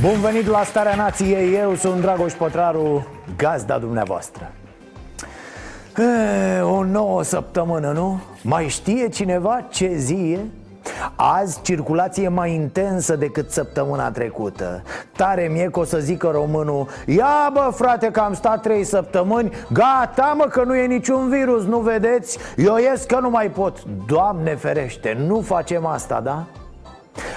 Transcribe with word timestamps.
Bun 0.00 0.20
venit 0.20 0.46
la 0.46 0.62
Starea 0.64 0.94
Nației, 0.94 1.54
eu 1.54 1.74
sunt 1.74 2.00
Dragoș 2.00 2.32
Pătraru, 2.32 3.06
gazda 3.36 3.78
dumneavoastră 3.78 4.50
e, 5.96 6.60
O 6.60 6.84
nouă 6.84 7.22
săptămână, 7.22 7.92
nu? 7.92 8.20
Mai 8.42 8.68
știe 8.68 9.08
cineva 9.08 9.66
ce 9.70 9.94
zi 9.96 10.14
e? 10.14 10.38
Azi 11.16 11.62
circulație 11.62 12.28
mai 12.28 12.54
intensă 12.54 13.16
decât 13.16 13.50
săptămâna 13.50 14.10
trecută 14.10 14.82
Tare 15.16 15.48
mie 15.52 15.68
că 15.70 15.78
o 15.78 15.84
să 15.84 15.98
zică 15.98 16.30
românul 16.32 16.88
Ia 17.06 17.50
bă 17.52 17.70
frate 17.74 18.10
că 18.10 18.20
am 18.20 18.34
stat 18.34 18.62
trei 18.62 18.84
săptămâni 18.84 19.52
Gata 19.72 20.34
mă 20.36 20.44
că 20.44 20.62
nu 20.64 20.74
e 20.74 20.86
niciun 20.86 21.28
virus, 21.28 21.64
nu 21.64 21.78
vedeți? 21.78 22.38
Eu 22.56 22.76
ies 22.76 23.04
că 23.04 23.18
nu 23.20 23.30
mai 23.30 23.50
pot 23.50 23.84
Doamne 24.06 24.54
ferește, 24.54 25.16
nu 25.26 25.40
facem 25.40 25.86
asta, 25.86 26.20
da? 26.20 26.46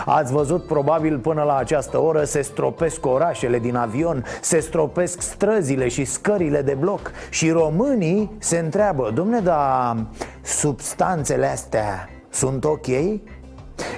Ați 0.05 0.33
văzut 0.33 0.65
probabil 0.65 1.17
până 1.17 1.43
la 1.43 1.57
această 1.57 2.01
oră 2.01 2.23
se 2.23 2.41
stropesc 2.41 3.05
orașele 3.05 3.59
din 3.59 3.75
avion 3.75 4.25
Se 4.41 4.59
stropesc 4.59 5.21
străzile 5.21 5.87
și 5.87 6.05
scările 6.05 6.61
de 6.61 6.77
bloc 6.79 7.11
Și 7.29 7.51
românii 7.51 8.31
se 8.39 8.57
întreabă 8.57 9.11
Domne, 9.13 9.39
dar 9.39 10.05
substanțele 10.41 11.45
astea 11.45 12.09
sunt 12.29 12.63
ok? 12.65 12.87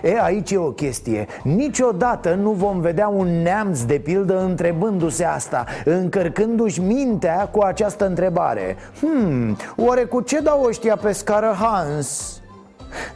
E, 0.04 0.20
aici 0.22 0.52
e 0.52 0.58
o 0.58 0.72
chestie 0.72 1.28
Niciodată 1.44 2.34
nu 2.34 2.52
vom 2.52 2.80
vedea 2.80 3.08
un 3.08 3.42
neamț 3.42 3.82
de 3.82 3.94
pildă 3.94 4.40
întrebându-se 4.40 5.24
asta 5.24 5.66
Încărcându-și 5.86 6.82
mintea 6.82 7.48
cu 7.52 7.62
această 7.62 8.06
întrebare 8.06 8.76
Hmm, 9.00 9.58
oare 9.76 10.04
cu 10.04 10.22
ce 10.22 10.40
dau 10.40 10.64
ăștia 10.64 10.96
pe 10.96 11.12
scară 11.12 11.56
Hans? 11.60 12.40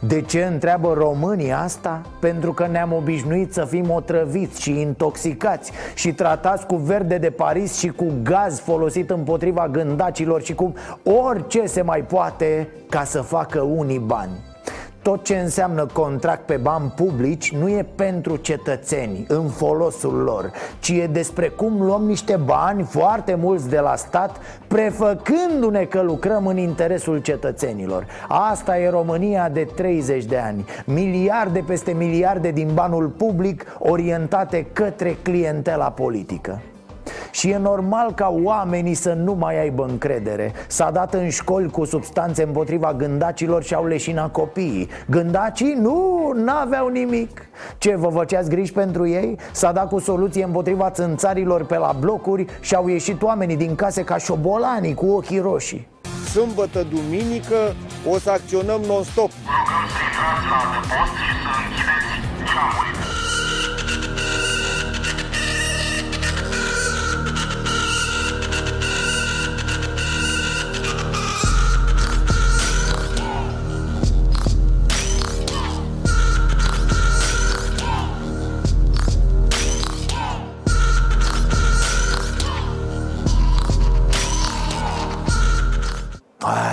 De 0.00 0.20
ce 0.20 0.44
întreabă 0.44 0.92
românii 0.92 1.52
asta? 1.52 2.00
Pentru 2.20 2.52
că 2.52 2.66
ne-am 2.66 2.92
obișnuit 2.92 3.52
să 3.52 3.64
fim 3.64 3.90
otrăviți 3.90 4.62
și 4.62 4.80
intoxicați 4.80 5.72
Și 5.94 6.12
tratați 6.12 6.66
cu 6.66 6.76
verde 6.76 7.18
de 7.18 7.30
Paris 7.30 7.78
și 7.78 7.88
cu 7.88 8.06
gaz 8.22 8.58
folosit 8.58 9.10
împotriva 9.10 9.68
gândacilor 9.68 10.42
Și 10.42 10.54
cu 10.54 10.72
orice 11.28 11.66
se 11.66 11.82
mai 11.82 12.00
poate 12.00 12.68
ca 12.88 13.04
să 13.04 13.20
facă 13.20 13.60
unii 13.60 13.98
bani 13.98 14.49
tot 15.02 15.24
ce 15.24 15.36
înseamnă 15.36 15.86
contract 15.92 16.46
pe 16.46 16.56
bani 16.56 16.92
publici 16.96 17.52
nu 17.52 17.68
e 17.68 17.86
pentru 17.94 18.36
cetățeni, 18.36 19.24
în 19.28 19.48
folosul 19.48 20.14
lor 20.14 20.50
Ci 20.80 20.88
e 20.88 21.06
despre 21.06 21.48
cum 21.48 21.82
luăm 21.82 22.02
niște 22.02 22.36
bani 22.36 22.82
foarte 22.82 23.34
mulți 23.34 23.68
de 23.68 23.78
la 23.78 23.96
stat 23.96 24.36
Prefăcându-ne 24.66 25.84
că 25.84 26.02
lucrăm 26.02 26.46
în 26.46 26.56
interesul 26.56 27.18
cetățenilor. 27.18 28.06
Asta 28.28 28.78
e 28.78 28.88
România 28.88 29.48
de 29.48 29.68
30 29.74 30.24
de 30.24 30.36
ani. 30.36 30.64
Miliarde 30.84 31.64
peste 31.66 31.92
miliarde 31.92 32.50
din 32.50 32.70
banul 32.74 33.06
public 33.06 33.76
orientate 33.78 34.66
către 34.72 35.16
clientela 35.22 35.90
politică 35.90 36.60
și 37.30 37.50
e 37.50 37.56
normal 37.56 38.12
ca 38.14 38.34
oamenii 38.42 38.94
să 38.94 39.12
nu 39.12 39.32
mai 39.32 39.60
aibă 39.60 39.86
încredere. 39.88 40.52
S-a 40.66 40.90
dat 40.90 41.14
în 41.14 41.28
școli 41.28 41.70
cu 41.70 41.84
substanțe 41.84 42.42
împotriva 42.42 42.94
gândacilor 42.94 43.62
și 43.62 43.74
au 43.74 43.86
leșinat 43.86 44.32
copiii. 44.32 44.88
Gândacii 45.08 45.74
nu, 45.80 46.32
n-aveau 46.34 46.88
nimic. 46.88 47.48
Ce, 47.78 47.96
vă 47.96 48.08
făceați 48.08 48.50
griji 48.50 48.72
pentru 48.72 49.08
ei? 49.08 49.38
S-a 49.52 49.72
dat 49.72 49.88
cu 49.88 49.98
soluție 49.98 50.44
împotriva 50.44 50.90
țânțarilor 50.90 51.64
pe 51.64 51.76
la 51.76 51.96
blocuri 52.00 52.46
Și 52.60 52.74
au 52.74 52.88
ieșit 52.88 53.22
oamenii 53.22 53.56
din 53.56 53.74
case 53.74 54.02
ca 54.04 54.16
șobolanii 54.16 54.94
cu 54.94 55.06
ochii 55.06 55.38
roșii. 55.38 55.88
Sâmbătă, 56.30 56.86
duminică 56.90 57.74
o 58.10 58.18
să 58.18 58.30
acționăm 58.30 58.80
non-stop. 58.86 59.30
Rugăm 59.30 59.84
să 59.94 60.00
intrați 60.06 60.44
la 60.50 60.58
adăpost 60.64 61.14
și 61.26 61.34
să 61.42 61.50
închideți 61.62 62.10
geamurile. 62.48 62.99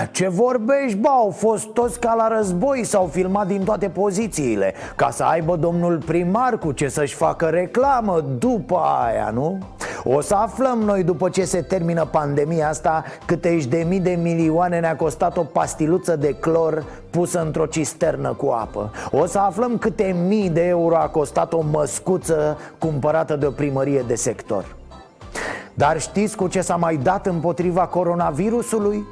Ce 0.06 0.28
vorbești, 0.28 0.98
bă, 0.98 1.08
au 1.08 1.30
fost 1.30 1.66
toți 1.66 2.00
ca 2.00 2.14
la 2.14 2.36
război 2.36 2.84
S-au 2.84 3.06
filmat 3.06 3.46
din 3.46 3.64
toate 3.64 3.88
pozițiile 3.88 4.74
Ca 4.96 5.10
să 5.10 5.24
aibă 5.24 5.56
domnul 5.56 6.02
primar 6.06 6.58
cu 6.58 6.72
ce 6.72 6.88
să-și 6.88 7.14
facă 7.14 7.46
reclamă 7.46 8.24
după 8.38 8.80
aia, 9.06 9.30
nu? 9.34 9.58
O 10.04 10.20
să 10.20 10.34
aflăm 10.34 10.78
noi 10.78 11.02
după 11.02 11.28
ce 11.28 11.44
se 11.44 11.60
termină 11.60 12.04
pandemia 12.04 12.68
asta 12.68 13.04
Câte 13.24 13.58
de 13.68 13.84
mii 13.88 14.00
de 14.00 14.18
milioane 14.22 14.80
ne-a 14.80 14.96
costat 14.96 15.36
o 15.36 15.42
pastiluță 15.42 16.16
de 16.16 16.34
clor 16.34 16.84
pusă 17.10 17.42
într-o 17.42 17.66
cisternă 17.66 18.32
cu 18.32 18.46
apă 18.46 18.90
O 19.10 19.26
să 19.26 19.38
aflăm 19.38 19.78
câte 19.78 20.16
mii 20.26 20.50
de 20.50 20.66
euro 20.66 20.96
a 20.96 21.08
costat 21.08 21.52
o 21.52 21.64
măscuță 21.70 22.58
cumpărată 22.78 23.36
de 23.36 23.46
o 23.46 23.50
primărie 23.50 24.04
de 24.06 24.14
sector 24.14 24.76
dar 25.74 26.00
știți 26.00 26.36
cu 26.36 26.48
ce 26.48 26.60
s-a 26.60 26.76
mai 26.76 26.96
dat 26.96 27.26
împotriva 27.26 27.86
coronavirusului? 27.86 29.06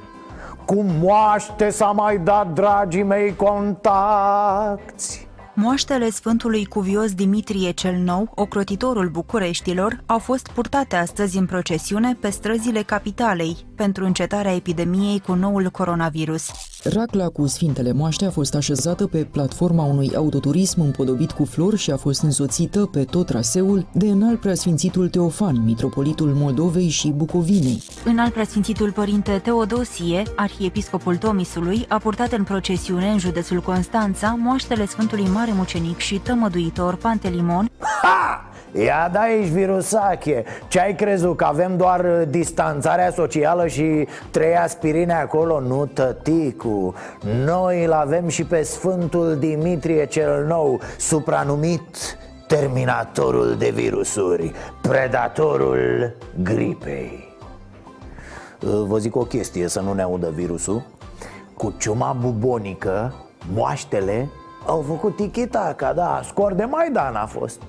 Cu 0.67 0.83
moaște 1.01 1.71
s-a 1.71 1.91
mai 1.91 2.19
dat, 2.19 2.53
dragii 2.53 3.03
mei, 3.03 3.37
contacti 3.37 5.27
Moaștele 5.55 6.11
Sfântului 6.11 6.65
Cuvios 6.65 7.15
Dimitrie 7.15 7.71
cel 7.71 7.95
Nou, 7.95 8.33
ocrotitorul 8.35 9.09
Bucureștilor, 9.09 10.03
au 10.07 10.19
fost 10.19 10.49
purtate 10.49 10.97
astăzi 10.97 11.39
în 11.39 11.47
procesiune 11.47 12.17
pe 12.21 12.31
străzile 12.31 12.83
capitalei 12.83 13.57
pentru 13.77 14.05
încetarea 14.05 14.55
epidemiei 14.55 15.21
cu 15.27 15.35
noul 15.35 15.71
coronavirus. 15.71 16.51
Racla 16.85 17.29
cu 17.29 17.47
Sfintele 17.47 17.93
Moaște 17.93 18.25
a 18.25 18.31
fost 18.31 18.55
așezată 18.55 19.07
pe 19.07 19.25
platforma 19.31 19.85
unui 19.85 20.11
autoturism 20.17 20.81
împodobit 20.81 21.31
cu 21.31 21.45
flori 21.45 21.77
și 21.77 21.91
a 21.91 21.97
fost 21.97 22.23
însoțită 22.23 22.87
pe 22.87 23.05
tot 23.05 23.27
traseul 23.27 23.87
de 23.93 24.07
înalt 24.07 24.41
preasfințitul 24.41 25.09
Teofan, 25.09 25.65
mitropolitul 25.65 26.33
Moldovei 26.35 26.89
și 26.89 27.09
Bucovinei. 27.09 27.83
Înalt 28.05 28.33
preasfințitul 28.33 28.93
părinte 28.93 29.41
Teodosie, 29.43 30.23
arhiepiscopul 30.37 31.17
Tomisului, 31.17 31.85
a 31.89 31.99
purtat 31.99 32.33
în 32.33 32.45
procesiune 32.45 33.11
în 33.11 33.19
județul 33.19 33.61
Constanța 33.61 34.37
moaștele 34.39 34.87
Sfântului 34.87 35.29
Mare 35.29 35.53
Mucenic 35.55 35.99
și 35.99 36.19
tămăduitor 36.19 36.95
Pantelimon, 36.95 37.71
Ha! 38.03 38.51
Ia 38.73 39.11
da 39.13 39.21
aici 39.21 39.47
virusache 39.47 40.45
Ce 40.69 40.81
ai 40.81 40.95
crezut? 40.95 41.37
Că 41.37 41.45
avem 41.45 41.77
doar 41.77 42.01
uh, 42.01 42.23
distanțarea 42.29 43.11
socială 43.11 43.67
și 43.67 44.09
trei 44.31 44.57
aspirine 44.57 45.15
acolo? 45.15 45.61
Nu, 45.61 45.87
tăticu 45.87 46.95
Noi 47.45 47.85
îl 47.85 47.93
avem 47.93 48.29
și 48.29 48.45
pe 48.45 48.63
Sfântul 48.63 49.37
Dimitrie 49.39 50.07
cel 50.07 50.45
Nou 50.47 50.81
Supranumit 50.99 52.19
Terminatorul 52.47 53.57
de 53.59 53.71
virusuri 53.71 54.53
Predatorul 54.81 56.17
gripei 56.43 57.25
Uh, 58.63 58.83
Vă 58.87 58.99
zic 58.99 59.17
o 59.17 59.25
chestie 59.25 59.69
să 59.69 59.81
nu 59.81 59.93
ne 59.93 60.03
audă 60.03 60.31
virusul 60.35 60.83
Cu 61.55 61.75
ciuma 61.79 62.17
bubonică 62.21 63.15
Moaștele 63.53 64.29
au 64.67 64.85
făcut 64.89 65.17
tichitaca, 65.17 65.93
da 65.93 66.21
Scor 66.25 66.53
de 66.53 66.65
Maidan 66.65 67.15
a 67.15 67.27
fost 67.27 67.63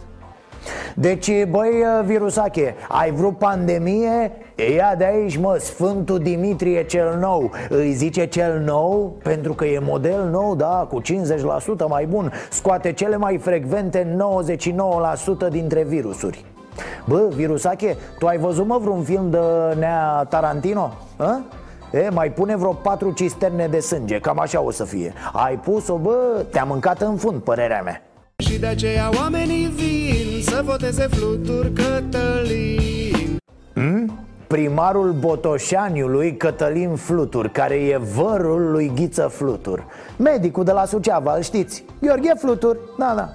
deci, 1.00 1.46
băi, 1.46 1.84
virusache, 2.06 2.76
ai 2.88 3.12
vrut 3.12 3.38
pandemie? 3.38 4.32
Ia 4.76 4.96
de 4.98 5.06
aici, 5.06 5.38
mă, 5.38 5.58
Sfântul 5.60 6.20
Dimitrie 6.20 6.86
cel 6.86 7.18
nou 7.20 7.52
Îi 7.70 7.92
zice 7.92 8.26
cel 8.26 8.62
nou 8.66 9.18
pentru 9.24 9.54
că 9.54 9.66
e 9.66 9.80
model 9.80 10.30
nou, 10.32 10.56
da, 10.56 10.88
cu 10.90 11.02
50% 11.02 11.06
mai 11.90 12.06
bun 12.06 12.32
Scoate 12.50 12.94
cele 12.94 13.18
mai 13.18 13.38
frecvente 13.38 14.18
99% 15.48 15.50
dintre 15.50 15.84
virusuri 15.84 16.46
Bă, 17.06 17.28
virusache, 17.36 17.96
tu 18.20 18.26
ai 18.28 18.38
văzut, 18.38 18.66
mă, 18.66 18.78
vreun 18.78 19.04
film 19.04 19.30
de 19.30 19.40
Nea 19.80 20.26
Tarantino? 20.30 20.92
A? 21.18 21.42
E, 21.92 22.10
mai 22.10 22.32
pune 22.32 22.56
vreo 22.56 22.74
patru 22.74 23.12
cisterne 23.12 23.68
de 23.68 23.80
sânge, 23.80 24.20
cam 24.20 24.40
așa 24.40 24.62
o 24.62 24.72
să 24.72 24.84
fie 24.84 25.14
Ai 25.34 25.56
pus-o, 25.56 25.96
bă, 25.96 26.46
te-a 26.52 26.64
mâncat 26.64 27.02
în 27.02 27.16
fund, 27.16 27.42
părerea 27.42 27.82
mea 27.82 28.07
Și 28.44 28.60
de 28.60 28.66
aceea 28.66 29.10
oamenii 29.16 29.66
vin 29.66 30.42
Să 30.42 30.62
voteze 30.66 31.08
fluturi 31.08 31.74
Cătălin. 31.74 33.38
Hmm? 33.74 34.26
Primarul 34.48 35.12
Botoșaniului 35.12 36.38
Cătălin 36.38 36.96
Flutur 36.96 37.48
Care 37.48 37.76
e 37.76 37.98
vărul 37.98 38.72
lui 38.72 38.92
Ghiță 38.96 39.28
Flutur. 39.28 39.86
Medicul 40.18 40.64
de 40.64 40.72
la 40.72 40.86
Suceava, 40.86 41.36
îl 41.36 41.42
știți? 41.42 41.84
Gheorghe 42.02 42.34
Flutur, 42.38 42.78
da, 42.98 43.14
da 43.16 43.30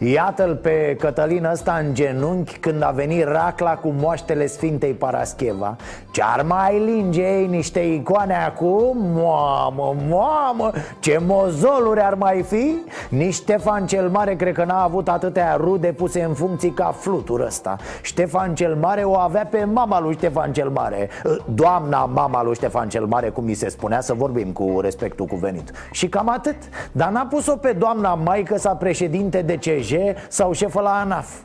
Iată-l 0.00 0.56
pe 0.56 0.96
Cătălin 0.98 1.44
ăsta 1.44 1.80
în 1.84 1.94
genunchi 1.94 2.58
când 2.58 2.82
a 2.82 2.90
venit 2.90 3.24
racla 3.24 3.76
cu 3.76 3.94
moaștele 3.98 4.46
Sfintei 4.46 4.92
Parascheva. 4.92 5.76
Ce-ar 6.10 6.42
mai 6.42 6.82
linge 6.84 7.22
ei 7.22 7.46
niște 7.46 7.80
icoane 7.80 8.34
acum? 8.34 8.96
Mamă, 9.14 9.94
mamă, 10.08 10.70
ce 11.00 11.20
mozoluri 11.26 12.00
ar 12.00 12.14
mai 12.14 12.42
fi? 12.42 12.74
Nici 13.08 13.34
Ștefan 13.34 13.86
cel 13.86 14.08
Mare 14.08 14.34
cred 14.34 14.54
că 14.54 14.64
n-a 14.64 14.82
avut 14.82 15.08
atâtea 15.08 15.56
rude 15.60 15.92
puse 15.92 16.22
în 16.22 16.34
funcții 16.34 16.70
ca 16.70 16.94
flutur 16.98 17.40
ăsta. 17.40 17.76
Ștefan 18.02 18.54
cel 18.54 18.74
Mare 18.74 19.02
o 19.02 19.14
avea 19.14 19.46
pe 19.50 19.64
mama 19.64 20.00
lui 20.00 20.14
Ștefan 20.14 20.52
cel 20.52 20.68
Mare. 20.68 21.08
Doamna 21.54 22.04
mama 22.04 22.42
lui 22.42 22.54
Ștefan 22.54 22.88
cel 22.88 23.04
Mare, 23.04 23.28
cum 23.28 23.44
mi 23.44 23.54
se 23.54 23.68
spunea, 23.68 24.00
să 24.00 24.14
vorbim 24.14 24.52
cu 24.52 24.78
respectul 24.80 25.26
cuvenit. 25.26 25.70
Și 25.92 26.08
cam 26.08 26.28
atât. 26.28 26.56
Dar 26.92 27.10
n-a 27.10 27.26
pus-o 27.30 27.56
pe 27.56 27.72
doamna 27.72 28.14
maică 28.14 28.58
sa 28.58 28.70
președinte 28.70 29.42
de 29.42 29.54
CJ 29.54 29.87
sau 30.28 30.52
șefă 30.52 30.80
la 30.80 30.90
ANAF. 30.90 31.36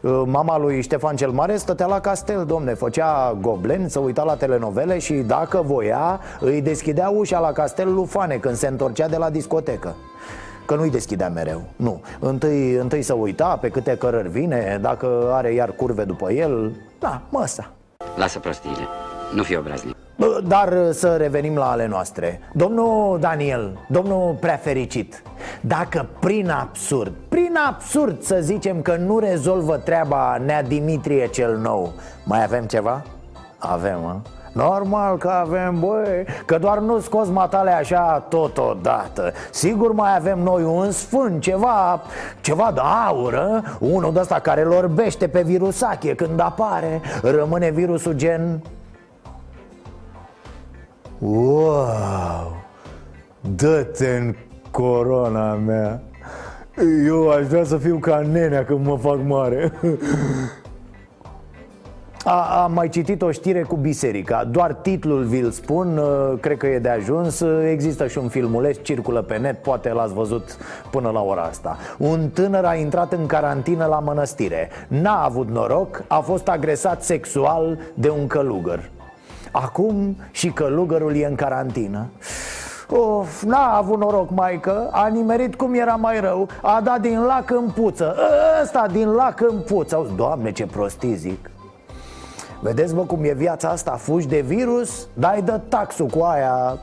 Uh, 0.00 0.22
Mama 0.26 0.58
lui 0.58 0.82
Ștefan 0.82 1.16
cel 1.16 1.30
Mare 1.30 1.56
stătea 1.56 1.86
la 1.86 2.00
castel, 2.00 2.44
domne, 2.44 2.74
făcea 2.74 3.38
goblen, 3.40 3.88
să 3.88 3.98
uita 3.98 4.22
la 4.22 4.36
telenovele 4.36 4.98
și 4.98 5.12
dacă 5.12 5.62
voia, 5.62 6.20
îi 6.40 6.60
deschidea 6.60 7.08
ușa 7.08 7.38
la 7.38 7.52
castel 7.52 7.94
lui 7.94 8.06
Fane 8.06 8.36
când 8.36 8.54
se 8.54 8.66
întorcea 8.66 9.08
de 9.08 9.16
la 9.16 9.30
discotecă. 9.30 9.94
Că 10.66 10.74
nu-i 10.74 10.90
deschidea 10.90 11.28
mereu, 11.28 11.62
nu. 11.76 12.00
Întâi, 12.20 12.72
întâi 12.72 13.02
să 13.02 13.14
uita 13.14 13.58
pe 13.60 13.68
câte 13.68 13.96
cărări 13.96 14.28
vine, 14.28 14.78
dacă 14.80 15.30
are 15.32 15.52
iar 15.52 15.70
curve 15.70 16.04
după 16.04 16.32
el 16.32 16.72
Da, 16.98 17.22
măsa 17.28 17.70
Lasă 18.16 18.38
prostiile, 18.38 18.86
nu 19.34 19.42
fi 19.42 19.56
obraznic 19.56 19.97
dar 20.46 20.74
să 20.92 21.16
revenim 21.16 21.56
la 21.56 21.70
ale 21.70 21.86
noastre. 21.86 22.40
Domnul 22.52 23.18
Daniel, 23.20 23.78
domnul 23.88 24.36
prea 24.40 24.56
fericit 24.56 25.22
Dacă 25.60 26.08
prin 26.20 26.50
absurd, 26.50 27.12
prin 27.28 27.54
absurd 27.68 28.22
să 28.22 28.38
zicem 28.40 28.82
că 28.82 28.96
nu 28.96 29.18
rezolvă 29.18 29.76
treaba 29.76 30.36
Nea 30.44 30.62
Dimitrie 30.62 31.26
cel 31.26 31.56
nou 31.56 31.92
Mai 32.24 32.42
avem 32.42 32.64
ceva? 32.64 33.02
Avem, 33.58 34.00
mă. 34.00 34.16
Normal 34.52 35.16
că 35.16 35.28
avem, 35.28 35.80
băi, 35.80 36.26
că 36.46 36.58
doar 36.58 36.78
nu 36.78 37.00
scos 37.00 37.28
matale 37.28 37.70
așa 37.70 38.26
totodată. 38.28 39.32
Sigur 39.50 39.92
mai 39.92 40.16
avem 40.16 40.38
noi 40.38 40.62
un 40.62 40.90
sfânt, 40.90 41.42
ceva, 41.42 42.02
ceva 42.40 42.70
de 42.74 42.80
aură 43.08 43.62
Unul 43.78 44.12
de 44.12 44.20
ăsta 44.20 44.38
care 44.38 44.62
lorbește 44.62 45.28
pe 45.28 45.42
virusache 45.42 46.14
când 46.14 46.40
apare 46.40 47.00
Rămâne 47.22 47.70
virusul 47.70 48.12
gen 48.12 48.62
Wow! 51.18 52.56
Dă-te 53.56 54.16
în 54.16 54.34
corona 54.70 55.54
mea. 55.54 56.00
Eu 57.06 57.30
aș 57.30 57.46
vrea 57.46 57.64
să 57.64 57.76
fiu 57.76 57.96
ca 57.96 58.20
nenea 58.32 58.64
când 58.64 58.86
mă 58.86 58.96
fac 58.96 59.18
mare. 59.24 59.72
A, 62.24 62.62
am 62.62 62.72
mai 62.72 62.88
citit 62.88 63.22
o 63.22 63.30
știre 63.30 63.62
cu 63.62 63.76
biserica. 63.76 64.44
Doar 64.44 64.72
titlul 64.72 65.24
vi-l 65.24 65.50
spun, 65.50 65.98
uh, 65.98 66.38
cred 66.40 66.56
că 66.56 66.66
e 66.66 66.78
de 66.78 66.88
ajuns. 66.88 67.44
Există 67.70 68.06
și 68.06 68.18
un 68.18 68.28
filmuleț, 68.28 68.76
circulă 68.82 69.22
pe 69.22 69.36
net, 69.36 69.62
poate 69.62 69.92
l-ați 69.92 70.14
văzut 70.14 70.56
până 70.90 71.10
la 71.10 71.20
ora 71.20 71.42
asta. 71.42 71.76
Un 71.98 72.28
tânăr 72.28 72.64
a 72.64 72.74
intrat 72.74 73.12
în 73.12 73.26
carantină 73.26 73.86
la 73.86 73.98
mănăstire. 73.98 74.68
N-a 74.88 75.24
avut 75.24 75.48
noroc, 75.48 76.04
a 76.06 76.18
fost 76.18 76.48
agresat 76.48 77.02
sexual 77.02 77.78
de 77.94 78.10
un 78.10 78.26
călugăr 78.26 78.90
Acum 79.50 80.16
și 80.30 80.50
călugărul 80.50 81.16
e 81.16 81.26
în 81.26 81.34
carantină. 81.34 82.06
Of, 82.90 83.42
n-a 83.42 83.76
avut 83.76 83.98
noroc, 83.98 84.30
maică. 84.30 84.88
A 84.92 85.06
nimerit 85.06 85.54
cum 85.54 85.74
era 85.74 85.94
mai 85.94 86.20
rău. 86.20 86.48
A 86.62 86.80
dat 86.84 87.00
din 87.00 87.20
lac 87.20 87.50
în 87.50 87.70
puță. 87.74 88.16
Ăsta 88.62 88.86
din 88.92 89.08
lac 89.08 89.40
în 89.40 89.60
puță. 89.60 89.94
Auzi, 89.94 90.14
Doamne, 90.14 90.52
ce 90.52 90.66
prostii 90.66 91.14
zic. 91.14 91.50
Vedeți, 92.60 92.94
mă, 92.94 93.02
cum 93.02 93.24
e 93.24 93.32
viața 93.32 93.68
asta? 93.68 93.90
Fugi 93.90 94.28
de 94.28 94.40
virus, 94.40 95.06
dai 95.14 95.42
de 95.42 95.60
taxul 95.68 96.06
cu 96.06 96.22
aia. 96.22 96.78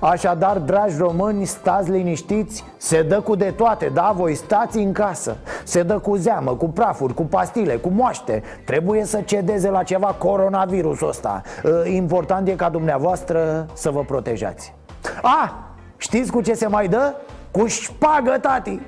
Așadar, 0.00 0.58
dragi 0.58 0.96
români, 0.98 1.44
stați 1.44 1.90
liniștiți 1.90 2.64
Se 2.76 3.02
dă 3.02 3.20
cu 3.20 3.34
de 3.34 3.50
toate, 3.56 3.90
da? 3.94 4.12
Voi 4.16 4.34
stați 4.34 4.78
în 4.78 4.92
casă 4.92 5.36
Se 5.68 5.82
dă 5.82 5.98
cu 5.98 6.16
zeamă, 6.16 6.54
cu 6.54 6.68
prafuri, 6.68 7.14
cu 7.14 7.22
pastile, 7.22 7.76
cu 7.76 7.88
moaște 7.88 8.42
Trebuie 8.64 9.04
să 9.04 9.20
cedeze 9.20 9.70
la 9.70 9.82
ceva 9.82 10.06
coronavirusul 10.06 11.08
ăsta 11.08 11.42
ă, 11.64 11.86
Important 11.86 12.48
e 12.48 12.52
ca 12.52 12.68
dumneavoastră 12.68 13.66
să 13.72 13.90
vă 13.90 14.00
protejați 14.00 14.74
Ah, 15.22 15.50
știți 15.96 16.30
cu 16.30 16.40
ce 16.40 16.54
se 16.54 16.66
mai 16.66 16.88
dă? 16.88 17.14
Cu 17.50 17.66
șpagă, 17.66 18.38
tati! 18.40 18.80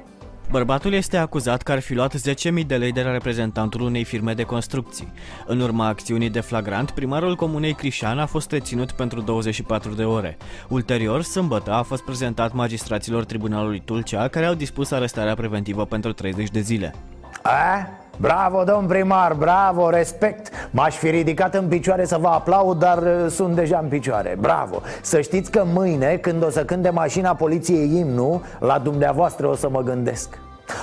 Bărbatul 0.51 0.93
este 0.93 1.17
acuzat 1.17 1.63
că 1.63 1.73
ar 1.73 1.81
fi 1.81 1.95
luat 1.95 2.15
10.000 2.17 2.67
de 2.67 2.77
lei 2.77 2.93
de 2.93 3.03
la 3.03 3.11
reprezentantul 3.11 3.81
unei 3.81 4.05
firme 4.05 4.35
de 4.35 4.43
construcții. 4.43 5.13
În 5.47 5.61
urma 5.61 5.87
acțiunii 5.87 6.31
de 6.31 6.41
flagrant, 6.41 6.91
primarul 6.91 7.37
comunei 7.37 7.73
Crișan 7.73 8.19
a 8.19 8.27
fost 8.27 8.51
reținut 8.51 8.93
pentru 8.93 9.21
24 9.21 9.95
de 9.95 10.05
ore. 10.05 10.37
Ulterior, 10.69 11.23
sâmbătă, 11.23 11.73
a 11.73 11.83
fost 11.83 12.03
prezentat 12.03 12.53
magistraților 12.53 13.25
Tribunalului 13.25 13.83
Tulcea, 13.85 14.29
care 14.29 14.47
au 14.47 14.55
dispus 14.55 14.91
arestarea 14.91 15.35
preventivă 15.35 15.85
pentru 15.85 16.13
30 16.13 16.51
de 16.51 16.61
zile. 16.61 16.95
A? 17.43 17.89
Bravo, 18.21 18.65
domn 18.65 18.87
primar, 18.87 19.35
bravo, 19.35 19.91
respect. 19.91 20.49
M-aș 20.71 20.97
fi 20.97 21.11
ridicat 21.11 21.55
în 21.55 21.69
picioare 21.69 22.05
să 22.05 22.19
vă 22.21 22.29
aplaud, 22.29 22.79
dar 22.79 22.99
uh, 22.99 23.31
sunt 23.31 23.55
deja 23.55 23.79
în 23.83 23.89
picioare. 23.89 24.37
Bravo. 24.41 24.81
Să 25.03 25.21
știți 25.21 25.51
că 25.51 25.63
mâine, 25.73 26.17
când 26.17 26.45
o 26.45 26.51
să 26.51 26.65
cânte 26.65 26.91
mașina 26.91 27.35
poliției 27.35 27.99
imnu 27.99 28.43
La 28.59 28.79
dumneavoastră 28.79 29.47
o 29.47 29.55
să 29.55 29.69
mă 29.71 29.81
gândesc. 29.81 30.39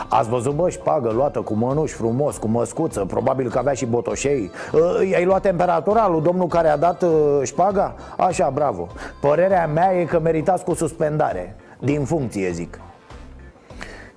Ați 0.10 0.30
văzut, 0.30 0.54
bă, 0.54 0.70
șpagă 0.70 1.12
luată 1.12 1.42
cu 1.42 1.54
mănuși 1.54 1.94
frumos, 1.94 2.38
cu 2.38 2.48
măscuță 2.48 3.06
Probabil 3.06 3.50
că 3.50 3.58
avea 3.58 3.74
și 3.74 3.86
botoșei. 3.86 4.52
Uh, 4.74 5.10
I-ai 5.10 5.26
luat 5.26 5.42
temperatura 5.42 6.08
lui 6.08 6.22
domnul 6.22 6.48
care 6.48 6.68
a 6.68 6.78
dat 6.78 7.02
uh, 7.02 7.40
șpaga? 7.44 7.96
Așa, 8.18 8.50
bravo. 8.54 8.88
Părerea 9.22 9.68
mea 9.68 9.94
e 9.94 10.04
că 10.04 10.20
meritați 10.20 10.64
cu 10.64 10.74
suspendare. 10.74 11.56
Din 11.80 12.06
funcție, 12.06 12.52
zic. 12.52 12.80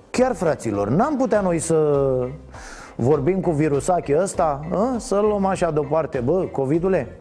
Chiar, 0.09 0.33
fraților, 0.33 0.89
n-am 0.89 1.17
putea 1.17 1.41
noi 1.41 1.59
să 1.59 1.75
vorbim 3.01 3.39
cu 3.39 3.51
virusache 3.51 4.17
ăsta 4.21 4.59
a? 4.73 4.97
Să-l 4.97 5.25
luăm 5.25 5.45
așa 5.45 5.71
deoparte 5.71 6.19
Bă, 6.19 6.43
Covidule, 6.43 7.17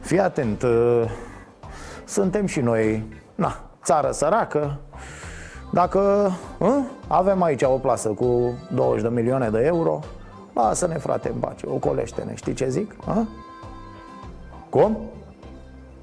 fii 0.00 0.20
atent 0.20 0.62
uh, 0.62 1.02
Suntem 2.04 2.46
și 2.46 2.60
noi, 2.60 3.04
na, 3.34 3.60
țară 3.84 4.10
săracă 4.10 4.78
Dacă 5.72 6.30
a? 6.58 6.82
avem 7.08 7.42
aici 7.42 7.62
o 7.62 7.78
plasă 7.78 8.08
cu 8.08 8.58
20 8.74 9.02
de 9.02 9.08
milioane 9.08 9.48
de 9.48 9.62
euro 9.64 10.00
Lasă-ne, 10.54 10.98
frate, 10.98 11.28
în 11.28 11.40
pace, 11.40 11.66
ocolește-ne, 11.68 12.34
știi 12.34 12.54
ce 12.54 12.68
zic? 12.68 12.94
A? 13.06 13.26
Cum? 14.68 14.98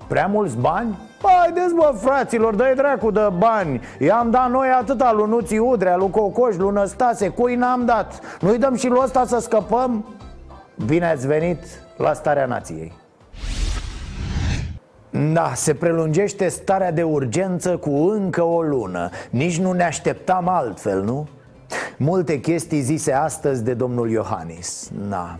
Prea 0.08 0.28
mulți 0.28 0.58
bani? 0.58 0.98
Haideți 1.22 1.74
bă 1.74 1.94
fraților, 1.96 2.56
dă-i 2.56 2.76
dracu 2.76 3.12
de 3.12 3.30
bani 3.38 3.82
I-am 4.00 4.30
dat 4.30 4.50
noi 4.50 4.68
atâta 4.68 5.12
lui 5.14 5.30
Nuții 5.30 5.58
Udrea, 5.58 5.96
lui 5.96 6.10
Cocoș, 6.10 6.56
lui 6.56 6.74
Năstase 6.74 7.30
Cui 7.30 7.56
n-am 7.56 7.86
dat? 7.86 8.20
Nu-i 8.42 8.58
dăm 8.58 8.76
și 8.76 8.88
lui 8.88 9.00
ăsta 9.04 9.26
să 9.26 9.40
scăpăm? 9.40 10.06
Bine 10.86 11.10
ați 11.10 11.28
venit 11.28 11.64
la 11.98 12.14
starea 12.14 12.46
nației 12.46 12.94
da, 15.34 15.52
se 15.56 15.74
prelungește 15.74 16.48
starea 16.48 16.92
de 16.92 17.04
urgență 17.04 17.78
cu 17.78 17.90
încă 17.90 18.44
o 18.44 18.62
lună 18.62 19.10
Nici 19.30 19.60
nu 19.60 19.72
ne 19.72 19.84
așteptam 19.84 20.48
altfel, 20.48 21.04
nu? 21.04 21.28
Multe 21.98 22.40
chestii 22.40 22.82
zise 22.82 23.12
astăzi 23.12 23.64
de 23.64 23.74
domnul 23.74 24.10
Iohannis 24.10 24.90
Na. 25.08 25.40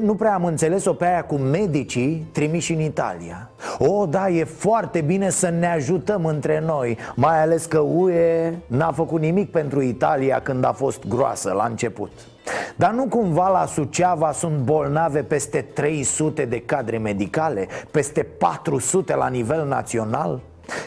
Nu 0.00 0.14
prea 0.14 0.34
am 0.34 0.44
înțeles-o 0.44 0.92
pe 0.92 1.04
aia 1.04 1.24
cu 1.24 1.34
medicii 1.34 2.26
trimiși 2.32 2.72
în 2.72 2.80
Italia 2.80 3.50
O, 3.78 4.06
da, 4.06 4.28
e 4.28 4.44
foarte 4.44 5.00
bine 5.00 5.30
să 5.30 5.48
ne 5.48 5.66
ajutăm 5.66 6.24
între 6.24 6.62
noi 6.66 6.98
Mai 7.14 7.42
ales 7.42 7.64
că 7.64 7.78
UE 7.78 8.52
n-a 8.66 8.92
făcut 8.92 9.20
nimic 9.20 9.50
pentru 9.50 9.80
Italia 9.80 10.40
când 10.40 10.64
a 10.64 10.72
fost 10.72 11.06
groasă 11.08 11.52
la 11.52 11.64
început 11.64 12.10
dar 12.76 12.92
nu 12.92 13.06
cumva 13.06 13.48
la 13.48 13.66
Suceava 13.66 14.32
sunt 14.32 14.58
bolnave 14.58 15.22
peste 15.22 15.60
300 15.60 16.44
de 16.44 16.60
cadre 16.60 16.98
medicale? 16.98 17.66
Peste 17.90 18.22
400 18.22 19.14
la 19.14 19.28
nivel 19.28 19.66
național? 19.66 20.40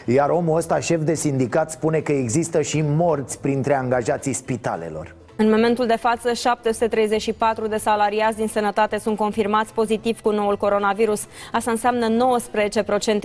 Iar 0.04 0.30
omul 0.30 0.56
ăsta, 0.56 0.80
șef 0.80 1.00
de 1.00 1.14
sindicat, 1.14 1.70
spune 1.70 1.98
că 1.98 2.12
există 2.12 2.62
și 2.62 2.82
morți 2.82 3.40
printre 3.40 3.74
angajații 3.74 4.32
spitalelor. 4.32 5.14
În 5.36 5.50
momentul 5.50 5.86
de 5.86 5.96
față, 5.96 6.32
734 6.32 7.66
de 7.66 7.76
salariați 7.76 8.36
din 8.36 8.48
sănătate 8.48 8.98
sunt 8.98 9.16
confirmați 9.16 9.74
pozitiv 9.74 10.20
cu 10.20 10.30
noul 10.30 10.56
coronavirus. 10.56 11.26
Asta 11.52 11.70
înseamnă 11.70 12.06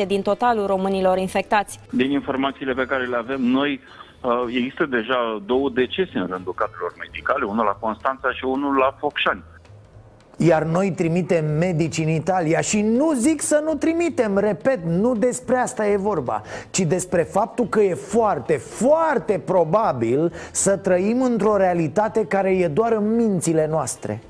19% 0.04 0.08
din 0.08 0.22
totalul 0.22 0.66
românilor 0.66 1.18
infectați. 1.18 1.80
Din 1.90 2.12
informațiile 2.12 2.74
pe 2.74 2.86
care 2.86 3.06
le 3.06 3.18
avem 3.18 3.42
noi, 3.42 3.80
Uh, 4.22 4.44
există 4.48 4.86
deja 4.86 5.42
două 5.46 5.70
decese 5.70 6.18
în 6.18 6.28
rândul 6.28 6.54
cadrelor 6.54 6.94
medicale, 7.00 7.44
unul 7.46 7.66
la 7.66 7.78
Constanța 7.80 8.32
și 8.32 8.46
unul 8.46 8.76
la 8.76 8.96
Focșani. 9.00 9.44
Iar 10.44 10.64
noi 10.64 10.92
trimitem 10.92 11.46
medici 11.58 11.98
în 11.98 12.10
Italia 12.10 12.62
și 12.62 12.82
nu 12.82 13.14
zic 13.14 13.42
să 13.42 13.62
nu 13.66 13.74
trimitem, 13.74 14.38
repet, 14.38 14.80
nu 14.86 15.16
despre 15.16 15.56
asta 15.56 15.88
e 15.88 15.98
vorba 15.98 16.42
Ci 16.70 16.80
despre 16.80 17.24
faptul 17.24 17.68
că 17.68 17.82
e 17.82 17.94
foarte, 17.94 18.54
foarte 18.54 19.42
probabil 19.46 20.34
să 20.52 20.78
trăim 20.78 21.22
într-o 21.22 21.58
realitate 21.58 22.26
care 22.26 22.50
e 22.50 22.68
doar 22.68 22.92
în 22.92 23.16
mințile 23.16 23.68
noastre. 23.70 24.22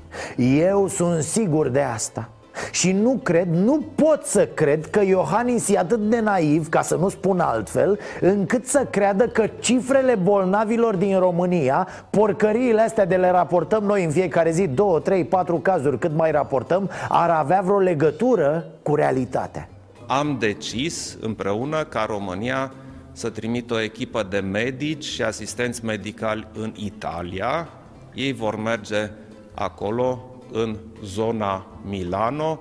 Eu 0.58 0.88
sunt 0.88 1.22
sigur 1.22 1.68
de 1.68 1.80
asta 1.80 2.28
și 2.70 2.92
nu 2.92 3.20
cred, 3.22 3.48
nu 3.48 3.84
pot 3.94 4.24
să 4.24 4.46
cred 4.46 4.86
că 4.86 5.02
Iohannis 5.04 5.68
e 5.68 5.78
atât 5.78 6.08
de 6.08 6.20
naiv, 6.20 6.68
ca 6.68 6.82
să 6.82 6.96
nu 6.96 7.08
spun 7.08 7.40
altfel 7.40 7.98
Încât 8.20 8.66
să 8.66 8.86
creadă 8.90 9.26
că 9.26 9.46
cifrele 9.60 10.14
bolnavilor 10.14 10.96
din 10.96 11.18
România 11.18 11.88
Porcăriile 12.10 12.80
astea 12.80 13.06
de 13.06 13.16
le 13.16 13.30
raportăm 13.30 13.84
noi 13.84 14.04
în 14.04 14.10
fiecare 14.10 14.50
zi 14.50 14.66
2, 14.66 15.00
3, 15.02 15.24
4 15.24 15.58
cazuri 15.58 15.98
cât 15.98 16.16
mai 16.16 16.30
raportăm 16.30 16.90
Ar 17.08 17.30
avea 17.30 17.60
vreo 17.64 17.78
legătură 17.78 18.66
cu 18.82 18.94
realitatea. 18.94 19.68
Am 20.06 20.36
decis 20.38 21.16
împreună 21.20 21.84
ca 21.84 22.04
România 22.08 22.72
să 23.12 23.30
trimită 23.30 23.74
o 23.74 23.80
echipă 23.80 24.26
de 24.30 24.38
medici 24.38 25.04
și 25.04 25.22
asistenți 25.22 25.84
medicali 25.84 26.46
în 26.52 26.72
Italia. 26.76 27.68
Ei 28.14 28.32
vor 28.32 28.56
merge 28.56 29.10
acolo 29.54 30.31
în 30.52 30.76
zona 31.04 31.66
Milano. 31.84 32.58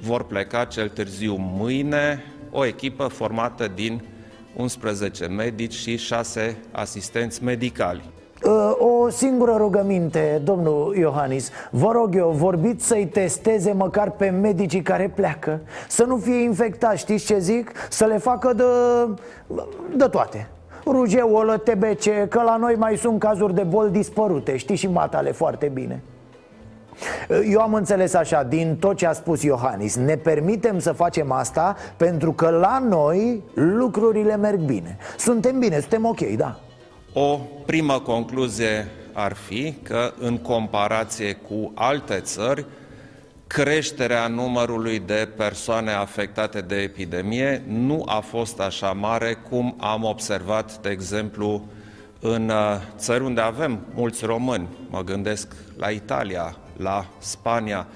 Vor 0.00 0.22
pleca 0.22 0.64
cel 0.64 0.88
târziu 0.88 1.36
mâine 1.38 2.24
o 2.50 2.66
echipă 2.66 3.06
formată 3.06 3.70
din 3.74 4.02
11 4.56 5.26
medici 5.26 5.74
și 5.74 5.96
6 5.96 6.56
asistenți 6.72 7.44
medicali. 7.44 8.02
Ă, 8.44 8.76
o 8.78 9.08
singură 9.08 9.54
rugăminte, 9.56 10.40
domnul 10.44 10.96
Iohannis 10.96 11.50
Vă 11.70 11.92
rog 11.92 12.16
eu, 12.16 12.30
vorbiți 12.30 12.86
să-i 12.86 13.06
testeze 13.06 13.72
măcar 13.72 14.10
pe 14.10 14.28
medicii 14.28 14.82
care 14.82 15.12
pleacă 15.14 15.60
Să 15.88 16.04
nu 16.04 16.16
fie 16.16 16.42
infectați, 16.42 16.98
știți 16.98 17.24
ce 17.26 17.38
zic? 17.38 17.72
Să 17.90 18.04
le 18.04 18.18
facă 18.18 18.52
de, 18.52 18.64
de 19.96 20.04
toate 20.04 20.48
Rujeolă, 20.86 21.56
TBC, 21.56 22.28
că 22.28 22.42
la 22.42 22.56
noi 22.56 22.74
mai 22.78 22.96
sunt 22.96 23.18
cazuri 23.18 23.54
de 23.54 23.62
boli 23.62 23.90
dispărute 23.90 24.56
Știți 24.56 24.80
și 24.80 24.88
matale 24.88 25.32
foarte 25.32 25.70
bine 25.72 26.02
eu 27.50 27.60
am 27.60 27.74
înțeles 27.74 28.14
așa, 28.14 28.42
din 28.42 28.76
tot 28.76 28.96
ce 28.96 29.06
a 29.06 29.12
spus 29.12 29.42
Iohannis 29.42 29.96
Ne 29.96 30.16
permitem 30.16 30.78
să 30.78 30.92
facem 30.92 31.32
asta 31.32 31.76
pentru 31.96 32.32
că 32.32 32.48
la 32.48 32.78
noi 32.78 33.42
lucrurile 33.54 34.36
merg 34.36 34.58
bine 34.58 34.98
Suntem 35.18 35.58
bine, 35.58 35.80
suntem 35.80 36.04
ok, 36.04 36.20
da 36.20 36.60
O 37.12 37.38
primă 37.66 38.00
concluzie 38.00 38.88
ar 39.12 39.32
fi 39.32 39.74
că 39.82 40.12
în 40.18 40.38
comparație 40.38 41.32
cu 41.32 41.72
alte 41.74 42.20
țări 42.20 42.66
creșterea 43.46 44.26
numărului 44.26 44.98
de 44.98 45.28
persoane 45.36 45.90
afectate 45.90 46.60
de 46.60 46.76
epidemie 46.76 47.62
nu 47.66 48.02
a 48.06 48.20
fost 48.20 48.60
așa 48.60 48.92
mare 48.92 49.38
cum 49.48 49.76
am 49.80 50.04
observat, 50.04 50.78
de 50.78 50.88
exemplu, 50.88 51.66
în 52.20 52.48
uh, 52.48 52.80
țări 52.96 53.24
unde 53.24 53.40
avem 53.40 53.80
mulți 53.94 54.24
români. 54.24 54.68
Mă 54.90 55.02
gândesc 55.04 55.54
la 55.76 55.88
Italia, 55.88 56.56
la 56.76 57.06
Spania. 57.18 57.86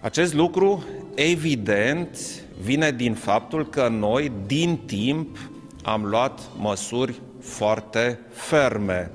Acest 0.00 0.34
lucru, 0.34 0.84
evident, 1.14 2.18
vine 2.62 2.90
din 2.90 3.14
faptul 3.14 3.68
că 3.68 3.88
noi, 3.88 4.32
din 4.46 4.78
timp, 4.86 5.36
am 5.84 6.04
luat 6.04 6.40
măsuri 6.58 7.20
foarte 7.40 8.18
ferme. 8.30 9.10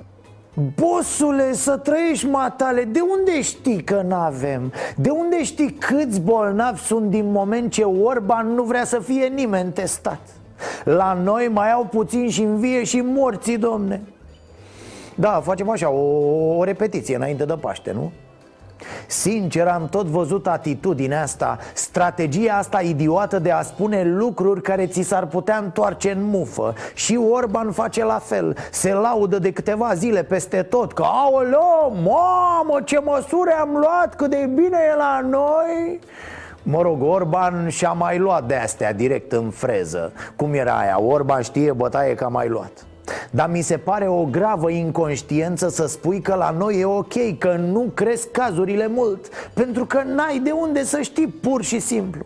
Bosule, 0.76 1.54
să 1.54 1.78
trăiești 1.78 2.26
matale, 2.26 2.84
de 2.84 3.00
unde 3.18 3.42
știi 3.42 3.84
că 3.84 4.02
n-avem? 4.08 4.74
De 4.96 5.10
unde 5.10 5.44
știi 5.44 5.72
câți 5.72 6.22
bolnavi 6.22 6.82
sunt 6.82 7.10
din 7.10 7.32
moment 7.32 7.72
ce 7.72 7.84
Orban 7.84 8.54
nu 8.54 8.64
vrea 8.64 8.86
să 8.86 9.00
fie 9.00 9.28
nimeni 9.28 9.72
testat? 9.72 10.20
La 10.84 11.14
noi 11.24 11.50
mai 11.54 11.72
au 11.72 11.86
puțin 11.86 12.30
și 12.30 12.42
învie 12.42 12.84
și 12.84 13.02
morții, 13.02 13.58
domne 13.58 14.02
Da, 15.16 15.42
facem 15.44 15.70
așa, 15.70 15.90
o, 15.90 16.58
o 16.58 16.64
repetiție 16.64 17.16
înainte 17.16 17.46
de 17.46 17.54
Paște, 17.54 17.92
nu? 17.92 18.12
Sincer, 19.08 19.68
am 19.68 19.88
tot 19.90 20.06
văzut 20.06 20.48
atitudinea 20.48 21.22
asta 21.22 21.58
Strategia 21.74 22.54
asta 22.54 22.82
idiotă 22.82 23.40
de 23.40 23.52
a 23.52 23.62
spune 23.62 24.04
lucruri 24.04 24.62
care 24.62 24.88
ți 24.88 25.02
s-ar 25.02 25.26
putea 25.26 25.58
întoarce 25.58 26.12
în 26.12 26.24
mufă. 26.24 26.74
Și 26.94 27.20
Orban 27.32 27.72
face 27.72 28.04
la 28.04 28.20
fel 28.20 28.56
Se 28.72 28.94
laudă 28.94 29.40
de 29.40 29.52
câteva 29.52 29.94
zile 29.94 30.24
peste 30.24 30.62
tot 30.62 30.94
Că, 30.94 31.04
aoleo, 31.04 31.90
mamă, 31.90 32.82
ce 32.84 33.00
măsuri 33.00 33.52
am 33.52 33.70
luat, 33.72 34.16
cât 34.16 34.30
de 34.30 34.50
bine 34.56 34.78
e 34.94 34.96
la 34.96 35.20
noi. 35.30 36.00
Mă 36.64 36.82
rog, 36.82 37.04
Orban 37.04 37.70
și-a 37.70 37.92
mai 37.92 38.18
luat 38.18 38.44
de 38.44 38.56
astea 38.56 38.94
direct 38.94 39.32
în 39.32 39.50
freză. 39.50 40.12
Cum 40.36 40.54
era 40.54 40.78
aia? 40.78 41.02
Orban 41.02 41.42
știe 41.42 41.72
bătaie 41.72 42.16
că 42.16 42.24
a 42.24 42.28
mai 42.28 42.48
luat 42.48 42.86
dar 43.32 43.50
mi 43.50 43.62
se 43.62 43.78
pare 43.78 44.08
o 44.08 44.26
gravă 44.26 44.70
inconștiență 44.70 45.70
să 45.70 45.88
spui 45.88 46.22
că 46.22 46.36
la 46.36 46.50
noi 46.50 46.80
e 46.80 46.86
ok, 46.86 47.38
că 47.38 47.56
nu 47.56 47.92
cresc 47.94 48.32
cazurile 48.32 48.88
mult 48.88 49.30
Pentru 49.54 49.86
că 49.86 50.02
n-ai 50.06 50.40
de 50.40 50.52
unde 50.52 50.84
să 50.84 51.02
știi, 51.02 51.28
pur 51.28 51.64
și 51.64 51.80
simplu. 51.80 52.26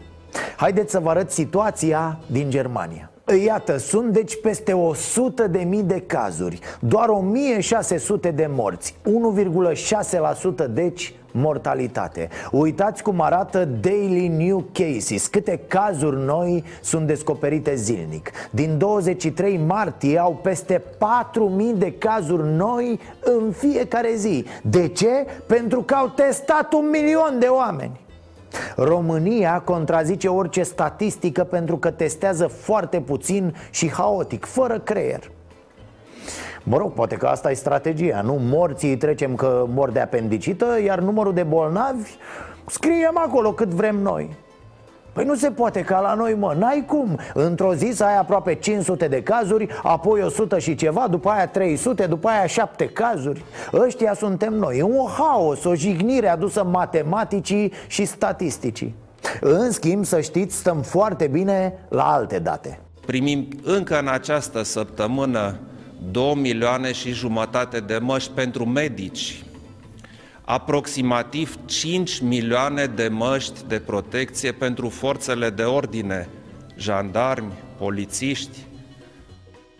Haideți 0.55 0.91
să 0.91 0.99
vă 0.99 1.09
arăt 1.09 1.31
situația 1.31 2.19
din 2.27 2.49
Germania 2.49 3.10
Iată, 3.33 3.77
sunt 3.77 4.13
deci 4.13 4.41
peste 4.41 4.73
100 4.73 5.47
de 5.47 5.59
mii 5.59 5.83
de 5.83 6.03
cazuri 6.07 6.59
Doar 6.79 7.09
1600 7.09 8.31
de 8.31 8.49
morți 8.49 8.95
1,6% 10.65 10.69
deci 10.69 11.13
mortalitate. 11.31 12.29
Uitați 12.51 13.03
cum 13.03 13.21
arată 13.21 13.65
Daily 13.65 14.27
New 14.27 14.65
Cases 14.71 15.27
Câte 15.27 15.59
cazuri 15.67 16.25
noi 16.25 16.63
sunt 16.81 17.07
descoperite 17.07 17.75
zilnic. 17.75 18.31
Din 18.51 18.77
23 18.77 19.57
martie 19.57 20.19
au 20.19 20.39
peste 20.43 20.81
4.000 20.81 21.77
de 21.77 21.93
cazuri 21.93 22.47
noi 22.47 22.99
în 23.19 23.51
fiecare 23.51 24.11
zi. 24.15 24.45
De 24.61 24.87
ce? 24.87 25.25
Pentru 25.47 25.81
că 25.81 25.93
au 25.93 26.07
testat 26.07 26.73
un 26.73 26.89
milion 26.89 27.37
de 27.39 27.45
oameni 27.45 27.99
România 28.75 29.59
contrazice 29.59 30.27
orice 30.27 30.63
statistică 30.63 31.43
pentru 31.43 31.77
că 31.77 31.91
testează 31.91 32.47
foarte 32.47 32.99
puțin 32.99 33.55
și 33.69 33.91
haotic, 33.91 34.45
fără 34.45 34.79
creier 34.79 35.31
Mă 36.63 36.77
rog, 36.77 36.91
poate 36.93 37.15
că 37.15 37.27
asta 37.27 37.51
e 37.51 37.53
strategia, 37.53 38.21
nu? 38.21 38.39
Morții 38.41 38.97
trecem 38.97 39.35
că 39.35 39.65
mor 39.67 39.89
de 39.89 39.99
apendicită, 39.99 40.81
iar 40.83 40.99
numărul 40.99 41.33
de 41.33 41.43
bolnavi 41.43 42.09
scriem 42.65 43.17
acolo 43.17 43.53
cât 43.53 43.69
vrem 43.69 43.97
noi 43.97 44.35
Păi 45.13 45.25
nu 45.25 45.35
se 45.35 45.51
poate 45.51 45.81
ca 45.81 45.99
la 45.99 46.13
noi, 46.13 46.35
mă, 46.39 46.55
n-ai 46.57 46.83
cum. 46.87 47.19
Într-o 47.33 47.73
zi 47.73 47.91
să 47.93 48.03
ai 48.03 48.17
aproape 48.17 48.55
500 48.55 49.07
de 49.07 49.23
cazuri 49.23 49.67
Apoi 49.83 50.21
100 50.21 50.59
și 50.59 50.75
ceva, 50.75 51.07
după 51.09 51.29
aia 51.29 51.47
300, 51.47 52.05
după 52.05 52.27
aia 52.27 52.45
7 52.45 52.85
cazuri. 52.85 53.43
Ăștia 53.73 54.13
suntem 54.13 54.53
noi, 54.53 54.77
e 54.77 54.83
un 54.83 55.07
haos, 55.17 55.63
o 55.63 55.75
jignire 55.75 56.27
adusă 56.27 56.63
matematicii 56.63 57.71
și 57.87 58.05
statisticii. 58.05 58.95
În 59.39 59.71
schimb, 59.71 60.05
să 60.05 60.21
știți, 60.21 60.55
stăm 60.55 60.81
foarte 60.81 61.27
bine 61.27 61.73
la 61.89 62.03
alte 62.03 62.39
date. 62.39 62.79
Primim 63.05 63.47
încă 63.63 63.99
în 63.99 64.07
această 64.07 64.63
săptămână 64.63 65.59
2 66.11 66.33
milioane 66.35 66.91
și 66.91 67.11
jumătate 67.11 67.79
de 67.79 67.97
măști 68.01 68.31
pentru 68.31 68.65
medici 68.65 69.43
aproximativ 70.51 71.57
5 71.65 72.19
milioane 72.19 72.85
de 72.85 73.07
măști 73.07 73.59
de 73.67 73.79
protecție 73.79 74.51
pentru 74.51 74.89
forțele 74.89 75.49
de 75.49 75.63
ordine, 75.63 76.29
jandarmi, 76.77 77.53
polițiști, 77.77 78.57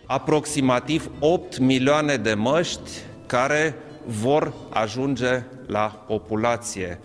aproximativ 0.06 1.10
8 1.18 1.58
milioane 1.58 2.16
de 2.16 2.34
măști 2.34 2.90
care 3.26 3.74
vor 4.06 4.52
ajunge 4.70 5.42
la 5.66 6.04
populație. 6.06 7.00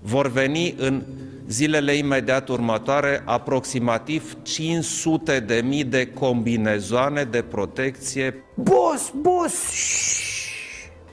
Vor 0.00 0.30
veni 0.30 0.74
în 0.78 1.02
zilele 1.48 1.92
imediat 1.92 2.48
următoare 2.48 3.22
aproximativ 3.24 4.36
500 4.42 5.40
de 5.40 5.62
mii 5.64 5.84
de 5.84 6.06
combinezoane 6.06 7.24
de 7.24 7.42
protecție. 7.42 8.44
Boss, 8.54 9.12
boss, 9.20 9.54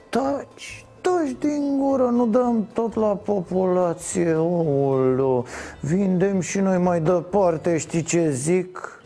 taci, 0.09 0.78
Taci 1.01 1.35
din 1.39 1.77
gură, 1.79 2.03
nu 2.03 2.25
dăm 2.25 2.67
tot 2.73 2.95
la 2.95 3.15
populație, 3.15 4.33
omul 4.33 5.45
Vindem 5.79 6.39
și 6.39 6.59
noi 6.59 6.77
mai 6.77 7.01
departe, 7.01 7.77
știi 7.77 8.01
ce 8.01 8.29
zic? 8.29 8.98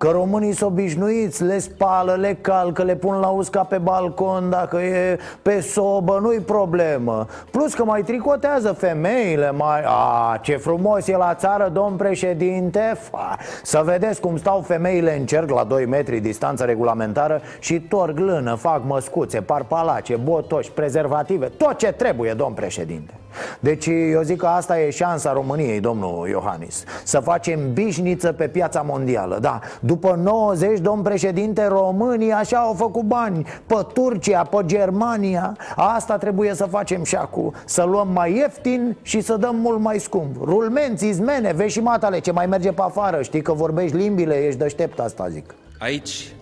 Că 0.00 0.08
românii 0.08 0.52
sunt 0.52 0.70
obișnuiți, 0.70 1.42
le 1.42 1.58
spală, 1.58 2.14
le 2.14 2.38
calcă, 2.40 2.82
le 2.82 2.96
pun 2.96 3.18
la 3.18 3.26
usca 3.26 3.64
pe 3.64 3.78
balcon 3.78 4.50
Dacă 4.50 4.76
e 4.76 5.18
pe 5.42 5.60
sobă, 5.60 6.18
nu-i 6.22 6.38
problemă 6.38 7.26
Plus 7.50 7.74
că 7.74 7.84
mai 7.84 8.02
tricotează 8.02 8.72
femeile 8.72 9.50
mai... 9.50 9.82
A, 9.84 10.38
ce 10.42 10.56
frumos 10.56 11.08
e 11.08 11.16
la 11.16 11.34
țară, 11.34 11.68
domn 11.68 11.96
președinte 11.96 12.96
Fa. 13.10 13.36
Să 13.62 13.82
vedeți 13.84 14.20
cum 14.20 14.36
stau 14.36 14.60
femeile 14.60 15.18
în 15.18 15.26
cerc 15.26 15.50
la 15.50 15.64
2 15.64 15.86
metri 15.86 16.20
distanță 16.20 16.64
regulamentară 16.64 17.40
Și 17.58 17.80
torg 17.80 18.18
lână, 18.18 18.54
fac 18.54 18.84
măscuțe, 18.84 19.40
parpalace, 19.40 20.16
botoși, 20.16 20.70
prezervative 20.70 21.46
Tot 21.46 21.76
ce 21.76 21.92
trebuie, 21.92 22.32
domn 22.32 22.54
președinte 22.54 23.19
deci 23.60 23.86
eu 23.86 24.22
zic 24.22 24.36
că 24.36 24.46
asta 24.46 24.80
e 24.80 24.90
șansa 24.90 25.32
României, 25.32 25.80
domnul 25.80 26.28
Iohannis 26.28 26.84
Să 27.04 27.18
facem 27.18 27.72
bișniță 27.72 28.32
pe 28.32 28.48
piața 28.48 28.80
mondială. 28.80 29.38
Da, 29.40 29.58
după 29.80 30.18
90, 30.22 30.78
domn 30.78 31.02
președinte, 31.02 31.66
românii 31.66 32.32
așa 32.32 32.58
au 32.58 32.74
făcut 32.74 33.02
bani 33.02 33.46
Pe 33.66 33.86
Turcia, 33.92 34.42
pe 34.42 34.62
Germania. 34.64 35.56
Asta 35.76 36.16
trebuie 36.16 36.54
să 36.54 36.64
facem 36.64 37.04
și 37.04 37.16
acum 37.16 37.54
Să 37.64 37.82
luăm 37.82 38.08
mai 38.12 38.36
ieftin 38.36 38.96
și 39.02 39.20
să 39.20 39.36
dăm 39.36 39.56
mult 39.56 39.80
mai 39.80 39.98
scump. 39.98 40.36
Rulmenți, 40.44 41.06
izmene, 41.06 41.52
vezi 41.52 41.72
și 41.72 41.80
matale 41.80 42.18
ce 42.18 42.32
mai 42.32 42.46
merge 42.46 42.72
pe 42.72 42.82
afară 42.82 43.22
Știi 43.22 43.42
că 43.42 43.52
vorbești 43.52 43.96
limbile, 43.96 44.34
ești 44.34 44.58
deștept 44.58 44.98
asta 45.00 45.28
zic. 45.28 45.54
Aici 45.78 46.32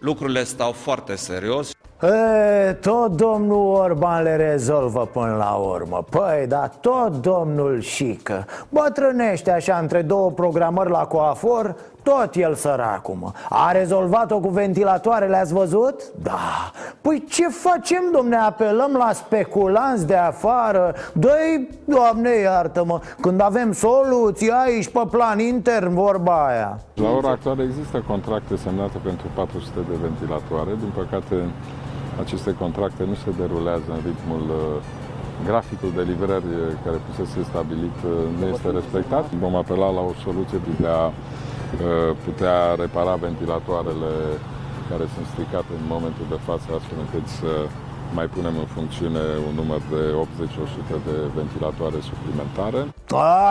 lucrurile 0.00 0.44
stau 0.44 0.72
foarte 0.72 1.14
serios 1.14 1.70
E, 2.02 2.72
tot 2.72 3.16
domnul 3.16 3.74
Orban 3.74 4.22
le 4.22 4.36
rezolvă 4.36 5.08
până 5.12 5.36
la 5.38 5.52
urmă. 5.52 6.04
Păi, 6.10 6.46
da, 6.48 6.70
tot 6.80 7.20
domnul 7.20 7.80
Șică 7.80 8.44
Bătrânește 8.68 9.50
așa 9.50 9.78
între 9.80 10.02
două 10.02 10.30
programări 10.30 10.90
la 10.90 11.04
coafor 11.04 11.76
Tot 12.02 12.34
el 12.34 12.54
săracum 12.54 13.32
A 13.48 13.72
rezolvat-o 13.72 14.38
cu 14.38 14.48
ventilatoarele, 14.48 15.36
ați 15.36 15.52
văzut? 15.52 16.02
Da. 16.22 16.70
Păi 17.00 17.24
ce 17.28 17.48
facem, 17.48 18.02
domne? 18.12 18.36
Apelăm 18.36 18.92
la 18.92 19.10
speculanți 19.12 20.06
de 20.06 20.16
afară? 20.16 20.94
Dă-i, 21.12 21.68
doamne, 21.84 22.30
iartă-mă 22.30 23.00
Când 23.20 23.40
avem 23.40 23.72
soluții 23.72 24.50
aici 24.50 24.88
pe 24.88 25.02
plan 25.10 25.38
intern, 25.38 25.94
vorba 25.94 26.46
aia. 26.46 26.78
La 26.94 27.10
ora 27.10 27.30
actuală 27.30 27.62
există 27.62 28.04
contracte 28.06 28.56
semnate 28.56 28.98
pentru 29.02 29.26
400 29.34 29.78
de 29.88 29.96
ventilatoare. 30.02 30.70
Din 30.78 30.92
păcate 30.94 31.34
aceste 32.20 32.54
contracte 32.62 33.02
nu 33.04 33.14
se 33.14 33.30
derulează 33.40 33.88
în 33.96 34.00
ritmul 34.08 34.44
uh, 34.50 34.82
graficul 35.48 35.92
de 35.98 36.02
livrări 36.10 36.52
uh, 36.54 36.62
care 36.84 36.98
fusese 37.06 37.40
stabilit 37.50 37.98
uh, 38.04 38.10
nu 38.38 38.46
este 38.54 38.68
respectat. 38.70 39.24
Vom 39.44 39.54
apela 39.62 39.88
la 39.98 40.02
o 40.10 40.14
soluție 40.24 40.58
de 40.80 40.86
a 40.86 41.04
putea 42.24 42.58
repara 42.84 43.14
ventilatoarele 43.14 44.12
care 44.90 45.04
sunt 45.14 45.26
stricate 45.32 45.72
în 45.80 45.86
momentul 45.94 46.26
de 46.34 46.38
față, 46.46 46.66
astfel 46.78 46.98
încât 47.04 47.26
să 47.40 47.52
mai 48.14 48.26
punem 48.34 48.54
în 48.62 48.68
funcțiune 48.76 49.24
un 49.48 49.54
număr 49.60 49.80
de 49.94 50.02
80-100 50.44 51.04
de 51.08 51.16
ventilatoare 51.34 51.98
suplimentare. 52.10 52.80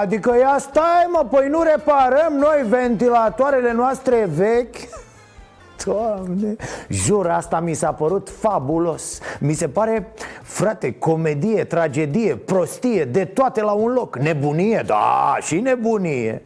Adică 0.01 0.32
ia 0.39 0.56
stai 0.60 1.06
mă, 1.15 1.24
păi 1.34 1.48
nu 1.50 1.62
reparăm 1.74 2.34
noi 2.48 2.60
ventilatoarele 2.70 3.74
noastre 3.74 4.30
vechi? 4.36 4.80
Doamne, 5.86 6.56
jur, 6.90 7.30
asta 7.30 7.60
mi 7.60 7.74
s-a 7.74 7.94
părut 7.94 8.30
fabulos 8.30 9.20
Mi 9.40 9.54
se 9.54 9.68
pare, 9.68 10.14
frate, 10.42 10.94
comedie, 10.94 11.64
tragedie, 11.64 12.36
prostie, 12.36 13.06
de 13.06 13.26
toate 13.26 13.62
la 13.62 13.72
un 13.72 13.94
loc 13.94 14.18
Nebunie, 14.18 14.84
da, 14.86 15.38
și 15.42 15.60
nebunie 15.60 16.42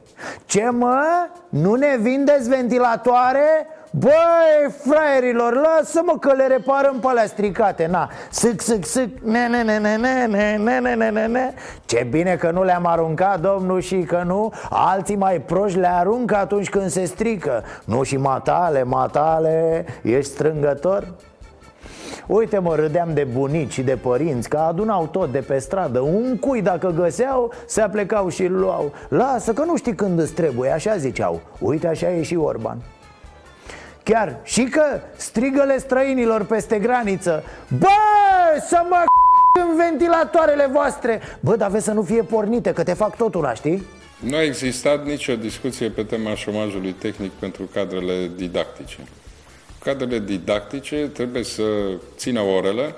Ce 0.45 0.69
mă? 0.69 1.03
Nu 1.49 1.73
ne 1.73 1.97
vindeți 1.99 2.49
ventilatoare? 2.49 3.67
Băi, 3.99 4.71
fraierilor, 4.85 5.53
lasă-mă 5.53 6.17
că 6.19 6.33
le 6.33 6.47
reparăm 6.47 6.99
pe 6.99 7.07
alea 7.07 7.25
stricate 7.25 7.87
Na, 7.87 8.09
sâc, 8.31 8.61
sâc, 8.61 8.85
sâc, 8.85 9.09
ne, 9.23 9.47
ne, 9.47 9.61
ne, 9.61 9.77
ne, 9.77 9.95
ne, 9.95 10.25
ne, 10.25 10.57
ne, 10.57 10.79
ne, 10.79 10.93
ne, 10.95 11.09
ne, 11.09 11.25
ne 11.25 11.53
Ce 11.85 12.07
bine 12.09 12.35
că 12.35 12.51
nu 12.51 12.63
le-am 12.63 12.85
aruncat, 12.85 13.39
domnul, 13.39 13.79
și 13.79 13.95
că 13.95 14.23
nu 14.25 14.53
Alții 14.69 15.15
mai 15.15 15.41
proști 15.41 15.79
le 15.79 15.87
aruncă 15.87 16.35
atunci 16.35 16.69
când 16.69 16.89
se 16.89 17.05
strică 17.05 17.63
Nu 17.85 18.03
și 18.03 18.17
matale, 18.17 18.83
matale, 18.83 19.85
ești 20.01 20.31
strângător? 20.31 21.13
Uite 22.27 22.57
mă, 22.57 22.75
râdeam 22.75 23.09
de 23.13 23.27
bunici 23.33 23.71
și 23.71 23.81
de 23.81 23.95
părinți 23.95 24.49
Că 24.49 24.57
adunau 24.57 25.07
tot 25.07 25.31
de 25.31 25.39
pe 25.39 25.57
stradă 25.57 25.99
Un 25.99 26.37
cui 26.37 26.61
dacă 26.61 26.93
găseau, 26.95 27.51
se 27.65 27.81
aplecau 27.81 28.29
și 28.29 28.45
luau 28.47 28.91
Lasă 29.09 29.53
că 29.53 29.63
nu 29.63 29.77
știi 29.77 29.95
când 29.95 30.19
îți 30.19 30.33
trebuie, 30.33 30.71
așa 30.71 30.97
ziceau 30.97 31.41
Uite 31.59 31.87
așa 31.87 32.11
e 32.11 32.21
și 32.21 32.35
Orban 32.35 32.77
Chiar 34.05 34.39
și 34.43 34.63
că 34.63 35.01
strigăle 35.15 35.77
străinilor 35.77 36.43
peste 36.43 36.79
graniță 36.79 37.43
Bă, 37.79 37.87
să 38.67 38.85
mă 38.89 39.03
în 39.69 39.75
ventilatoarele 39.75 40.69
voastre 40.71 41.21
Bă, 41.39 41.55
dar 41.55 41.69
vezi 41.69 41.83
să 41.83 41.91
nu 41.91 42.01
fie 42.01 42.21
pornite, 42.21 42.73
că 42.73 42.83
te 42.83 42.93
fac 42.93 43.17
tot 43.17 43.35
una, 43.35 43.53
știi? 43.53 43.83
Nu 44.19 44.35
a 44.35 44.43
existat 44.43 45.05
nicio 45.05 45.35
discuție 45.35 45.89
pe 45.89 46.03
tema 46.03 46.35
șomajului 46.35 46.91
tehnic 46.91 47.31
pentru 47.31 47.69
cadrele 47.73 48.31
didactice. 48.35 48.97
Cadrele 49.83 50.19
didactice 50.19 51.09
trebuie 51.13 51.43
să 51.43 51.63
țină 52.17 52.41
orele 52.41 52.95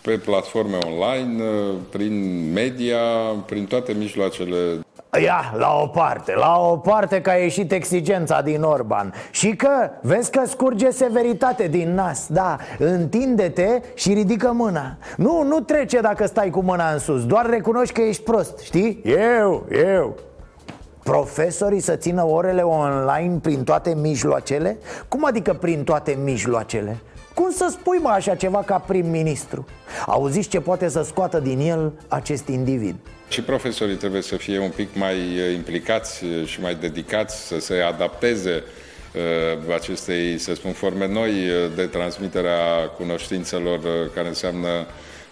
pe 0.00 0.18
platforme 0.18 0.78
online, 0.86 1.42
prin 1.90 2.52
media, 2.52 2.98
prin 3.46 3.64
toate 3.66 3.92
mijloacele 3.92 4.84
Ia, 5.22 5.54
la 5.56 5.78
o 5.82 5.86
parte, 5.86 6.34
la 6.34 6.58
o 6.58 6.76
parte 6.76 7.20
că 7.20 7.30
a 7.30 7.34
ieșit 7.34 7.72
exigența 7.72 8.42
din 8.42 8.62
Orban 8.62 9.14
Și 9.30 9.56
că, 9.56 9.90
vezi 10.00 10.30
că 10.30 10.42
scurge 10.46 10.90
severitate 10.90 11.68
din 11.68 11.94
nas 11.94 12.26
Da, 12.28 12.56
întinde-te 12.78 13.80
și 13.94 14.12
ridică 14.12 14.52
mâna 14.52 14.96
Nu, 15.16 15.42
nu 15.42 15.60
trece 15.60 16.00
dacă 16.00 16.26
stai 16.26 16.50
cu 16.50 16.60
mâna 16.60 16.92
în 16.92 16.98
sus 16.98 17.26
Doar 17.26 17.46
recunoști 17.46 17.94
că 17.94 18.00
ești 18.00 18.22
prost, 18.22 18.58
știi? 18.58 19.02
Eu, 19.04 19.66
eu 19.70 20.14
Profesorii 21.02 21.80
să 21.80 21.96
țină 21.96 22.26
orele 22.26 22.62
online 22.62 23.38
prin 23.42 23.64
toate 23.64 23.94
mijloacele? 24.00 24.76
Cum 25.08 25.24
adică 25.24 25.52
prin 25.52 25.84
toate 25.84 26.18
mijloacele? 26.24 26.96
Cum 27.34 27.50
să 27.50 27.68
spui 27.70 27.98
mă 27.98 28.08
așa 28.08 28.34
ceva 28.34 28.62
ca 28.62 28.78
prim-ministru? 28.78 29.64
Auziți 30.06 30.48
ce 30.48 30.60
poate 30.60 30.88
să 30.88 31.02
scoată 31.02 31.38
din 31.38 31.60
el 31.60 31.92
acest 32.08 32.48
individ? 32.48 32.94
Și 33.28 33.42
profesorii 33.42 33.94
trebuie 33.96 34.22
să 34.22 34.36
fie 34.36 34.58
un 34.58 34.70
pic 34.70 34.88
mai 34.94 35.14
uh, 35.14 35.54
implicați 35.54 36.24
uh, 36.24 36.46
și 36.46 36.60
mai 36.60 36.74
dedicați, 36.74 37.46
să 37.46 37.58
se 37.58 37.74
adapteze 37.74 38.62
uh, 39.66 39.74
acestei, 39.74 40.38
să 40.38 40.54
spun, 40.54 40.72
forme 40.72 41.08
noi 41.08 41.32
de 41.74 41.86
transmitere 41.86 42.48
a 42.48 42.86
cunoștințelor 42.86 43.80
care 44.14 44.28
înseamnă 44.28 44.86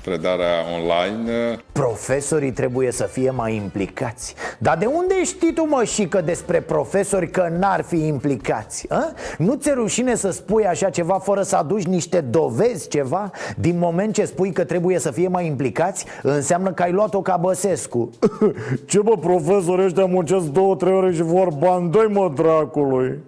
predarea 0.04 0.64
online. 0.74 1.58
Profesorii 1.72 2.52
trebuie 2.52 2.92
să 2.92 3.04
fie 3.04 3.30
mai 3.30 3.54
implicați 3.54 4.34
Dar 4.58 4.76
de 4.76 4.86
unde 4.86 5.24
știi 5.24 5.52
tu, 5.52 5.66
mă, 5.68 5.84
și 5.84 6.06
că 6.06 6.20
despre 6.20 6.60
profesori 6.60 7.30
că 7.30 7.52
n-ar 7.58 7.82
fi 7.82 8.06
implicați? 8.06 8.86
A? 8.90 9.12
Nu 9.38 9.54
ți-e 9.54 9.72
rușine 9.72 10.14
să 10.14 10.30
spui 10.30 10.66
așa 10.66 10.90
ceva 10.90 11.18
fără 11.18 11.42
să 11.42 11.56
aduci 11.56 11.84
niște 11.84 12.20
dovezi, 12.20 12.88
ceva? 12.88 13.30
Din 13.56 13.78
moment 13.78 14.14
ce 14.14 14.24
spui 14.24 14.52
că 14.52 14.64
trebuie 14.64 14.98
să 14.98 15.10
fie 15.10 15.28
mai 15.28 15.46
implicați 15.46 16.04
Înseamnă 16.22 16.72
că 16.72 16.82
ai 16.82 16.92
luat-o 16.92 17.22
ca 17.22 17.36
Băsescu 17.36 18.10
Ce 18.90 19.00
bă, 19.00 19.16
profesori 19.16 19.84
ăștia 19.84 20.04
muncesc 20.04 20.44
două, 20.44 20.76
trei 20.76 20.92
ore 20.92 21.12
și 21.12 21.22
vor 21.22 21.48
bani, 21.58 21.90
doi 21.90 22.06
mă 22.10 22.32
dracului 22.34 23.18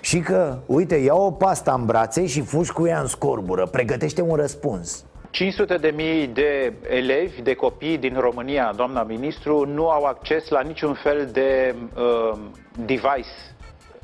și 0.00 0.20
că, 0.20 0.58
uite, 0.66 0.94
ia 0.94 1.14
o 1.14 1.30
pasta 1.30 1.72
în 1.78 1.84
brațe 1.84 2.26
și 2.26 2.40
fugi 2.40 2.72
cu 2.72 2.86
ea 2.86 3.00
în 3.00 3.06
scorbură 3.06 3.66
Pregătește 3.66 4.22
un 4.22 4.34
răspuns 4.34 5.04
500 5.34 5.76
de 5.76 5.92
mii 5.96 6.26
de 6.26 6.72
elevi, 6.88 7.42
de 7.42 7.54
copii 7.54 7.98
din 7.98 8.16
România, 8.18 8.72
doamna 8.76 9.02
ministru, 9.02 9.66
nu 9.66 9.88
au 9.88 10.04
acces 10.04 10.48
la 10.48 10.60
niciun 10.60 10.94
fel 10.94 11.28
de 11.32 11.74
uh, 11.96 12.38
device 12.78 13.34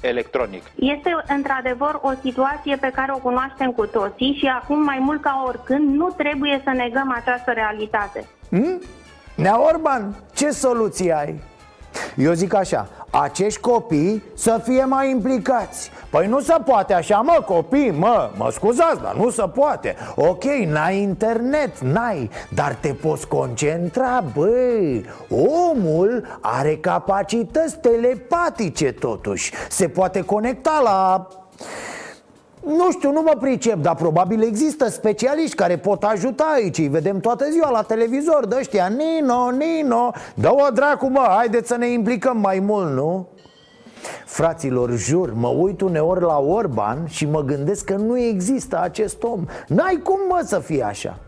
electronic. 0.00 0.62
Este 0.74 1.10
într-adevăr 1.28 1.98
o 2.02 2.12
situație 2.22 2.76
pe 2.76 2.90
care 2.94 3.12
o 3.12 3.18
cunoaștem 3.18 3.70
cu 3.72 3.86
toții 3.86 4.36
și 4.38 4.46
acum 4.46 4.82
mai 4.82 4.98
mult 5.00 5.22
ca 5.22 5.44
oricând 5.46 5.94
nu 5.94 6.08
trebuie 6.16 6.60
să 6.64 6.70
negăm 6.70 7.14
această 7.16 7.50
realitate. 7.50 8.26
Hmm? 8.48 8.80
Nea 9.34 9.62
Orban, 9.62 10.14
ce 10.34 10.50
soluție 10.50 11.12
ai? 11.12 11.40
Eu 12.16 12.32
zic 12.32 12.54
așa, 12.54 12.88
acești 13.10 13.60
copii 13.60 14.22
să 14.34 14.60
fie 14.64 14.84
mai 14.84 15.10
implicați. 15.10 15.90
Păi 16.10 16.26
nu 16.26 16.40
se 16.40 16.54
poate 16.64 16.94
așa, 16.94 17.16
mă, 17.16 17.42
copii, 17.46 17.90
mă, 17.90 18.30
mă 18.36 18.50
scuzați, 18.50 19.00
dar 19.02 19.14
nu 19.14 19.30
se 19.30 19.42
poate. 19.54 19.96
Ok, 20.16 20.44
n-ai 20.44 21.00
internet, 21.00 21.78
n-ai, 21.78 22.30
dar 22.54 22.74
te 22.80 22.88
poți 22.88 23.28
concentra, 23.28 24.24
băi. 24.34 25.04
Omul 25.70 26.38
are 26.40 26.76
capacități 26.76 27.78
telepatice 27.78 28.92
totuși. 28.92 29.52
Se 29.68 29.88
poate 29.88 30.20
conecta 30.20 30.80
la 30.84 31.28
nu 32.66 32.90
știu, 32.90 33.12
nu 33.12 33.22
mă 33.22 33.36
pricep, 33.40 33.76
dar 33.76 33.94
probabil 33.94 34.42
există 34.42 34.88
specialiști 34.88 35.54
care 35.56 35.78
pot 35.78 36.02
ajuta 36.02 36.44
aici. 36.54 36.78
Îi 36.78 36.88
vedem 36.88 37.20
toată 37.20 37.50
ziua 37.50 37.70
la 37.70 37.82
televizor 37.82 38.46
de 38.46 38.56
ăștia 38.58 38.86
Nino, 38.86 39.50
Nino. 39.50 40.10
Dă-o 40.34 40.70
dracu, 40.72 41.06
mă, 41.06 41.26
haideți 41.36 41.68
să 41.68 41.76
ne 41.76 41.86
implicăm 41.86 42.38
mai 42.38 42.58
mult, 42.58 42.90
nu? 42.90 43.28
Fraților, 44.26 44.96
jur, 44.96 45.32
mă 45.34 45.48
uit 45.48 45.80
uneori 45.80 46.20
la 46.20 46.38
Orban 46.38 47.06
și 47.06 47.26
mă 47.26 47.42
gândesc 47.42 47.84
că 47.84 47.94
nu 47.94 48.18
există 48.18 48.80
acest 48.82 49.22
om. 49.22 49.44
N-ai 49.66 50.00
cum 50.04 50.18
mă 50.28 50.42
să 50.44 50.58
fie 50.58 50.82
așa 50.82 51.18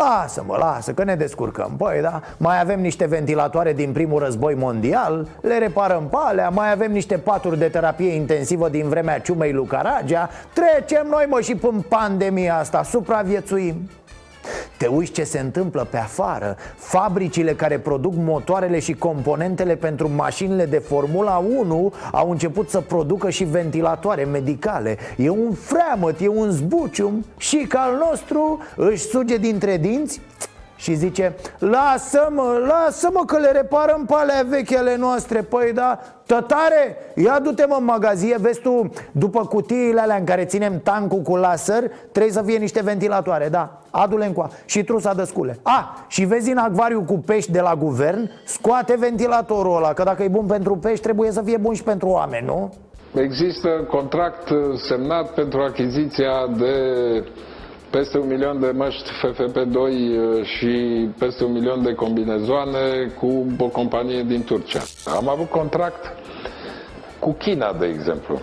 Lasă-mă, 0.00 0.56
lasă, 0.56 0.92
că 0.92 1.04
ne 1.04 1.14
descurcăm. 1.14 1.74
Păi 1.76 1.98
da, 2.02 2.20
mai 2.36 2.60
avem 2.60 2.80
niște 2.80 3.06
ventilatoare 3.06 3.72
din 3.72 3.92
primul 3.92 4.18
război 4.18 4.54
mondial 4.54 5.28
Le 5.40 5.58
reparăm 5.58 6.08
pe 6.10 6.16
alea 6.18 6.48
Mai 6.48 6.72
avem 6.72 6.92
niște 6.92 7.16
paturi 7.16 7.58
de 7.58 7.68
terapie 7.68 8.14
intensivă 8.14 8.68
din 8.68 8.88
vremea 8.88 9.20
ciumei 9.20 9.52
lui 9.52 9.66
Caragea 9.66 10.30
Trecem 10.52 11.06
noi, 11.10 11.26
mă, 11.28 11.40
și 11.40 11.54
până 11.54 11.84
pandemia 11.88 12.56
asta 12.56 12.82
Supraviețuim 12.82 13.90
te 14.76 14.86
uiți 14.86 15.12
ce 15.12 15.24
se 15.24 15.38
întâmplă 15.38 15.86
pe 15.90 15.96
afară. 15.96 16.56
Fabricile 16.76 17.54
care 17.54 17.78
produc 17.78 18.12
motoarele 18.16 18.78
și 18.78 18.92
componentele 18.92 19.76
pentru 19.76 20.10
mașinile 20.10 20.66
de 20.66 20.78
Formula 20.78 21.36
1 21.36 21.92
Au 22.12 22.30
început 22.30 22.70
să 22.70 22.80
producă 22.80 23.30
și 23.30 23.44
ventilatoare 23.44 24.24
medicale. 24.24 24.96
E 25.16 25.28
un 25.28 25.52
freamăt, 25.52 26.20
e 26.20 26.28
un 26.28 26.50
zbucium. 26.50 27.24
Și 27.36 27.56
ca 27.56 27.78
al 27.78 27.96
nostru 28.10 28.58
își 28.76 29.02
suge 29.02 29.36
dintre 29.36 29.76
dinți 29.76 30.20
și 30.80 30.94
zice 30.94 31.34
Lasă-mă, 31.58 32.64
lasă-mă 32.66 33.24
că 33.26 33.38
le 33.38 33.50
reparăm 33.50 34.04
pe 34.06 34.14
alea 34.16 34.42
vechi 34.48 34.72
ale 34.72 34.96
noastre. 34.96 35.42
Păi 35.42 35.72
da, 35.72 35.98
tătare, 36.26 36.96
ia 37.14 37.38
du-te 37.42 37.64
mă 37.68 37.76
în 37.78 37.84
magazie. 37.84 38.36
Vezi 38.40 38.60
tu, 38.60 38.90
după 39.12 39.46
cutiile 39.46 40.00
alea 40.00 40.16
în 40.16 40.24
care 40.24 40.44
ținem 40.44 40.80
tancul 40.82 41.18
cu 41.18 41.36
laser 41.36 41.90
Trebuie 42.12 42.32
să 42.32 42.42
fie 42.42 42.58
niște 42.58 42.82
ventilatoare, 42.82 43.48
da 43.48 43.80
Adu-le 43.90 44.26
încoa. 44.26 44.50
Și 44.64 44.84
trusa 44.84 45.14
de 45.14 45.24
scule. 45.24 45.58
A, 45.62 46.04
și 46.08 46.24
vezi 46.24 46.50
în 46.50 46.58
acvariu 46.58 47.02
cu 47.02 47.18
pești 47.18 47.50
de 47.50 47.60
la 47.60 47.74
guvern 47.74 48.30
Scoate 48.44 48.96
ventilatorul 48.98 49.76
ăla 49.76 49.92
Că 49.92 50.02
dacă 50.02 50.22
e 50.22 50.28
bun 50.28 50.46
pentru 50.46 50.76
pești, 50.76 51.02
trebuie 51.02 51.30
să 51.30 51.42
fie 51.42 51.56
bun 51.56 51.74
și 51.74 51.82
pentru 51.82 52.08
oameni, 52.08 52.46
nu? 52.46 52.72
Există 53.14 53.68
contract 53.88 54.48
semnat 54.88 55.30
pentru 55.34 55.60
achiziția 55.60 56.46
de 56.56 56.74
peste 57.90 58.18
un 58.18 58.26
milion 58.26 58.60
de 58.60 58.70
măști 58.70 59.10
FFP2 59.10 59.74
uh, 59.74 60.44
și 60.44 61.08
peste 61.18 61.44
un 61.44 61.52
milion 61.52 61.82
de 61.82 61.94
combinezoane 61.94 63.12
cu 63.18 63.46
o 63.58 63.66
companie 63.66 64.22
din 64.22 64.44
Turcia. 64.44 64.80
Am 65.16 65.28
avut 65.28 65.50
contract 65.50 66.14
cu 67.18 67.32
China, 67.32 67.72
de 67.72 67.86
exemplu. 67.86 68.40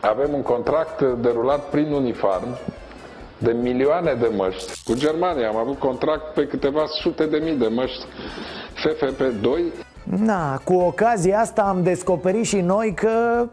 Avem 0.00 0.32
un 0.32 0.42
contract 0.42 1.02
derulat 1.02 1.70
prin 1.70 1.92
Unifarm 1.92 2.58
de 3.38 3.52
milioane 3.52 4.14
de 4.20 4.30
măști. 4.36 4.82
Cu 4.84 4.94
Germania 4.94 5.48
am 5.48 5.56
avut 5.56 5.78
contract 5.78 6.34
pe 6.34 6.46
câteva 6.46 6.84
sute 6.86 7.26
de 7.26 7.36
mii 7.36 7.56
de 7.56 7.68
măști 7.68 8.04
FFP2. 8.74 9.46
Na, 10.04 10.56
cu 10.64 10.74
ocazia 10.74 11.38
asta 11.38 11.62
am 11.62 11.82
descoperit 11.82 12.44
și 12.44 12.60
noi 12.60 12.94
că 12.94 13.46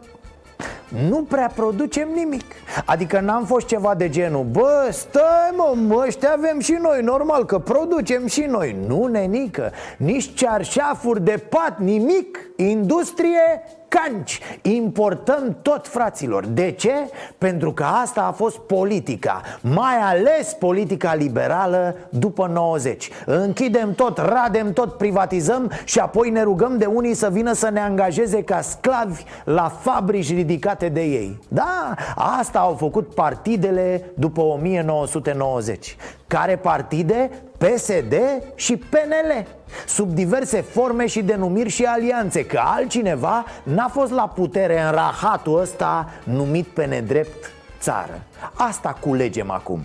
nu 1.08 1.22
prea 1.22 1.50
producem 1.54 2.08
nimic. 2.14 2.44
Adică 2.84 3.20
n-am 3.20 3.44
fost 3.44 3.66
ceva 3.66 3.94
de 3.94 4.08
genul 4.08 4.44
Bă, 4.44 4.88
stai 4.90 5.52
mă, 5.56 6.04
ăștia 6.06 6.32
avem 6.32 6.60
și 6.60 6.78
noi 6.80 7.02
Normal 7.02 7.44
că 7.44 7.58
producem 7.58 8.26
și 8.26 8.40
noi. 8.40 8.76
Nu, 8.86 9.06
nenică, 9.06 9.72
nici 9.96 10.34
cearșafuri 10.34 11.24
de 11.24 11.44
pat, 11.48 11.78
nimic. 11.78 12.38
Industrie 12.56 13.62
canci. 13.88 14.40
Importăm 14.62 15.56
tot 15.62 15.88
fraților. 15.88 16.46
De 16.46 16.70
ce? 16.70 16.92
Pentru 17.38 17.72
că 17.72 17.84
asta 18.02 18.22
a 18.22 18.32
fost 18.32 18.58
politica 18.58 19.40
Mai 19.60 19.96
ales 20.02 20.52
politica 20.52 21.14
liberală 21.14 21.96
după 22.08 22.50
90 22.52 23.10
Închidem 23.26 23.94
tot, 23.94 24.18
radem 24.18 24.72
tot, 24.72 24.96
privatizăm 24.96 25.70
Și 25.84 25.98
apoi 25.98 26.30
ne 26.30 26.42
rugăm 26.42 26.78
de 26.78 26.84
unii 26.84 27.14
să 27.14 27.28
vină 27.30 27.52
să 27.52 27.70
ne 27.70 27.80
angajeze 27.80 28.42
ca 28.42 28.60
sclavi 28.60 29.22
La 29.44 29.68
fabrici 29.68 30.34
ridicate 30.34 30.77
de 30.86 31.02
ei. 31.02 31.38
Da, 31.48 31.94
asta 32.14 32.58
au 32.58 32.74
făcut 32.74 33.14
partidele 33.14 34.04
după 34.14 34.40
1990 34.40 35.96
Care 36.26 36.56
partide? 36.56 37.30
PSD 37.58 38.14
și 38.54 38.76
PNL 38.76 39.46
Sub 39.86 40.14
diverse 40.14 40.60
forme 40.60 41.06
și 41.06 41.22
denumiri 41.22 41.68
și 41.68 41.84
alianțe 41.84 42.46
Că 42.46 42.60
altcineva 42.64 43.44
n-a 43.62 43.88
fost 43.88 44.12
la 44.12 44.28
putere 44.28 44.80
în 44.80 44.90
rahatul 44.90 45.60
ăsta 45.60 46.08
numit 46.24 46.66
pe 46.66 46.84
nedrept 46.84 47.50
țară. 47.80 48.20
Asta 48.54 48.96
culegem 49.00 49.50
acum 49.50 49.80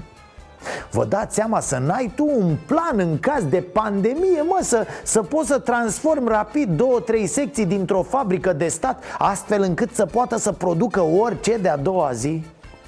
Vă 0.92 1.06
dați 1.06 1.36
seama 1.36 1.60
să 1.60 1.78
n-ai 1.78 2.12
tu 2.16 2.26
un 2.40 2.56
plan 2.66 3.00
în 3.00 3.20
caz 3.20 3.44
de 3.44 3.62
pandemie, 3.62 4.42
mă, 4.48 4.60
să, 4.62 4.88
să 5.04 5.22
poți 5.22 5.48
să 5.48 5.60
transformi 5.60 6.28
rapid 6.28 6.70
două, 6.70 7.00
trei 7.00 7.28
secții 7.28 7.66
dintr-o 7.66 8.02
fabrică 8.02 8.54
de 8.54 8.68
stat 8.68 9.04
Astfel 9.18 9.62
încât 9.62 9.96
să 9.96 10.06
poată 10.06 10.38
să 10.38 10.52
producă 10.52 11.02
orice 11.02 11.58
de-a 11.58 11.78
doua 11.78 12.12
zi? 12.14 12.44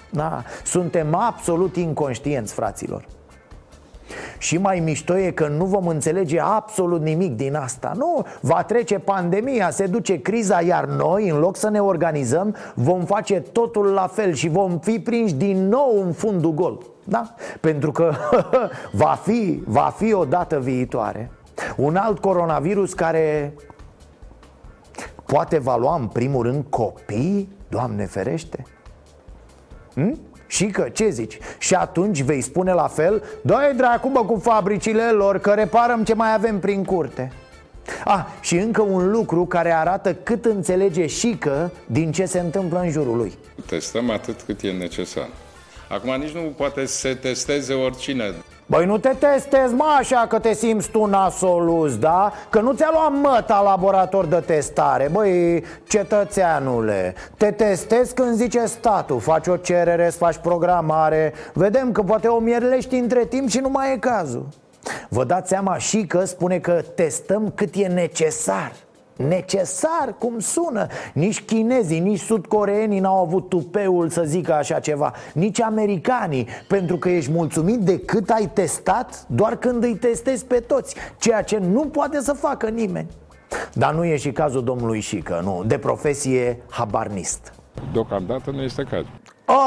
Da, 0.09 0.43
suntem 0.63 1.15
absolut 1.15 1.75
inconștienți, 1.75 2.53
fraților. 2.53 3.05
Și 4.38 4.57
mai 4.57 4.79
mișto 4.79 5.17
e 5.17 5.31
că 5.31 5.47
nu 5.47 5.65
vom 5.65 5.88
înțelege 5.88 6.39
absolut 6.39 7.01
nimic 7.01 7.35
din 7.35 7.55
asta. 7.55 7.91
Nu, 7.95 8.25
va 8.41 8.63
trece 8.63 8.99
pandemia, 8.99 9.69
se 9.69 9.88
duce 9.88 10.21
criza 10.21 10.61
Iar 10.61 10.85
noi, 10.85 11.29
în 11.29 11.38
loc 11.38 11.55
să 11.55 11.69
ne 11.69 11.79
organizăm, 11.79 12.55
vom 12.73 13.05
face 13.05 13.39
totul 13.39 13.85
la 13.85 14.07
fel 14.07 14.33
Și 14.33 14.49
vom 14.49 14.79
fi 14.79 14.99
prinși 14.99 15.33
din 15.33 15.67
nou 15.67 16.01
în 16.05 16.11
fundul 16.11 16.53
gol 16.53 16.94
Da? 17.08 17.34
Pentru 17.60 17.91
că 17.91 18.13
va 18.91 19.20
fi, 19.24 19.62
va 19.65 19.94
fi 19.98 20.13
o 20.13 20.26
dată 20.26 20.60
viitoare 20.60 21.32
Un 21.76 21.96
alt 21.96 22.20
coronavirus 22.20 22.94
care 22.94 23.54
poate 25.26 25.60
va 25.60 25.78
lua 25.78 25.96
în 25.96 26.08
primul 26.08 26.44
rând 26.44 26.65
copii 26.70 27.50
Doamne 27.70 28.06
ferește 28.06 28.65
hm? 29.94 30.20
Și 30.48 30.65
că, 30.65 30.89
ce 30.89 31.10
zici? 31.10 31.39
Și 31.58 31.76
atunci 31.76 32.22
vei 32.22 32.41
spune 32.41 32.74
la 32.74 32.88
fel 32.88 33.24
Dă-i 33.41 33.74
dracu 33.76 34.10
bă 34.10 34.26
cu 34.26 34.39
fabricile 34.39 35.12
lor 35.12 35.39
Că 35.39 35.52
reparăm 35.52 36.04
ce 36.04 36.13
mai 36.13 36.34
avem 36.34 36.60
prin 36.60 36.84
curte 36.84 37.32
Ah, 38.06 38.26
și 38.41 38.58
încă 38.58 38.82
un 38.82 39.12
lucru 39.12 39.46
care 39.46 39.72
arată 39.72 40.13
cât 40.13 40.46
înțelege 40.46 41.08
și 41.08 41.36
că 41.39 41.70
din 41.86 42.12
ce 42.12 42.26
se 42.26 42.39
întâmplă 42.39 42.80
în 42.80 42.89
jurul 42.89 43.18
lui 43.18 43.38
Testăm 43.65 44.10
atât 44.10 44.41
cât 44.41 44.62
e 44.62 44.72
necesar 44.72 45.28
Acum 45.89 46.15
nici 46.19 46.34
nu 46.34 46.41
poate 46.41 46.86
să 46.86 46.98
se 46.98 47.13
testeze 47.13 47.74
oricine. 47.74 48.34
Băi, 48.67 48.86
nu 48.86 48.98
te 48.98 49.15
testezi, 49.19 49.74
mă, 49.74 49.95
așa 50.00 50.26
că 50.30 50.39
te 50.39 50.54
simți 50.54 50.89
tu 50.89 51.06
nasolus, 51.06 51.98
da? 51.98 52.34
Că 52.50 52.60
nu 52.60 52.74
ți-a 52.74 52.89
luat 52.91 53.12
măta 53.21 53.62
laborator 53.62 54.26
de 54.26 54.36
testare. 54.45 55.10
Băi, 55.12 55.63
cetățeanule, 55.88 57.15
te 57.38 57.52
testezi 57.52 58.13
când 58.13 58.36
zice 58.36 58.65
statul 58.65 59.19
Faci 59.19 59.48
o 59.48 59.58
cerere, 59.58 60.06
îți 60.06 60.17
faci 60.17 60.38
programare. 60.38 61.34
Vedem 61.54 61.91
că 61.91 62.02
poate 62.02 62.28
o 62.28 62.39
mierlești 62.39 62.95
între 62.95 63.26
timp 63.26 63.50
și 63.50 63.60
nu 63.60 63.69
mai 63.69 63.93
e 63.93 63.98
cazul. 63.98 64.48
Vă 65.10 65.24
dați 65.24 65.50
seama 65.50 65.78
și 65.78 66.06
că 66.06 66.26
spune 66.26 66.60
că 66.60 66.82
testăm 66.95 67.52
cât 67.56 67.76
e 67.76 67.88
necesar 67.88 68.71
Necesar, 69.17 70.15
cum 70.19 70.39
sună. 70.39 70.88
Nici 71.13 71.41
chinezii, 71.41 71.99
nici 71.99 72.19
sudcoreenii 72.19 72.99
n-au 72.99 73.21
avut 73.21 73.49
tupeul 73.49 74.10
să 74.10 74.23
zică 74.25 74.54
așa 74.54 74.80
ceva. 74.80 75.13
Nici 75.34 75.62
americanii 75.62 76.47
Pentru 76.67 76.97
că 76.97 77.10
ești 77.10 77.32
mulțumit 77.32 77.80
de 77.80 77.99
cât 77.99 78.30
ai 78.30 78.49
testat 78.54 79.25
Doar 79.28 79.56
când 79.56 79.84
îi 79.84 79.95
testezi 79.95 80.45
pe 80.45 80.60
toți 80.60 80.95
Ceea 81.17 81.41
ce 81.41 81.58
nu 81.58 81.86
poate 81.86 82.19
să 82.19 82.34
facă 82.34 82.69
nimeni. 82.69 83.08
Dar 83.73 83.93
nu 83.93 84.06
e 84.06 84.17
și 84.17 84.32
cazul 84.32 84.63
domnului 84.63 84.99
Șică, 84.99 85.41
nu 85.43 85.63
De 85.67 85.78
profesie 85.78 86.63
habarnist. 86.69 87.54
Deocamdată 87.93 88.51
nu 88.51 88.62
este 88.62 88.84
cazul. 88.84 89.10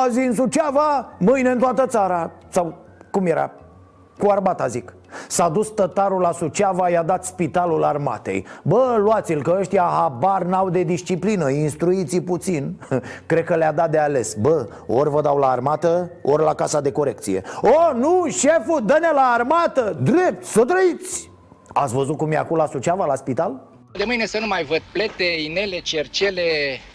Azi 0.05 0.19
în 0.19 0.35
Suceava, 0.35 1.13
mâine 1.19 1.51
în 1.51 1.59
toată 1.59 1.87
țara. 1.87 2.31
Sau 2.49 2.75
cum 3.11 3.27
era? 3.27 3.51
Cu 4.19 4.31
armata 4.31 4.67
zic 4.67 4.93
S-a 5.29 5.49
dus 5.49 5.69
tătarul 5.69 6.21
la 6.21 6.33
Suceava, 6.33 6.89
i-a 6.89 7.03
dat 7.03 7.25
spitalul 7.25 7.85
armatei. 7.85 8.47
Bă, 8.63 8.97
luați-l, 8.99 9.43
că 9.43 9.57
ăștia 9.61 9.83
habar 9.83 10.43
n-au 10.43 10.71
de 10.71 10.83
disciplină, 10.83 11.51
instruiți 11.51 12.21
puțin. 12.21 12.81
Cred 13.27 13.45
că 13.45 13.55
le-a 13.55 13.73
dat 13.73 13.91
de 13.91 13.99
ales. 13.99 14.35
Bă, 14.35 14.69
ori 14.87 15.11
vă 15.11 15.21
dau 15.21 15.39
la 15.39 15.51
armată, 15.51 16.11
ori 16.23 16.43
la 16.43 16.55
casa 16.55 16.81
de 16.81 16.93
corecție. 16.93 17.43
O, 17.61 17.97
nu, 17.99 18.27
șeful, 18.29 18.83
dă-ne 18.85 19.11
la 19.15 19.33
armată, 19.35 19.99
drept, 20.03 20.45
să 20.45 20.65
trăiți! 20.65 21.31
Ați 21.73 21.95
văzut 21.95 22.17
cum 22.17 22.33
e 22.33 22.37
acum 22.37 22.57
la 22.57 22.67
Suceava, 22.67 23.05
la 23.05 23.15
spital? 23.15 23.69
De 23.93 24.05
mâine 24.07 24.27
să 24.27 24.39
nu 24.41 24.47
mai 24.47 24.65
văd 24.65 24.83
plete, 24.93 25.25
inele, 25.25 25.81
cercele, 25.81 26.43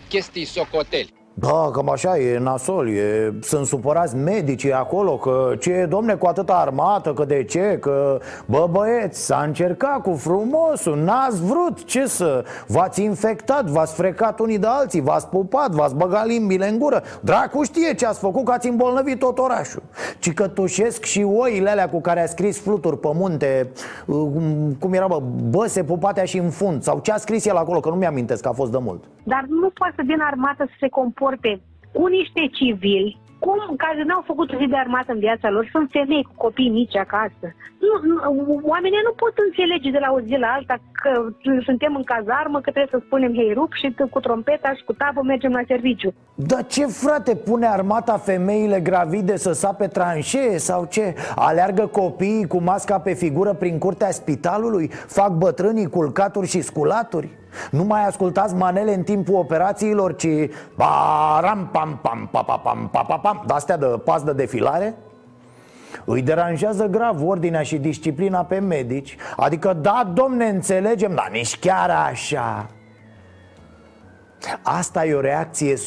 chestii 0.10 0.46
socoteli 0.46 1.14
Da, 1.36 1.70
cam 1.74 1.90
așa 1.90 2.18
e 2.18 2.40
nasol, 2.40 2.90
e, 2.90 3.34
sunt 3.42 3.66
supărați 3.66 4.16
medicii 4.16 4.74
acolo 4.74 5.18
Că 5.18 5.54
ce 5.60 5.72
e, 5.72 5.86
domne, 5.86 6.14
cu 6.14 6.28
atâta 6.28 6.54
armată, 6.54 7.14
că 7.14 7.26
de 7.26 7.44
ce, 7.44 7.78
că 7.82 8.20
Bă, 8.46 8.68
băieți, 8.72 9.26
s-a 9.26 9.44
încercat 9.46 10.02
cu 10.02 10.14
frumosul, 10.14 10.98
n-ați 10.98 11.46
vrut, 11.46 11.84
ce 11.84 12.06
să 12.06 12.46
V-ați 12.68 13.04
infectat, 13.04 13.66
v-ați 13.66 13.94
frecat 13.94 14.40
unii 14.40 14.58
de 14.58 14.68
alții, 14.68 15.02
v-ați 15.02 15.28
pupat, 15.28 15.72
v-ați 15.72 15.96
băgat 15.96 16.26
limbile 16.26 16.70
în 16.70 16.80
gură. 16.80 17.02
Dracu 17.22 17.64
știe 17.64 17.94
ce 17.94 18.06
ați 18.06 18.20
făcut, 18.20 18.46
că 18.46 18.52
ați 18.52 18.68
îmbolnăvit 18.68 19.20
tot 19.20 19.38
orașul. 19.38 19.84
Ci 20.20 20.34
că 20.34 20.48
tușesc 20.48 21.04
și 21.04 21.24
oile 21.24 21.70
alea 21.70 21.90
cu 21.90 22.02
care 22.02 22.24
a 22.24 22.26
scris 22.26 22.62
fluturi 22.62 23.00
pe 23.00 23.10
munte 23.14 23.72
Cum 24.80 24.94
era, 24.94 25.08
bă, 25.08 25.22
băse 25.50 25.84
pupatea 25.84 26.24
și 26.24 26.38
în 26.38 26.50
fund 26.50 26.84
Sau 26.84 27.00
ce 27.00 27.12
a 27.12 27.18
scris 27.18 27.46
el 27.46 27.56
acolo, 27.56 27.80
că 27.80 27.90
nu 27.90 27.96
mi-amintesc, 27.96 28.42
că 28.42 28.48
a 28.48 28.52
fost 28.52 28.72
de 28.72 28.78
mult. 28.82 29.04
Dar 29.24 29.46
nu 29.50 29.70
poate 29.70 29.94
să 29.96 30.04
vină 30.06 30.24
armată 30.28 30.64
să 30.66 30.76
se 30.80 30.88
comporte 30.88 31.23
comporte 31.24 31.62
cu 31.94 32.06
niște 32.08 32.42
civili 32.60 33.22
cum, 33.46 33.60
care 33.84 34.04
n-au 34.04 34.24
făcut 34.32 34.50
zi 34.60 34.66
de 34.74 34.78
armată 34.84 35.12
în 35.14 35.20
viața 35.28 35.50
lor, 35.50 35.70
sunt 35.72 35.88
femei 35.92 36.28
cu 36.30 36.34
copii 36.46 36.76
mici 36.80 36.96
acasă. 37.06 37.48
Nu, 37.86 37.94
nu, 38.10 38.16
oamenii 38.74 39.08
nu 39.08 39.14
pot 39.24 39.34
înțelege 39.46 39.90
de 39.96 40.02
la 40.06 40.10
o 40.18 40.20
zi 40.28 40.36
la 40.46 40.50
alta 40.58 40.76
că 41.02 41.12
suntem 41.68 41.96
în 41.96 42.04
cazarmă, 42.14 42.58
că 42.62 42.70
trebuie 42.72 42.96
să 42.96 43.06
spunem 43.06 43.34
hei 43.40 43.54
rup 43.54 43.72
și 43.74 43.88
cu 44.10 44.20
trompeta 44.20 44.70
și 44.78 44.84
cu 44.84 44.94
tabă 44.94 45.22
mergem 45.24 45.52
la 45.52 45.64
serviciu. 45.68 46.14
Dar 46.36 46.66
ce 46.66 46.86
frate 46.86 47.36
pune 47.36 47.68
armata 47.68 48.18
femeile 48.18 48.80
gravide 48.80 49.36
să 49.38 49.52
sape 49.52 49.88
tranșee 49.88 50.58
sau 50.58 50.86
ce? 50.96 51.16
Aleargă 51.36 51.86
copiii 52.02 52.48
cu 52.48 52.60
masca 52.62 53.00
pe 53.00 53.14
figură 53.14 53.54
prin 53.54 53.78
curtea 53.78 54.12
spitalului? 54.12 54.88
Fac 55.18 55.32
bătrânii 55.44 55.90
culcaturi 55.90 56.48
și 56.48 56.62
sculaturi? 56.62 57.30
Nu 57.72 57.84
mai 57.84 58.06
ascultați 58.06 58.56
manele 58.56 58.94
în 58.94 59.04
timpul 59.04 59.36
operațiilor, 59.36 60.16
ci 60.16 60.28
Baram, 60.76 61.70
pam, 61.72 62.00
pam, 62.02 62.30
pa, 62.32 62.44
pa, 62.44 62.58
pam, 62.58 62.90
pa, 62.92 63.02
pa, 63.02 63.18
pam 63.18 63.44
De-astea 63.46 63.78
de 63.78 63.86
pas 63.86 64.24
de 64.24 64.34
defilare? 64.34 64.96
Îi 66.06 66.22
deranjează 66.22 66.86
grav 66.86 67.28
ordinea 67.28 67.62
și 67.62 67.78
disciplina 67.78 68.44
pe 68.44 68.60
medici 68.60 69.18
Adică, 69.36 69.74
da, 69.82 70.12
domne, 70.14 70.46
înțelegem, 70.46 71.16
dar 71.16 71.30
nici 71.32 71.60
chiar 71.60 71.90
așa 71.90 72.68
Asta 74.62 75.06
e 75.06 75.14
o 75.14 75.22
reacție 75.22 75.74
100% 75.76 75.80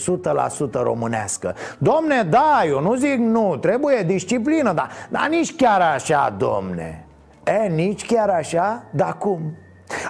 românească 0.73 1.55
Domne, 1.79 2.23
da, 2.23 2.63
eu 2.67 2.81
nu 2.81 2.95
zic 2.95 3.19
nu, 3.19 3.57
trebuie 3.57 4.03
disciplină, 4.03 4.73
dar, 4.73 4.91
dar 5.09 5.29
nici 5.29 5.57
chiar 5.57 5.81
așa, 5.81 6.35
domne 6.39 7.07
E, 7.47 7.69
nici 7.69 8.07
chiar 8.07 8.29
așa? 8.29 8.83
Dar 8.91 9.19
cum? 9.19 9.57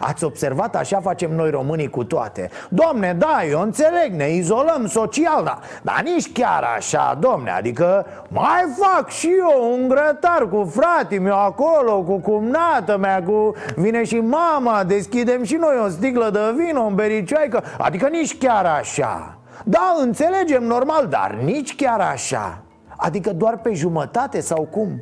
Ați 0.01 0.25
observat, 0.25 0.77
așa 0.77 1.01
facem 1.01 1.35
noi 1.35 1.51
românii 1.51 1.91
cu 1.91 2.05
toate. 2.05 2.51
Domne, 2.69 3.17
da, 3.19 3.45
eu 3.51 3.61
înțeleg, 3.61 4.13
ne 4.13 4.29
izolăm 4.29 4.87
social, 4.87 5.45
da, 5.45 5.59
dar 5.83 6.03
nici 6.05 6.33
chiar 6.33 6.65
așa, 6.77 7.17
domne 7.21 7.51
Adică 7.51 8.07
mai 8.29 8.65
fac 8.79 9.11
și 9.11 9.31
eu 9.39 9.73
un 9.73 9.89
grătar 9.89 10.49
cu 10.49 10.73
fratii 10.75 11.19
meu 11.19 11.39
acolo 11.39 12.03
Cu 12.03 12.19
cumnată 12.19 12.97
mea, 12.97 13.23
cu... 13.23 13.55
Vine 13.77 14.05
și 14.05 14.17
mama, 14.17 14.85
deschidem 14.85 15.43
și 15.43 15.55
noi 15.55 15.81
o 15.85 15.89
sticlă 15.89 16.31
de 16.31 16.41
vin, 16.57 16.77
o 16.77 16.91
bericioaică 16.91 17.63
Adică 17.79 18.09
nici 18.09 18.39
chiar 18.39 18.65
așa. 18.65 19.39
Da, 19.65 19.97
înțelegem 20.01 20.63
normal, 20.63 21.07
dar 21.07 21.39
nici 21.45 21.77
chiar 21.77 22.01
așa. 22.01 22.63
Adică 22.97 23.33
doar 23.33 23.59
pe 23.59 23.73
jumătate 23.73 24.41
sau 24.41 24.69
cum? 24.71 25.01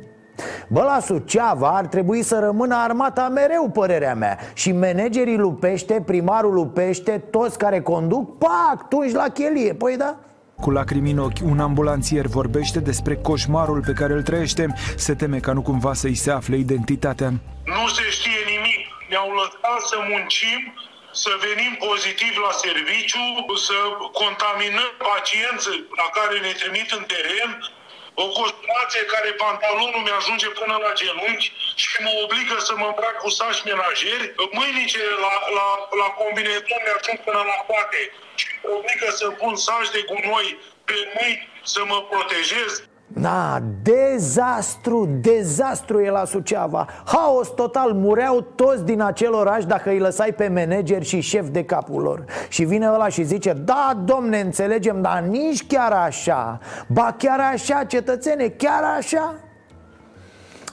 Bă, 0.67 0.81
la 0.81 0.99
Suceava 0.99 1.69
ar 1.69 1.85
trebui 1.85 2.23
să 2.23 2.39
rămână 2.39 2.75
armata 2.75 3.29
mereu, 3.29 3.69
părerea 3.69 4.15
mea. 4.15 4.39
Și 4.53 4.71
managerii 4.71 5.37
lupește, 5.37 6.03
primarul 6.05 6.53
lupește, 6.53 7.23
toți 7.31 7.57
care 7.57 7.81
conduc, 7.81 8.37
pac, 8.37 8.87
tunși 8.89 9.13
la 9.13 9.27
chelie, 9.29 9.73
păi 9.73 9.97
da? 9.97 10.15
Cu 10.61 10.71
lacrimi 10.71 11.11
în 11.11 11.17
ochi, 11.17 11.43
un 11.51 11.59
ambulanțier 11.59 12.25
vorbește 12.25 12.79
despre 12.79 13.15
coșmarul 13.15 13.81
pe 13.85 13.93
care 13.99 14.13
îl 14.13 14.23
trăiește. 14.23 14.73
Se 14.95 15.13
teme 15.15 15.37
ca 15.39 15.51
nu 15.53 15.61
cumva 15.61 15.93
să-i 15.93 16.15
se 16.15 16.31
afle 16.31 16.55
identitatea. 16.57 17.29
Nu 17.75 17.87
se 17.95 18.05
știe 18.17 18.41
nimic, 18.53 18.81
ne-au 19.09 19.29
lăsat 19.39 19.79
să 19.91 19.97
muncim 20.11 20.61
să 21.23 21.31
venim 21.45 21.73
pozitiv 21.87 22.33
la 22.47 22.53
serviciu, 22.65 23.25
să 23.67 23.77
contaminăm 24.21 24.91
pacienții 25.09 25.79
la 26.01 26.07
care 26.17 26.35
ne 26.45 26.53
trimit 26.61 26.89
în 26.97 27.03
teren, 27.13 27.49
o 28.23 28.25
costumație 28.39 29.03
care 29.13 29.29
pantalonul 29.31 30.01
mi-ajunge 30.05 30.47
până 30.59 30.75
la 30.85 30.91
genunchi 30.99 31.51
și 31.75 32.01
mă 32.03 32.11
obligă 32.23 32.55
să 32.67 32.73
mă 32.75 32.85
îmbrac 32.85 33.15
cu 33.23 33.29
saci 33.29 33.63
menajeri, 33.63 34.33
mâinice 34.51 35.03
la, 35.25 35.33
la, 35.57 35.67
la 36.01 36.07
combinezon 36.19 36.81
mi-ajung 36.85 37.19
până 37.27 37.41
la 37.51 37.57
poate 37.69 38.01
și 38.35 38.47
mă 38.63 38.69
obligă 38.79 39.09
să 39.19 39.25
pun 39.41 39.55
saci 39.55 39.93
de 39.95 40.01
gunoi 40.09 40.59
pe 40.85 40.97
mâini 41.15 41.49
să 41.63 41.85
mă 41.85 41.99
protejez. 42.09 42.71
Na, 43.07 43.61
dezastru, 43.81 45.09
dezastru 45.21 45.99
e 45.99 46.09
la 46.09 46.25
Suceava. 46.25 46.87
Haos 47.05 47.53
total, 47.53 47.93
mureau 47.93 48.41
toți 48.41 48.83
din 48.83 49.01
acel 49.01 49.33
oraș 49.33 49.65
dacă 49.65 49.89
îi 49.89 49.99
lăsai 49.99 50.33
pe 50.33 50.47
manager 50.47 51.03
și 51.03 51.19
șef 51.19 51.47
de 51.47 51.63
capul 51.63 52.01
lor. 52.01 52.25
Și 52.49 52.63
vine 52.63 52.87
ăla 52.87 53.07
și 53.07 53.23
zice, 53.23 53.53
da, 53.53 54.01
domne, 54.05 54.39
înțelegem, 54.39 55.01
dar 55.01 55.19
nici 55.19 55.67
chiar 55.67 55.91
așa. 55.91 56.59
Ba 56.87 57.15
chiar 57.17 57.39
așa, 57.53 57.83
cetățene, 57.83 58.47
chiar 58.47 58.83
așa? 58.97 59.35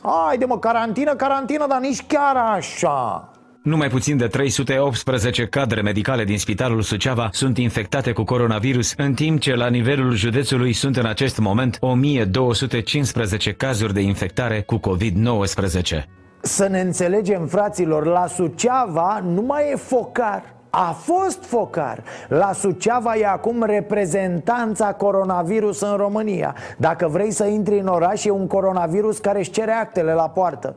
Haide 0.03 0.45
mă, 0.45 0.59
carantină, 0.59 1.15
carantină, 1.15 1.67
dar 1.67 1.81
nici 1.81 2.07
chiar 2.07 2.37
așa 2.37 3.32
nu 3.63 3.77
mai 3.77 3.89
puțin 3.89 4.17
de 4.17 4.27
318 4.27 5.47
cadre 5.47 5.81
medicale 5.81 6.25
din 6.25 6.39
Spitalul 6.39 6.83
Suceava 6.83 7.29
sunt 7.33 7.59
infectate 7.59 8.13
cu 8.13 8.25
coronavirus, 8.25 8.95
în 8.97 9.15
timp 9.15 9.41
ce 9.41 9.55
la 9.55 9.69
nivelul 9.69 10.13
județului 10.13 10.73
sunt 10.73 10.97
în 10.97 11.07
acest 11.07 11.39
moment 11.39 11.77
1215 11.81 13.53
cazuri 13.53 13.95
de 13.95 14.01
infectare 14.01 14.61
cu 14.61 14.81
COVID-19. 14.81 16.05
Să 16.41 16.67
ne 16.67 16.81
înțelegem, 16.81 17.47
fraților, 17.47 18.07
la 18.07 18.27
Suceava 18.27 19.23
nu 19.25 19.43
mai 19.43 19.71
e 19.73 19.77
focar, 19.77 20.55
a 20.71 20.91
fost 20.91 21.45
focar. 21.45 22.03
La 22.29 22.53
Suceava 22.53 23.17
e 23.17 23.27
acum 23.27 23.63
reprezentanța 23.63 24.93
coronavirus 24.93 25.81
în 25.81 25.97
România. 25.97 26.55
Dacă 26.79 27.09
vrei 27.09 27.31
să 27.31 27.45
intri 27.45 27.79
în 27.79 27.87
oraș, 27.87 28.25
e 28.25 28.31
un 28.31 28.47
coronavirus 28.47 29.19
care 29.19 29.39
își 29.39 29.51
cere 29.51 29.73
actele 29.73 30.13
la 30.13 30.29
poartă 30.29 30.77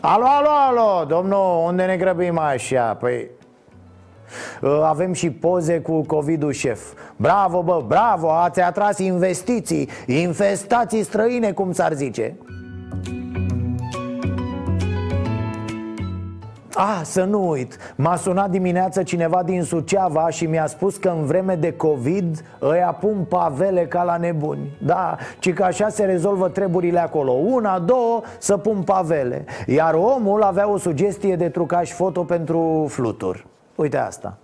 Alo, 0.00 0.24
alo, 0.24 0.48
alo, 0.48 1.04
domnul, 1.04 1.64
unde 1.66 1.84
ne 1.84 1.96
grăbim 1.96 2.38
așa? 2.38 2.94
Păi 2.94 3.30
ă, 4.62 4.84
avem 4.86 5.12
și 5.12 5.30
poze 5.30 5.80
cu 5.80 6.02
covid 6.02 6.50
șef 6.50 6.80
Bravo, 7.16 7.62
bă, 7.62 7.84
bravo, 7.86 8.30
ați 8.30 8.60
atras 8.60 8.98
investiții 8.98 9.88
Infestații 10.06 11.02
străine, 11.02 11.52
cum 11.52 11.72
s-ar 11.72 11.92
zice 11.92 12.36
Ah, 16.78 17.00
să 17.02 17.24
nu 17.24 17.48
uit. 17.48 17.76
M-a 17.96 18.16
sunat 18.16 18.50
dimineața 18.50 19.02
cineva 19.02 19.42
din 19.42 19.62
Suceava 19.62 20.30
și 20.30 20.46
mi-a 20.46 20.66
spus 20.66 20.96
că 20.96 21.08
în 21.08 21.24
vreme 21.24 21.54
de 21.54 21.72
COVID 21.72 22.44
Îi 22.58 22.96
pun 23.00 23.24
pavele 23.28 23.86
ca 23.86 24.02
la 24.02 24.16
nebuni. 24.16 24.76
Da, 24.82 25.16
ci 25.38 25.52
că 25.52 25.62
așa 25.62 25.88
se 25.88 26.04
rezolvă 26.04 26.48
treburile 26.48 26.98
acolo. 26.98 27.32
Una, 27.32 27.78
două, 27.78 28.20
să 28.38 28.56
pun 28.56 28.82
pavele. 28.82 29.44
Iar 29.66 29.94
omul 29.94 30.42
avea 30.42 30.70
o 30.70 30.76
sugestie 30.76 31.36
de 31.36 31.48
trucaj 31.48 31.92
foto 31.92 32.24
pentru 32.24 32.86
flutur 32.88 33.46
Uite 33.74 33.96
asta. 33.96 34.38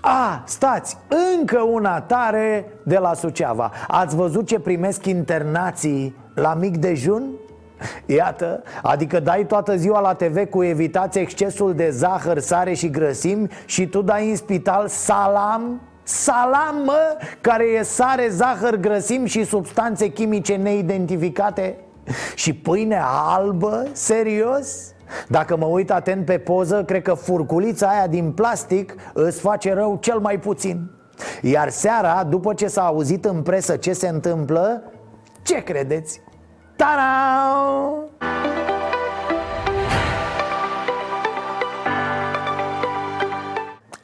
A, 0.00 0.42
stați, 0.46 0.96
încă 1.38 1.60
una 1.60 2.00
tare 2.00 2.64
de 2.82 2.98
la 2.98 3.14
Suceava. 3.14 3.70
Ați 3.88 4.16
văzut 4.16 4.46
ce 4.46 4.58
primesc 4.58 5.06
internații 5.06 6.16
la 6.34 6.54
mic 6.54 6.76
dejun? 6.76 7.22
Iată, 8.06 8.62
adică 8.82 9.20
dai 9.20 9.46
toată 9.46 9.76
ziua 9.76 10.00
la 10.00 10.14
TV 10.14 10.44
cu 10.50 10.62
evitați 10.62 11.18
excesul 11.18 11.74
de 11.74 11.90
zahăr, 11.90 12.38
sare 12.38 12.74
și 12.74 12.90
grăsimi 12.90 13.48
Și 13.64 13.86
tu 13.86 14.02
dai 14.02 14.30
în 14.30 14.36
spital 14.36 14.88
salam 14.88 15.80
Salam, 16.02 16.82
mă, 16.84 17.16
care 17.40 17.64
e 17.64 17.82
sare, 17.82 18.28
zahăr, 18.28 18.76
grăsimi 18.76 19.28
și 19.28 19.44
substanțe 19.44 20.08
chimice 20.08 20.54
neidentificate 20.54 21.76
Și 22.34 22.54
pâine 22.54 23.00
albă? 23.02 23.86
Serios? 23.92 24.94
Dacă 25.28 25.56
mă 25.56 25.66
uit 25.66 25.90
atent 25.90 26.24
pe 26.24 26.38
poză, 26.38 26.84
cred 26.84 27.02
că 27.02 27.14
furculița 27.14 27.88
aia 27.88 28.06
din 28.06 28.32
plastic 28.32 28.94
îți 29.14 29.40
face 29.40 29.74
rău 29.74 29.98
cel 30.00 30.18
mai 30.18 30.38
puțin 30.38 30.90
Iar 31.42 31.68
seara, 31.68 32.24
după 32.24 32.54
ce 32.54 32.66
s-a 32.66 32.86
auzit 32.86 33.24
în 33.24 33.42
presă 33.42 33.76
ce 33.76 33.92
se 33.92 34.08
întâmplă, 34.08 34.82
ce 35.42 35.62
credeți? 35.62 36.20
Ta-da! 36.80 38.08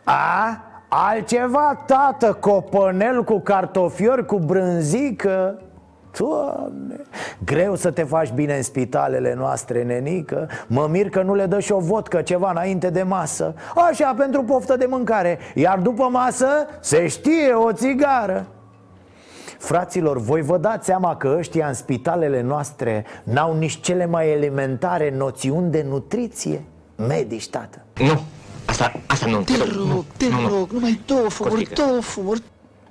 A? 0.05 0.61
Altceva, 0.89 1.83
tată, 1.87 2.33
copănel 2.41 3.25
cu 3.25 3.41
cartofiori, 3.41 4.27
cu 4.27 4.39
brânzică? 4.39 5.61
Doamne, 6.19 7.01
greu 7.45 7.75
să 7.75 7.91
te 7.91 8.03
faci 8.03 8.33
bine 8.33 8.57
în 8.57 8.63
spitalele 8.63 9.35
noastre, 9.35 9.83
nenică. 9.83 10.49
Mă 10.67 10.87
mir 10.91 11.09
că 11.09 11.23
nu 11.23 11.35
le 11.35 11.47
dă 11.47 11.61
și 11.61 11.73
o 11.73 11.79
vodcă 11.79 12.23
ceva 12.23 12.51
înainte 12.51 12.91
de 12.91 13.03
masă. 13.03 13.55
Așa, 13.89 14.15
pentru 14.17 14.43
poftă 14.43 14.77
de 14.77 14.87
mâncare. 14.89 15.39
Iar 15.55 15.79
după 15.79 16.09
masă 16.11 16.47
se 16.81 17.07
știe 17.07 17.53
o 17.53 17.73
țigară 17.73 18.47
Fraților, 19.59 20.19
voi 20.19 20.43
vă 20.43 20.59
dați 20.59 20.87
seama 20.87 21.17
că 21.17 21.35
ăștia 21.39 21.67
în 21.67 21.75
spitalele 21.75 22.43
noastre 22.43 23.05
N-au 23.23 23.59
nici 23.59 23.81
cele 23.81 24.07
mai 24.07 24.31
elementare 24.31 25.15
noțiuni 25.17 25.71
de 25.71 25.87
nutriție? 25.89 26.63
Medici, 26.97 27.49
tată. 27.49 27.85
Nu, 27.99 28.21
asta, 28.65 28.93
asta 29.07 29.27
nu. 29.27 29.41
Te 29.41 29.53
rog, 29.57 30.05
te 30.17 30.27
rog, 30.49 30.71
numai 30.71 31.01
două 31.07 31.29
fumuri, 31.29 31.69
două 31.75 32.01
fumuri. 32.01 32.43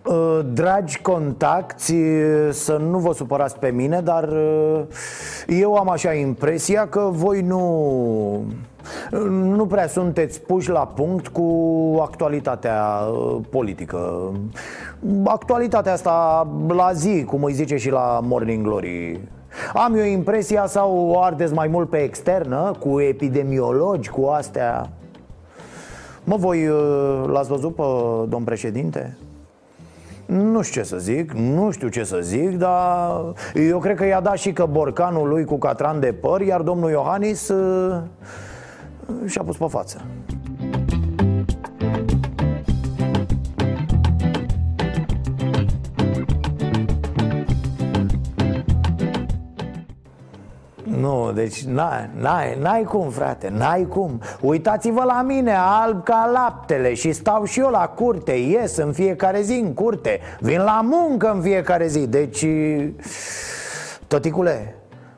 Uh, 0.04 0.40
Dragi 0.54 1.02
contacti, 1.02 1.94
uh, 1.94 2.50
să 2.52 2.78
nu 2.78 2.98
vă 2.98 3.14
supărați 3.14 3.58
pe 3.60 3.70
mine, 3.70 4.02
dar 4.02 4.28
uh, 4.28 4.82
eu 5.48 5.76
am 5.76 5.90
așa 5.90 6.14
impresia 6.14 6.88
că 6.88 7.10
voi 7.12 7.42
nu 7.42 8.46
nu 9.30 9.66
prea 9.66 9.88
sunteți 9.88 10.42
puși 10.42 10.70
la 10.70 10.88
punct 10.88 11.28
cu 11.28 11.48
actualitatea 12.02 12.82
politică. 13.50 14.32
Actualitatea 15.24 15.94
asta 15.94 16.48
la 16.68 16.92
zi, 16.94 17.24
cum 17.24 17.44
îi 17.44 17.54
zice 17.54 17.78
și 17.78 17.90
la 17.90 18.20
Morning 18.24 18.64
Glory. 18.64 19.20
Am 19.74 19.96
eu 19.96 20.04
impresia 20.04 20.66
sau 20.66 20.98
o 20.98 21.22
ardeți 21.22 21.54
mai 21.54 21.68
mult 21.68 21.90
pe 21.90 21.98
externă, 21.98 22.72
cu 22.80 23.00
epidemiologi, 23.00 24.10
cu 24.10 24.26
astea? 24.26 24.90
Mă, 26.24 26.36
voi 26.36 26.70
l-ați 27.26 27.50
văzut 27.50 27.76
pe 27.76 27.84
domn 28.30 28.44
președinte? 28.44 29.18
Nu 30.26 30.62
știu 30.62 30.82
ce 30.82 30.88
să 30.88 30.98
zic, 30.98 31.32
nu 31.32 31.72
știu 31.72 31.88
ce 31.88 32.04
să 32.04 32.18
zic, 32.22 32.58
dar 32.58 33.22
eu 33.54 33.80
cred 33.80 33.96
că 33.96 34.06
i-a 34.06 34.22
dat 34.22 34.38
și 34.38 34.54
că 34.54 34.66
borcanul 34.66 35.28
lui 35.28 35.46
cu 35.46 35.58
catran 35.58 36.00
de 36.00 36.14
păr, 36.22 36.42
iar 36.42 36.62
domnul 36.62 36.90
Iohannis 36.90 37.52
uh, 39.08 39.30
și-a 39.30 39.44
pus 39.44 39.58
pe 39.58 39.66
față. 39.70 40.02
Nu, 51.06 51.32
deci 51.34 51.64
n-ai, 51.64 52.10
n-ai, 52.20 52.58
n-ai 52.62 52.84
cum, 52.84 53.10
frate, 53.10 53.50
n-ai 53.58 53.86
cum 53.90 54.22
Uitați-vă 54.42 55.04
la 55.04 55.22
mine, 55.22 55.56
alb 55.58 56.04
ca 56.04 56.30
laptele 56.34 56.94
Și 56.94 57.12
stau 57.12 57.46
și 57.46 57.60
eu 57.60 57.70
la 57.70 57.88
curte, 57.88 58.32
ies 58.32 58.78
în 58.78 58.92
fiecare 58.92 59.42
zi 59.42 59.54
în 59.54 59.74
curte 59.74 60.20
Vin 60.40 60.60
la 60.60 60.82
muncă 60.84 61.32
în 61.32 61.42
fiecare 61.42 61.88
zi 61.88 62.08
Deci, 62.08 62.46
tăticule, 64.08 64.76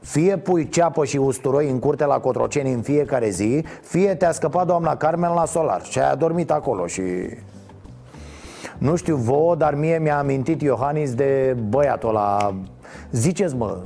fie 0.08 0.38
pui 0.38 0.70
ceapă 0.70 1.06
și 1.06 1.18
usturoi 1.18 1.70
în 1.70 1.80
curte 1.80 2.06
la 2.06 2.20
Cotroceni 2.20 2.74
în 2.74 2.82
fiecare 2.82 3.30
zi 3.30 3.64
Fie 3.82 4.16
te-a 4.16 4.32
scăpat 4.32 4.66
doamna 4.66 4.96
Carmen 4.96 5.34
la 5.34 5.46
solar 5.46 5.84
și 5.84 6.00
ai 6.00 6.12
adormit 6.12 6.52
acolo 6.52 6.88
și... 6.88 7.02
Nu 8.78 8.96
știu 8.96 9.16
vouă, 9.16 9.56
dar 9.56 9.76
mie 9.76 9.98
mi-a 9.98 10.18
amintit 10.18 10.62
Iohannis 10.62 11.14
de 11.14 11.58
băiatul 11.70 12.10
ăla. 12.10 12.56
Ziceți 13.12 13.56
mă, 13.56 13.78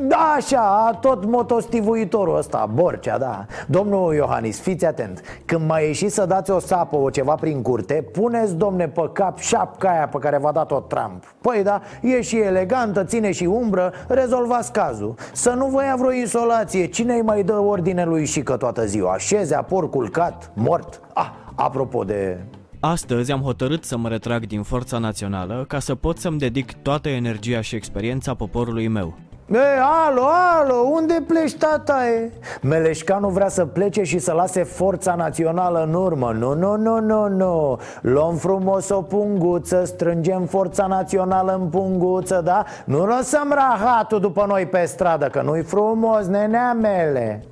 Da, 0.00 0.34
așa, 0.36 0.98
tot 1.00 1.24
motostivuitorul 1.24 2.36
ăsta, 2.36 2.70
Borcea, 2.74 3.18
da. 3.18 3.46
Domnul 3.66 4.14
Iohannis, 4.14 4.60
fiți 4.60 4.86
atent. 4.86 5.20
Când 5.44 5.66
mai 5.66 5.86
ieși 5.86 6.08
să 6.08 6.26
dați 6.26 6.50
o 6.50 6.58
sapă, 6.58 6.96
o 6.96 7.10
ceva 7.10 7.34
prin 7.34 7.62
curte 7.62 8.04
Puneți, 8.12 8.56
domne, 8.56 8.88
pe 8.88 9.10
cap 9.12 9.38
șapca 9.38 9.90
aia 9.90 10.08
pe 10.08 10.18
care 10.18 10.38
v-a 10.38 10.52
dat-o 10.52 10.80
Trump. 10.80 11.34
Păi 11.40 11.62
da, 11.62 11.80
e 12.00 12.20
și 12.20 12.38
elegantă, 12.38 13.04
ține 13.04 13.32
și 13.32 13.44
umbră, 13.44 13.92
rezolvați 14.08 14.72
cazul. 14.72 15.14
Să 15.32 15.50
nu 15.50 15.66
vă 15.66 15.82
ia 15.82 15.96
vreo 15.98 16.12
insolație 16.12 16.86
Cine 16.86 17.14
îi 17.14 17.22
mai 17.22 17.42
dă 17.42 17.58
ordine 17.58 18.04
lui 18.04 18.26
și 18.26 18.42
că 18.42 18.56
toată 18.56 18.86
ziua? 18.86 19.18
Șezea, 19.18 19.62
por 19.62 19.90
culcat, 19.90 20.50
mort. 20.54 21.00
Ah, 21.14 21.30
apropo 21.54 22.04
de 22.04 22.38
Astăzi 22.80 23.32
am 23.32 23.40
hotărât 23.40 23.84
să 23.84 23.96
mă 23.96 24.08
retrag 24.08 24.46
din 24.46 24.62
Forța 24.62 24.98
Națională 24.98 25.64
ca 25.68 25.78
să 25.78 25.94
pot 25.94 26.18
să-mi 26.18 26.38
dedic 26.38 26.72
toată 26.72 27.08
energia 27.08 27.60
și 27.60 27.74
experiența 27.74 28.34
poporului 28.34 28.88
meu. 28.88 29.14
E, 29.52 29.78
alo, 30.06 30.22
alo, 30.24 30.74
unde 30.74 31.24
pleci, 31.26 31.54
tata? 31.54 32.06
E? 32.06 32.30
Meleșcanu 32.62 33.28
vrea 33.28 33.48
să 33.48 33.66
plece 33.66 34.02
și 34.02 34.18
să 34.18 34.32
lase 34.32 34.62
forța 34.62 35.14
națională 35.14 35.82
în 35.82 35.94
urmă 35.94 36.32
Nu, 36.38 36.54
nu, 36.54 36.76
nu, 36.76 37.00
nu, 37.00 37.28
nu 37.28 37.78
Luăm 38.00 38.36
frumos 38.36 38.88
o 38.88 39.02
punguță, 39.02 39.84
strângem 39.84 40.44
forța 40.44 40.86
națională 40.86 41.58
în 41.60 41.68
punguță, 41.68 42.40
da? 42.44 42.64
Nu 42.84 43.06
lăsăm 43.06 43.52
rahatul 43.54 44.20
după 44.20 44.44
noi 44.48 44.66
pe 44.66 44.84
stradă, 44.84 45.26
că 45.26 45.42
nu-i 45.42 45.62
frumos, 45.62 46.26
nenea 46.26 46.72
mele 46.72 47.44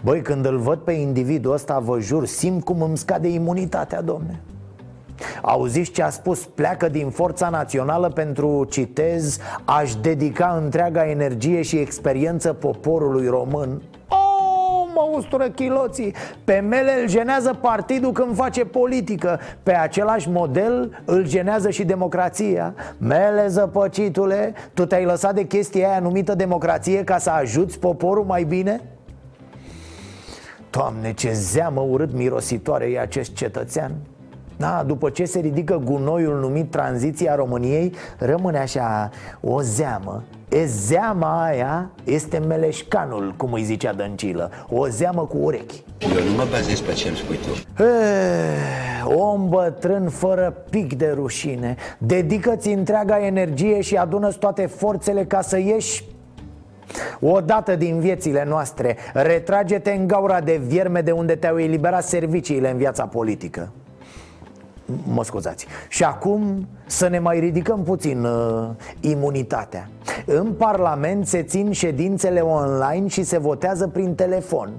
Băi, 0.00 0.22
când 0.22 0.46
îl 0.46 0.58
văd 0.58 0.78
pe 0.78 0.92
individul 0.92 1.52
ăsta, 1.52 1.78
vă 1.78 1.98
jur, 2.00 2.26
simt 2.26 2.64
cum 2.64 2.82
îmi 2.82 2.96
scade 2.96 3.28
imunitatea, 3.28 4.02
domne 4.02 4.40
Auziți 5.42 5.90
ce 5.90 6.02
a 6.02 6.10
spus? 6.10 6.44
Pleacă 6.44 6.88
din 6.88 7.10
forța 7.10 7.48
națională 7.48 8.08
pentru, 8.08 8.66
citez, 8.70 9.38
aș 9.64 9.94
dedica 9.94 10.60
întreaga 10.62 11.08
energie 11.08 11.62
și 11.62 11.76
experiență 11.76 12.52
poporului 12.52 13.26
român. 13.26 13.82
Oh, 14.08 14.90
mă 14.94 15.16
ustură 15.16 15.48
chiloții. 15.48 16.14
Pe 16.44 16.58
mele 16.68 17.00
îl 17.00 17.06
genează 17.06 17.58
partidul 17.60 18.12
când 18.12 18.36
face 18.36 18.64
politică. 18.64 19.40
Pe 19.62 19.74
același 19.74 20.28
model 20.28 21.02
îl 21.04 21.26
genează 21.26 21.70
și 21.70 21.84
democrația. 21.84 22.74
Mele 22.98 23.46
zăpăcitule, 23.48 24.54
tu 24.74 24.86
te-ai 24.86 25.04
lăsat 25.04 25.34
de 25.34 25.44
chestia 25.44 25.88
aia 25.88 26.00
numită 26.00 26.34
democrație 26.34 27.04
ca 27.04 27.18
să 27.18 27.30
ajuți 27.30 27.78
poporul 27.78 28.24
mai 28.24 28.44
bine? 28.44 28.80
Doamne, 30.70 31.12
ce 31.12 31.32
zeamă 31.32 31.80
urât 31.80 32.12
mirositoare 32.12 32.84
e 32.84 33.00
acest 33.00 33.34
cetățean 33.34 33.92
da, 34.60 34.82
după 34.86 35.10
ce 35.10 35.24
se 35.24 35.38
ridică 35.38 35.80
gunoiul 35.84 36.40
numit 36.40 36.70
tranziția 36.70 37.34
României, 37.34 37.94
rămâne 38.18 38.58
așa 38.58 39.10
o 39.40 39.60
zeamă. 39.60 40.22
E 40.48 40.64
zeama 40.64 41.44
aia 41.44 41.90
este 42.04 42.38
meleșcanul, 42.38 43.34
cum 43.36 43.52
îi 43.52 43.62
zicea 43.62 43.92
Dăncilă. 43.92 44.50
O 44.68 44.86
zeamă 44.86 45.26
cu 45.26 45.36
urechi. 45.36 45.84
Eu 45.98 46.24
nu 46.24 46.36
mă 46.36 46.46
bazez 46.50 46.80
pe 46.80 46.92
ce 46.92 47.08
îmi 47.08 47.16
spui 47.16 47.36
tu. 47.36 47.82
E, 47.82 49.14
Om 49.14 49.48
bătrân 49.48 50.08
fără 50.08 50.64
pic 50.70 50.96
de 50.96 51.12
rușine. 51.14 51.76
Dedică-ți 51.98 52.68
întreaga 52.68 53.26
energie 53.26 53.80
și 53.80 53.96
adună 53.96 54.28
toate 54.28 54.66
forțele 54.66 55.24
ca 55.24 55.40
să 55.40 55.58
ieși. 55.58 56.04
O 57.20 57.40
dată 57.40 57.76
din 57.76 58.00
viețile 58.00 58.44
noastre 58.48 58.96
Retrage-te 59.12 59.90
în 59.90 60.06
gaura 60.06 60.40
de 60.40 60.60
vierme 60.66 61.00
de 61.00 61.10
unde 61.10 61.34
te-au 61.34 61.58
eliberat 61.58 62.04
serviciile 62.04 62.70
în 62.70 62.76
viața 62.76 63.06
politică 63.06 63.72
Mă 65.12 65.24
scuzați. 65.24 65.66
Și 65.88 66.04
acum 66.04 66.68
să 66.86 67.08
ne 67.08 67.18
mai 67.18 67.40
ridicăm 67.40 67.82
puțin 67.82 68.24
uh, 68.24 68.68
imunitatea. 69.00 69.88
În 70.26 70.52
Parlament 70.52 71.26
se 71.26 71.42
țin 71.42 71.72
ședințele 71.72 72.40
online 72.40 73.06
și 73.06 73.22
se 73.22 73.38
votează 73.38 73.88
prin 73.88 74.14
telefon. 74.14 74.70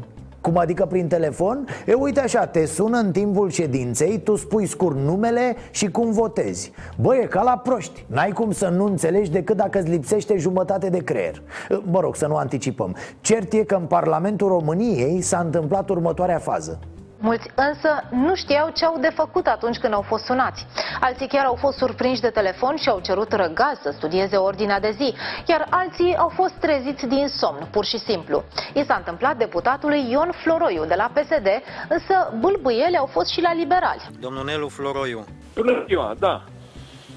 Cum 0.41 0.57
adică 0.57 0.85
prin 0.85 1.07
telefon? 1.07 1.65
E 1.85 1.93
uite 1.93 2.19
așa, 2.19 2.45
te 2.45 2.65
sună 2.65 2.97
în 2.97 3.11
timpul 3.11 3.49
ședinței, 3.49 4.19
tu 4.19 4.35
spui 4.35 4.65
scurt 4.65 4.95
numele 4.95 5.55
și 5.71 5.91
cum 5.91 6.11
votezi. 6.11 6.71
Bă, 7.01 7.15
e 7.15 7.25
ca 7.25 7.43
la 7.43 7.57
proști, 7.57 8.05
n-ai 8.07 8.31
cum 8.31 8.51
să 8.51 8.67
nu 8.67 8.85
înțelegi 8.85 9.31
decât 9.31 9.57
dacă 9.57 9.79
îți 9.79 9.89
lipsește 9.89 10.37
jumătate 10.37 10.89
de 10.89 10.97
creier. 10.97 11.41
Mă 11.83 11.99
rog, 11.99 12.15
să 12.15 12.27
nu 12.27 12.35
anticipăm. 12.35 12.95
Cert 13.21 13.53
e 13.53 13.63
că 13.63 13.75
în 13.75 13.85
Parlamentul 13.85 14.47
României 14.47 15.21
s-a 15.21 15.39
întâmplat 15.39 15.89
următoarea 15.89 16.37
fază 16.37 16.79
Mulți 17.23 17.51
însă 17.55 17.89
nu 18.09 18.35
știau 18.35 18.69
ce 18.69 18.85
au 18.85 18.97
de 18.99 19.11
făcut 19.15 19.47
atunci 19.47 19.77
când 19.77 19.93
au 19.93 20.01
fost 20.01 20.23
sunați. 20.23 20.65
Alții 20.99 21.27
chiar 21.27 21.45
au 21.45 21.55
fost 21.55 21.77
surprinși 21.77 22.21
de 22.21 22.29
telefon 22.29 22.75
și 22.75 22.89
au 22.89 22.99
cerut 22.99 23.31
răgaz 23.33 23.77
să 23.81 23.93
studieze 23.97 24.35
ordinea 24.35 24.79
de 24.79 24.91
zi, 24.91 25.13
iar 25.47 25.67
alții 25.69 26.15
au 26.17 26.31
fost 26.35 26.53
treziți 26.53 27.05
din 27.05 27.27
somn, 27.27 27.67
pur 27.71 27.85
și 27.85 27.97
simplu. 27.97 28.43
I 28.73 28.83
s-a 28.85 28.95
întâmplat 28.95 29.37
deputatului 29.37 30.11
Ion 30.11 30.31
Floroiu 30.43 30.85
de 30.85 30.95
la 30.97 31.11
PSD, 31.13 31.47
însă 31.89 32.33
bâlbâiele 32.39 32.97
au 32.97 33.05
fost 33.05 33.29
și 33.29 33.41
la 33.41 33.53
liberali. 33.53 34.01
Domnul 34.19 34.45
Nelu 34.45 34.67
Floroiu. 34.67 35.25
Bună 35.55 35.83
ziua, 35.87 36.15
da. 36.19 36.43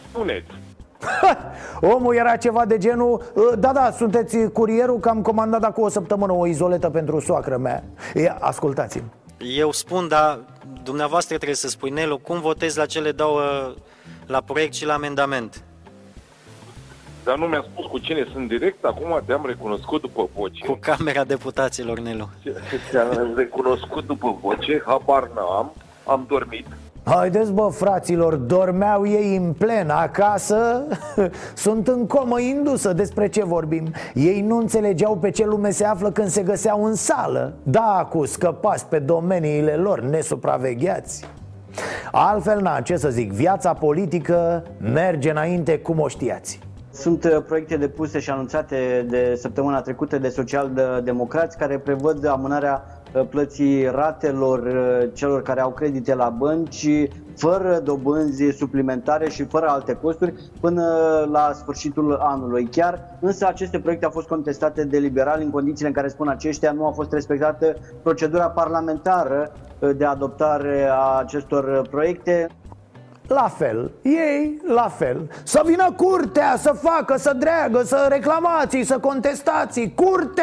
Spuneți. 0.08 0.50
Omul 1.94 2.14
era 2.14 2.36
ceva 2.36 2.64
de 2.64 2.78
genul 2.78 3.22
Da, 3.58 3.72
da, 3.72 3.90
sunteți 3.90 4.50
curierul 4.52 4.98
că 4.98 5.08
am 5.08 5.22
comandat 5.22 5.64
acum 5.64 5.82
o 5.82 5.88
săptămână 5.88 6.32
o 6.32 6.46
izoletă 6.46 6.90
pentru 6.90 7.20
soacră 7.20 7.56
mea 7.56 7.82
e, 8.14 8.34
Ascultați-mi 8.40 9.22
eu 9.38 9.72
spun, 9.72 10.08
dar 10.08 10.38
dumneavoastră 10.82 11.36
trebuie 11.36 11.56
să 11.56 11.68
spui, 11.68 11.90
Nelu, 11.90 12.18
cum 12.18 12.40
votezi 12.40 12.78
la 12.78 12.86
cele 12.86 13.12
două, 13.12 13.74
la 14.26 14.40
proiect 14.40 14.74
și 14.74 14.84
la 14.84 14.94
amendament? 14.94 15.64
Dar 17.24 17.38
nu 17.38 17.46
mi-a 17.46 17.64
spus 17.70 17.86
cu 17.86 17.98
cine 17.98 18.28
sunt 18.32 18.48
direct, 18.48 18.84
acum 18.84 19.22
te-am 19.26 19.46
recunoscut 19.46 20.00
după 20.00 20.28
voce. 20.34 20.64
Cu 20.64 20.78
Camera 20.80 21.24
Deputaților, 21.24 21.98
Nelu. 21.98 22.28
Te-am 22.90 23.32
recunoscut 23.36 24.06
după 24.06 24.38
voce, 24.40 24.82
habar 24.86 25.30
n-am, 25.34 25.72
am 26.04 26.24
dormit. 26.28 26.66
Haideți 27.06 27.52
bă 27.52 27.68
fraților, 27.72 28.34
dormeau 28.34 29.06
ei 29.06 29.36
în 29.36 29.52
plen 29.52 29.90
acasă? 29.90 30.82
Sunt 31.54 31.88
în 31.88 32.06
comă 32.06 32.40
indusă, 32.40 32.92
despre 32.92 33.29
ce 33.29 33.44
vorbim? 33.44 33.92
Ei 34.14 34.40
nu 34.40 34.56
înțelegeau 34.56 35.16
pe 35.16 35.31
ce 35.31 35.46
lume 35.46 35.70
se 35.70 35.85
află 35.85 36.10
când 36.10 36.29
se 36.29 36.42
găseau 36.42 36.85
în 36.85 36.94
sală. 36.94 37.52
Da, 37.62 38.08
cu 38.10 38.24
scăpați 38.24 38.87
pe 38.87 38.98
domeniile 38.98 39.74
lor, 39.74 40.00
nesupravegheați. 40.00 41.29
Altfel, 42.12 42.60
na, 42.60 42.81
ce 42.81 42.96
să 42.96 43.08
zic, 43.08 43.33
viața 43.33 43.72
politică 43.72 44.62
merge 44.92 45.31
înainte 45.31 45.79
cum 45.79 46.00
o 46.00 46.08
știați. 46.08 46.60
Sunt 46.90 47.24
uh, 47.24 47.42
proiecte 47.46 47.76
depuse 47.76 48.18
și 48.18 48.31
anunțate 48.31 49.06
de 49.08 49.35
săptămâna 49.37 49.81
trecută 49.81 50.18
de 50.18 50.29
social-democrați 50.29 51.58
care 51.58 51.79
prevăd 51.79 52.26
amânarea 52.26 52.85
uh, 52.87 52.93
plății 53.23 53.87
ratelor 53.87 54.58
uh, 54.67 55.08
celor 55.12 55.42
care 55.42 55.60
au 55.60 55.71
credite 55.73 56.15
la 56.15 56.29
bănci 56.29 56.88
fără 57.37 57.81
dobânzi 57.85 58.50
suplimentare 58.56 59.29
și 59.31 59.44
fără 59.44 59.67
alte 59.69 59.94
costuri 59.94 60.35
până 60.60 60.85
la 61.31 61.52
sfârșitul 61.54 62.15
anului. 62.21 62.65
Chiar 62.71 63.00
însă 63.21 63.46
aceste 63.46 63.79
proiecte 63.81 64.04
au 64.04 64.10
fost 64.10 64.29
contestate 64.29 64.85
de 64.85 64.98
liberali 64.98 65.44
în 65.44 65.50
condițiile 65.50 65.88
în 65.88 65.94
care 65.94 66.08
spun 66.08 66.29
aceștia 66.29 66.73
nu 66.73 66.87
a 66.87 66.90
fost 66.90 67.12
respectată 67.12 67.77
procedura 68.02 68.48
parlamentară 68.50 69.52
de 69.96 70.04
adoptare 70.04 70.88
a 70.90 71.19
acestor 71.19 71.88
proiecte. 71.90 72.46
La 73.29 73.48
fel, 73.48 73.90
ei 74.02 74.60
la 74.66 74.88
fel. 74.88 75.31
Să 75.42 75.62
vină 75.64 75.92
curtea, 75.96 76.56
să 76.56 76.72
facă, 76.83 77.16
să 77.16 77.33
dreagă, 77.33 77.83
să 77.83 78.06
reclamați, 78.10 78.81
să 78.83 78.98
contestați 78.98 79.92
Curte! 79.94 80.42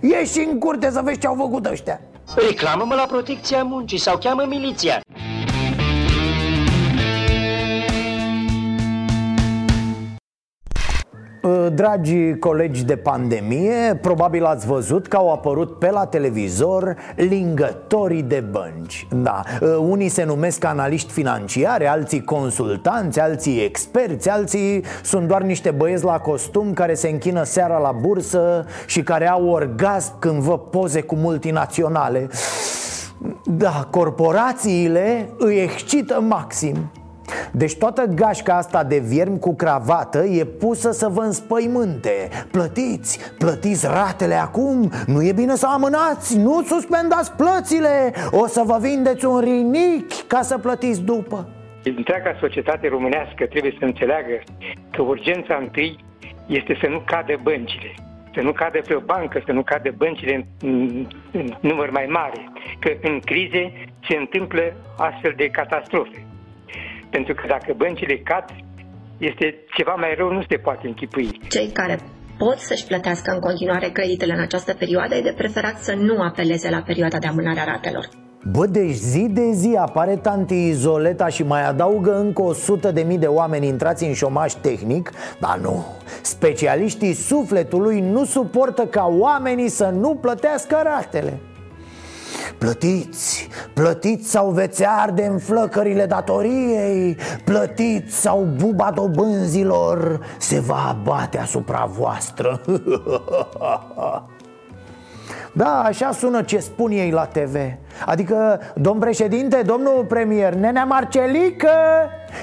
Ieși 0.00 0.38
în 0.38 0.58
curte 0.58 0.90
să 0.90 1.00
vezi 1.04 1.18
ce 1.18 1.26
au 1.26 1.34
făcut 1.34 1.66
ăștia. 1.66 2.00
Reclamă-mă 2.48 2.94
la 2.94 3.06
protecția 3.08 3.62
muncii 3.62 3.98
sau 3.98 4.18
cheamă 4.18 4.44
miliția 4.48 5.00
dragi 11.72 12.34
colegi 12.38 12.84
de 12.84 12.96
pandemie, 12.96 13.98
probabil 14.00 14.44
ați 14.44 14.66
văzut 14.66 15.06
că 15.06 15.16
au 15.16 15.32
apărut 15.32 15.78
pe 15.78 15.90
la 15.90 16.06
televizor 16.06 16.96
lingătorii 17.16 18.22
de 18.22 18.44
bănci. 18.50 19.06
Da, 19.22 19.42
uh, 19.60 19.76
unii 19.80 20.08
se 20.08 20.24
numesc 20.24 20.64
analiști 20.64 21.12
financiare, 21.12 21.86
alții 21.86 22.24
consultanți, 22.24 23.20
alții 23.20 23.64
experți, 23.64 24.28
alții 24.28 24.84
sunt 25.02 25.28
doar 25.28 25.42
niște 25.42 25.70
băieți 25.70 26.04
la 26.04 26.18
costum 26.18 26.72
care 26.72 26.94
se 26.94 27.08
închină 27.08 27.42
seara 27.42 27.78
la 27.78 27.92
bursă 27.92 28.66
și 28.86 29.02
care 29.02 29.28
au 29.28 29.48
orgasm 29.48 30.18
când 30.18 30.42
văd 30.42 30.60
poze 30.60 31.00
cu 31.00 31.14
multinaționale. 31.14 32.28
Da, 33.44 33.88
corporațiile 33.90 35.28
îi 35.38 35.56
excită 35.56 36.20
maxim 36.20 36.90
deci 37.52 37.76
toată 37.76 38.04
gașca 38.14 38.56
asta 38.56 38.84
de 38.84 38.98
viermi 38.98 39.38
cu 39.38 39.54
cravată 39.54 40.24
e 40.24 40.44
pusă 40.44 40.90
să 40.90 41.08
vă 41.08 41.20
înspăimânte. 41.20 42.28
Plătiți, 42.50 43.34
plătiți 43.38 43.86
ratele 43.86 44.34
acum, 44.34 44.90
nu 45.06 45.22
e 45.22 45.32
bine 45.32 45.54
să 45.54 45.66
amânați, 45.66 46.38
nu 46.38 46.62
suspendați 46.62 47.32
plățile. 47.32 48.12
O 48.30 48.46
să 48.46 48.62
vă 48.64 48.78
vindeți 48.80 49.24
un 49.24 49.40
rinic 49.40 50.26
ca 50.26 50.42
să 50.42 50.58
plătiți 50.58 51.02
după. 51.02 51.48
Întreaga 51.96 52.36
societate 52.40 52.88
românească 52.88 53.46
trebuie 53.46 53.74
să 53.78 53.84
înțeleagă 53.84 54.42
că 54.90 55.02
urgența 55.02 55.58
întâi 55.60 56.04
este 56.46 56.78
să 56.80 56.86
nu 56.88 57.02
cade 57.06 57.40
băncile 57.42 57.94
să 58.34 58.40
nu 58.40 58.52
cadă 58.52 58.80
pe 58.86 58.94
o 58.94 59.00
bancă, 59.00 59.42
să 59.44 59.52
nu 59.52 59.62
cadă 59.62 59.90
băncile 59.96 60.46
în, 60.60 61.06
în 61.32 61.56
număr 61.60 61.90
mai 61.90 62.06
mare, 62.08 62.48
că 62.78 62.90
în 63.02 63.20
crize 63.20 63.72
se 64.08 64.16
întâmplă 64.16 64.62
astfel 64.96 65.32
de 65.36 65.46
catastrofe. 65.46 66.24
Pentru 67.10 67.34
că 67.34 67.44
dacă 67.48 67.74
băncile 67.76 68.16
cad, 68.18 68.44
este 69.18 69.54
ceva 69.76 69.94
mai 69.94 70.14
rău, 70.16 70.32
nu 70.32 70.42
se 70.48 70.56
poate 70.56 70.86
închipui. 70.86 71.40
Cei 71.48 71.68
care 71.68 71.98
pot 72.38 72.58
să-și 72.58 72.86
plătească 72.86 73.30
în 73.30 73.40
continuare 73.40 73.88
creditele 73.88 74.32
în 74.32 74.40
această 74.40 74.74
perioadă, 74.74 75.14
e 75.14 75.20
de 75.22 75.34
preferat 75.36 75.76
să 75.78 75.94
nu 75.94 76.22
apeleze 76.22 76.70
la 76.70 76.82
perioada 76.86 77.18
de 77.18 77.26
amânare 77.26 77.60
a 77.60 77.64
ratelor. 77.64 78.08
Bă, 78.52 78.66
deci 78.66 78.94
zi 78.94 79.28
de 79.30 79.50
zi 79.52 79.76
apare 79.78 80.16
tanti 80.16 80.68
Izoleta 80.68 81.28
și 81.28 81.42
mai 81.42 81.66
adaugă 81.66 82.18
încă 82.18 82.42
100 82.42 82.90
de 82.90 83.02
mii 83.02 83.18
de 83.18 83.26
oameni 83.26 83.66
intrați 83.66 84.04
în 84.04 84.12
șomaj 84.12 84.52
tehnic 84.52 85.10
Dar 85.40 85.58
nu, 85.58 85.86
specialiștii 86.22 87.12
sufletului 87.12 88.00
nu 88.00 88.24
suportă 88.24 88.86
ca 88.86 89.06
oamenii 89.18 89.68
să 89.68 89.94
nu 90.00 90.14
plătească 90.14 90.80
ratele 90.82 91.40
Plătiți, 92.58 93.48
plătiți 93.74 94.30
sau 94.30 94.50
veți 94.50 94.86
arde 94.86 95.26
în 95.26 95.38
flăcările 95.38 96.06
datoriei 96.06 97.16
Plătiți 97.44 98.14
sau 98.14 98.48
buba 98.56 98.90
dobânzilor 98.94 100.20
se 100.38 100.60
va 100.60 100.88
abate 100.88 101.38
asupra 101.38 101.88
voastră 101.98 102.60
Da, 105.52 105.82
așa 105.82 106.12
sună 106.12 106.42
ce 106.42 106.58
spun 106.58 106.90
ei 106.90 107.10
la 107.10 107.24
TV 107.24 107.56
Adică, 108.06 108.60
domn 108.74 109.00
președinte, 109.00 109.62
domnul 109.66 110.04
premier, 110.08 110.54
nenea 110.54 110.84
Marcelică 110.84 111.68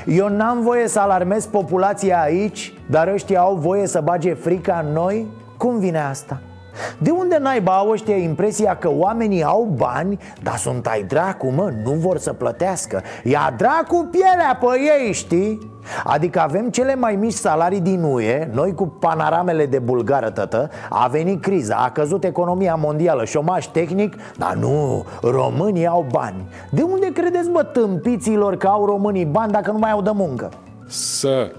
Eu 0.06 0.28
n-am 0.28 0.62
voie 0.62 0.88
să 0.88 1.00
alarmez 1.00 1.46
populația 1.46 2.22
aici 2.22 2.74
Dar 2.90 3.08
ăștia 3.08 3.40
au 3.40 3.56
voie 3.56 3.88
să 3.88 4.02
bage 4.04 4.34
frica 4.34 4.84
în 4.88 4.94
noi? 4.94 5.28
Cum 5.58 5.80
vine 5.80 6.00
asta? 6.00 6.42
De 6.98 7.10
unde 7.10 7.38
naiba 7.42 7.72
au 7.72 7.90
ăștia 7.90 8.16
impresia 8.16 8.76
că 8.76 8.90
oamenii 8.92 9.44
au 9.44 9.74
bani, 9.76 10.20
dar 10.44 10.56
sunt 10.56 10.88
ai 10.88 11.04
dracu, 11.04 11.48
mă, 11.48 11.74
nu 11.84 11.92
vor 11.92 12.18
să 12.18 12.34
plătească 12.34 13.02
Ia 13.24 13.54
dracu 13.58 14.08
pielea 14.12 14.58
pe 14.60 14.68
ei, 15.00 15.14
știi? 15.14 15.76
Adică 16.04 16.40
avem 16.40 16.70
cele 16.70 16.96
mai 16.96 17.16
mici 17.16 17.34
salarii 17.34 17.80
din 17.80 18.04
UE 18.04 18.50
Noi 18.54 18.74
cu 18.74 18.88
panoramele 18.88 19.66
de 19.66 19.80
bulgară, 19.80 20.30
tătă 20.30 20.70
A 20.90 21.08
venit 21.08 21.42
criza, 21.42 21.76
a 21.76 21.90
căzut 21.90 22.24
economia 22.24 22.76
mondială 22.76 23.26
Șomaj 23.26 23.66
tehnic, 23.66 24.16
dar 24.38 24.54
nu, 24.54 25.06
românii 25.22 25.88
au 25.88 26.06
bani 26.12 26.48
De 26.70 26.82
unde 26.82 27.12
credeți, 27.12 27.50
bă, 27.50 27.64
tâmpiților 27.64 28.58
că 28.58 28.68
au 28.68 28.86
românii 28.86 29.26
bani 29.26 29.52
dacă 29.52 29.72
nu 29.72 29.78
mai 29.78 29.92
au 29.92 30.02
de 30.02 30.12
muncă? 30.14 30.50
Să 30.88 31.52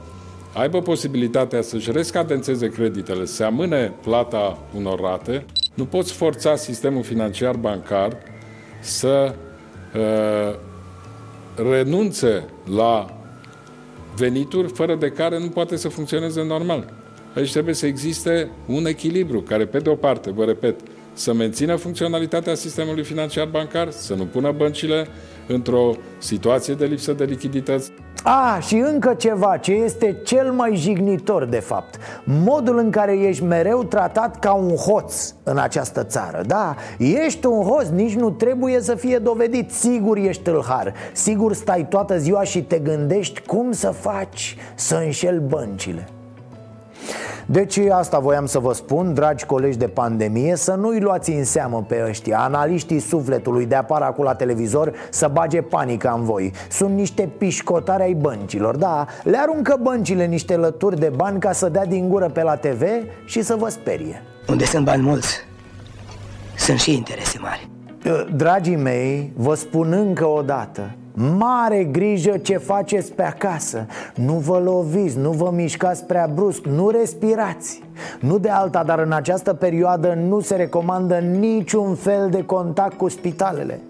aibă 0.59 0.83
posibilitatea 0.83 1.63
să-și 1.63 1.93
rescadențeze 1.93 2.69
creditele, 2.69 3.25
să 3.25 3.45
amâne 3.45 3.93
plata 4.03 4.59
unor 4.77 5.01
rate, 5.01 5.45
nu 5.75 5.85
poți 5.85 6.13
forța 6.13 6.57
sistemul 6.57 7.03
financiar 7.03 7.57
bancar 7.57 8.17
să 8.81 9.35
uh, 9.95 10.59
renunțe 11.71 12.45
la 12.77 13.19
venituri 14.17 14.69
fără 14.69 14.95
de 14.95 15.09
care 15.09 15.39
nu 15.39 15.49
poate 15.49 15.77
să 15.77 15.89
funcționeze 15.89 16.45
normal. 16.45 16.93
Aici 17.35 17.53
trebuie 17.53 17.75
să 17.75 17.87
existe 17.87 18.51
un 18.67 18.87
echilibru 18.87 19.41
care, 19.41 19.67
pe 19.67 19.79
de 19.79 19.89
o 19.89 19.95
parte, 19.95 20.31
vă 20.31 20.45
repet, 20.45 20.81
să 21.13 21.33
mențină 21.33 21.77
funcționalitatea 21.77 22.55
sistemului 22.55 23.05
financiar 23.05 23.47
bancar, 23.47 23.91
să 23.91 24.15
nu 24.15 24.25
pună 24.25 24.53
băncile 24.57 25.09
într-o 25.49 25.91
situație 26.19 26.75
de 26.75 26.85
lipsă 26.85 27.13
de 27.13 27.25
lichidități. 27.25 27.93
A, 28.23 28.59
și 28.61 28.77
încă 28.77 29.15
ceva, 29.15 29.57
ce 29.57 29.73
este 29.73 30.17
cel 30.25 30.53
mai 30.53 30.77
jignitor 30.77 31.45
de 31.45 31.59
fapt. 31.59 31.97
Modul 32.25 32.79
în 32.79 32.91
care 32.91 33.13
ești 33.13 33.45
mereu 33.45 33.85
tratat 33.85 34.39
ca 34.39 34.53
un 34.53 34.75
hoț 34.75 35.33
în 35.43 35.59
această 35.59 36.05
țară. 36.05 36.43
Da, 36.47 36.75
ești 36.99 37.47
un 37.47 37.63
hoț, 37.63 37.89
nici 37.89 38.15
nu 38.15 38.31
trebuie 38.31 38.81
să 38.81 38.95
fie 38.95 39.19
dovedit. 39.19 39.71
Sigur 39.71 40.17
ești 40.17 40.43
tâlhar. 40.43 40.95
Sigur 41.13 41.53
stai 41.53 41.87
toată 41.89 42.19
ziua 42.19 42.43
și 42.43 42.63
te 42.63 42.79
gândești 42.79 43.41
cum 43.41 43.73
să 43.73 43.91
faci 43.91 44.57
să 44.75 45.01
înșel 45.05 45.41
băncile 45.41 46.09
deci 47.47 47.79
asta 47.79 48.19
voiam 48.19 48.47
să 48.47 48.59
vă 48.59 48.73
spun, 48.73 49.15
dragi 49.15 49.47
colegi 49.47 49.79
de 49.79 49.89
pandemie 49.89 50.57
Să 50.57 50.75
nu-i 50.75 51.01
luați 51.01 51.31
în 51.31 51.45
seamă 51.45 51.85
pe 51.89 52.05
ăștia. 52.09 52.39
Analiștii 52.39 53.01
sufletului 53.01 53.67
de 53.67 53.75
apar 53.75 54.03
acum 54.03 54.25
la 54.25 54.35
televizor 54.35 54.93
Să 55.11 55.31
bage 55.33 55.63
panică 55.63 56.15
în 56.17 56.25
voi. 56.25 56.53
Sunt 56.71 56.95
niște 56.95 57.29
pișcotare 57.39 58.03
ai 58.03 58.13
băncilor 58.13 58.77
Da, 58.77 59.07
le 59.23 59.39
aruncă 59.39 59.79
băncile 59.83 60.27
niște 60.27 60.57
lături 60.57 60.99
de 60.99 61.13
bani 61.17 61.41
Ca 61.41 61.53
să 61.53 61.69
dea 61.69 61.87
din 61.87 62.09
gură 62.09 62.29
pe 62.29 62.43
la 62.43 62.57
TV 62.57 62.83
și 63.25 63.43
să 63.43 63.55
vă 63.55 63.69
sperie. 63.69 64.23
Unde 64.49 64.65
sunt 64.65 64.85
bani 64.85 65.03
mulți, 65.03 65.35
sunt 66.57 66.79
și 66.79 66.95
interese 66.95 67.39
mari. 67.41 67.69
Dragii 68.37 68.77
mei, 68.77 69.33
vă 69.37 69.55
spun 69.55 69.93
încă 69.93 70.27
o 70.27 70.43
dată 70.43 70.91
Mare 71.39 71.85
grijă 71.85 72.37
ce 72.37 72.57
faceți 72.57 73.13
pe 73.13 73.23
acasă. 73.23 73.87
Nu 74.15 74.33
vă 74.33 74.59
loviți, 74.59 75.19
nu 75.19 75.31
vă 75.31 75.51
mișcați 75.55 76.05
prea 76.05 76.31
brusc, 76.35 76.65
nu 76.65 76.89
respirați. 76.91 77.83
Nu 78.21 78.39
de 78.39 78.49
alta, 78.49 78.83
dar 78.85 78.99
în 78.99 79.13
această 79.13 79.55
perioadă 79.55 80.15
nu 80.15 80.41
se 80.41 80.57
recomandă 80.57 81.19
niciun 81.19 81.95
fel 81.95 82.29
de 82.31 82.45
contact 82.45 82.97
cu 82.97 83.09
spitalele 83.09 83.81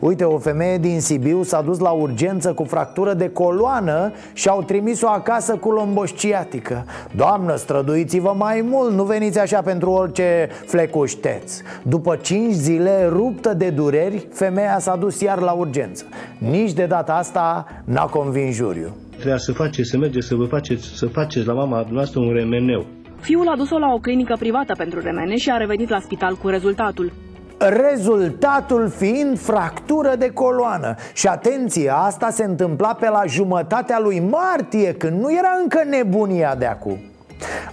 Uite, 0.00 0.24
o 0.24 0.38
femeie 0.38 0.78
din 0.78 1.00
Sibiu 1.00 1.42
s-a 1.42 1.62
dus 1.62 1.78
la 1.78 1.90
urgență 1.90 2.52
cu 2.52 2.64
fractură 2.64 3.14
de 3.14 3.28
coloană 3.28 4.12
și 4.32 4.48
au 4.48 4.62
trimis-o 4.62 5.08
acasă 5.08 5.56
cu 5.56 5.70
lombosciatică 5.70 6.84
Doamnă, 7.16 7.56
străduiți-vă 7.56 8.34
mai 8.36 8.64
mult, 8.70 8.92
nu 8.92 9.02
veniți 9.02 9.38
așa 9.38 9.62
pentru 9.62 9.90
orice 9.90 10.48
flecușteț. 10.66 11.60
După 11.82 12.16
5 12.16 12.52
zile, 12.52 13.08
ruptă 13.08 13.54
de 13.54 13.70
dureri, 13.70 14.26
femeia 14.32 14.78
s-a 14.78 14.96
dus 14.96 15.20
iar 15.20 15.38
la 15.38 15.52
urgență. 15.52 16.04
Nici 16.38 16.72
de 16.72 16.86
data 16.86 17.14
asta 17.14 17.66
n-a 17.84 18.04
convins 18.04 18.54
juriu. 18.54 18.96
Trebuia 19.10 19.36
să 19.36 19.52
faceți, 19.52 19.88
să 19.88 19.98
mergeți, 19.98 20.26
să 20.26 20.34
vă 20.34 20.44
faceți, 20.44 20.84
să 20.84 21.06
faceți 21.06 21.46
la 21.46 21.52
mama 21.52 21.76
dumneavoastră 21.76 22.20
un 22.20 22.32
remeneu 22.32 22.86
Fiul 23.20 23.48
a 23.48 23.56
dus-o 23.56 23.78
la 23.78 23.92
o 23.92 23.98
clinică 23.98 24.36
privată 24.38 24.74
pentru 24.76 25.00
remene 25.00 25.36
și 25.36 25.50
a 25.50 25.56
revenit 25.56 25.88
la 25.88 25.98
spital 26.00 26.34
cu 26.34 26.48
rezultatul. 26.48 27.12
Rezultatul 27.58 28.88
fiind 28.88 29.38
fractură 29.38 30.14
de 30.16 30.30
coloană. 30.30 30.94
Și 31.12 31.26
atenție, 31.26 31.92
asta 31.94 32.30
se 32.30 32.44
întâmpla 32.44 32.94
pe 32.94 33.08
la 33.08 33.22
jumătatea 33.26 33.98
lui 33.98 34.20
martie 34.20 34.94
Când 34.94 35.20
nu 35.20 35.32
era 35.32 35.50
încă 35.62 35.82
nebunia 35.84 36.54
de 36.54 36.66
acum 36.66 36.98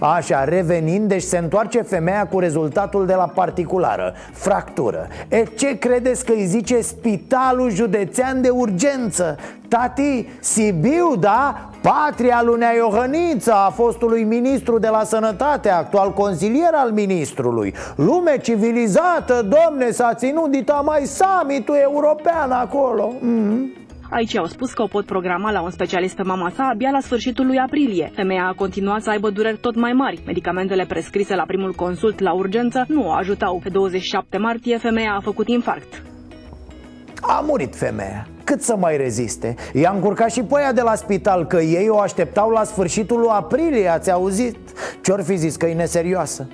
Așa, 0.00 0.44
revenind, 0.44 1.08
deci 1.08 1.22
se 1.22 1.38
întoarce 1.38 1.82
femeia 1.82 2.26
cu 2.26 2.38
rezultatul 2.38 3.06
de 3.06 3.14
la 3.14 3.26
particulară 3.34 4.14
Fractură 4.32 5.08
E, 5.28 5.44
ce 5.44 5.78
credeți 5.78 6.24
că 6.24 6.32
îi 6.32 6.44
zice 6.44 6.80
Spitalul 6.80 7.70
Județean 7.70 8.40
de 8.40 8.48
Urgență? 8.48 9.36
Tati, 9.68 10.28
Sibiu, 10.40 11.16
da? 11.16 11.68
Patria 11.80 12.42
lui 12.44 12.58
Nea 12.58 12.74
Iohăniță, 12.74 13.52
a 13.52 13.70
fostului 13.70 14.24
ministru 14.24 14.78
de 14.78 14.88
la 14.88 15.04
sănătate, 15.04 15.70
actual 15.70 16.12
consilier 16.12 16.70
al 16.72 16.90
ministrului 16.90 17.74
Lume 17.96 18.38
civilizată, 18.38 19.48
domne, 19.48 19.90
s-a 19.90 20.14
ținut 20.14 20.50
dita 20.50 20.82
mai 20.84 21.02
summitul 21.04 21.74
european 21.74 22.50
acolo 22.50 23.12
mm-hmm. 23.18 23.81
Aici 24.14 24.36
au 24.36 24.46
spus 24.46 24.72
că 24.72 24.82
o 24.82 24.86
pot 24.86 25.04
programa 25.04 25.50
la 25.50 25.62
un 25.62 25.70
specialist 25.70 26.14
pe 26.14 26.22
mama 26.22 26.52
sa 26.56 26.68
abia 26.72 26.90
la 26.90 27.00
sfârșitul 27.00 27.46
lui 27.46 27.58
aprilie. 27.58 28.10
Femeia 28.14 28.46
a 28.46 28.52
continuat 28.52 29.02
să 29.02 29.10
aibă 29.10 29.30
dureri 29.30 29.58
tot 29.58 29.74
mai 29.74 29.92
mari. 29.92 30.22
Medicamentele 30.26 30.84
prescrise 30.84 31.34
la 31.34 31.44
primul 31.46 31.72
consult 31.72 32.18
la 32.18 32.32
urgență 32.32 32.84
nu 32.88 33.06
o 33.06 33.12
ajutau. 33.12 33.60
Pe 33.62 33.68
27 33.68 34.36
martie, 34.38 34.76
femeia 34.78 35.14
a 35.14 35.20
făcut 35.20 35.48
infarct. 35.48 36.02
A 37.20 37.44
murit 37.46 37.76
femeia 37.76 38.26
cât 38.44 38.62
să 38.62 38.76
mai 38.76 38.96
reziste? 38.96 39.54
I-a 39.72 39.92
încurcat 39.94 40.30
și 40.30 40.42
pe 40.42 40.54
aia 40.58 40.72
de 40.72 40.80
la 40.80 40.94
spital 40.94 41.46
Că 41.46 41.60
ei 41.60 41.88
o 41.88 41.98
așteptau 41.98 42.50
la 42.50 42.64
sfârșitul 42.64 43.18
lui 43.18 43.28
aprilie 43.30 43.88
Ați 43.88 44.10
auzit? 44.10 44.56
Ce-or 45.02 45.22
fi 45.22 45.36
zis 45.36 45.56
că 45.56 45.66
e 45.66 45.74
neserioasă? 45.74 46.48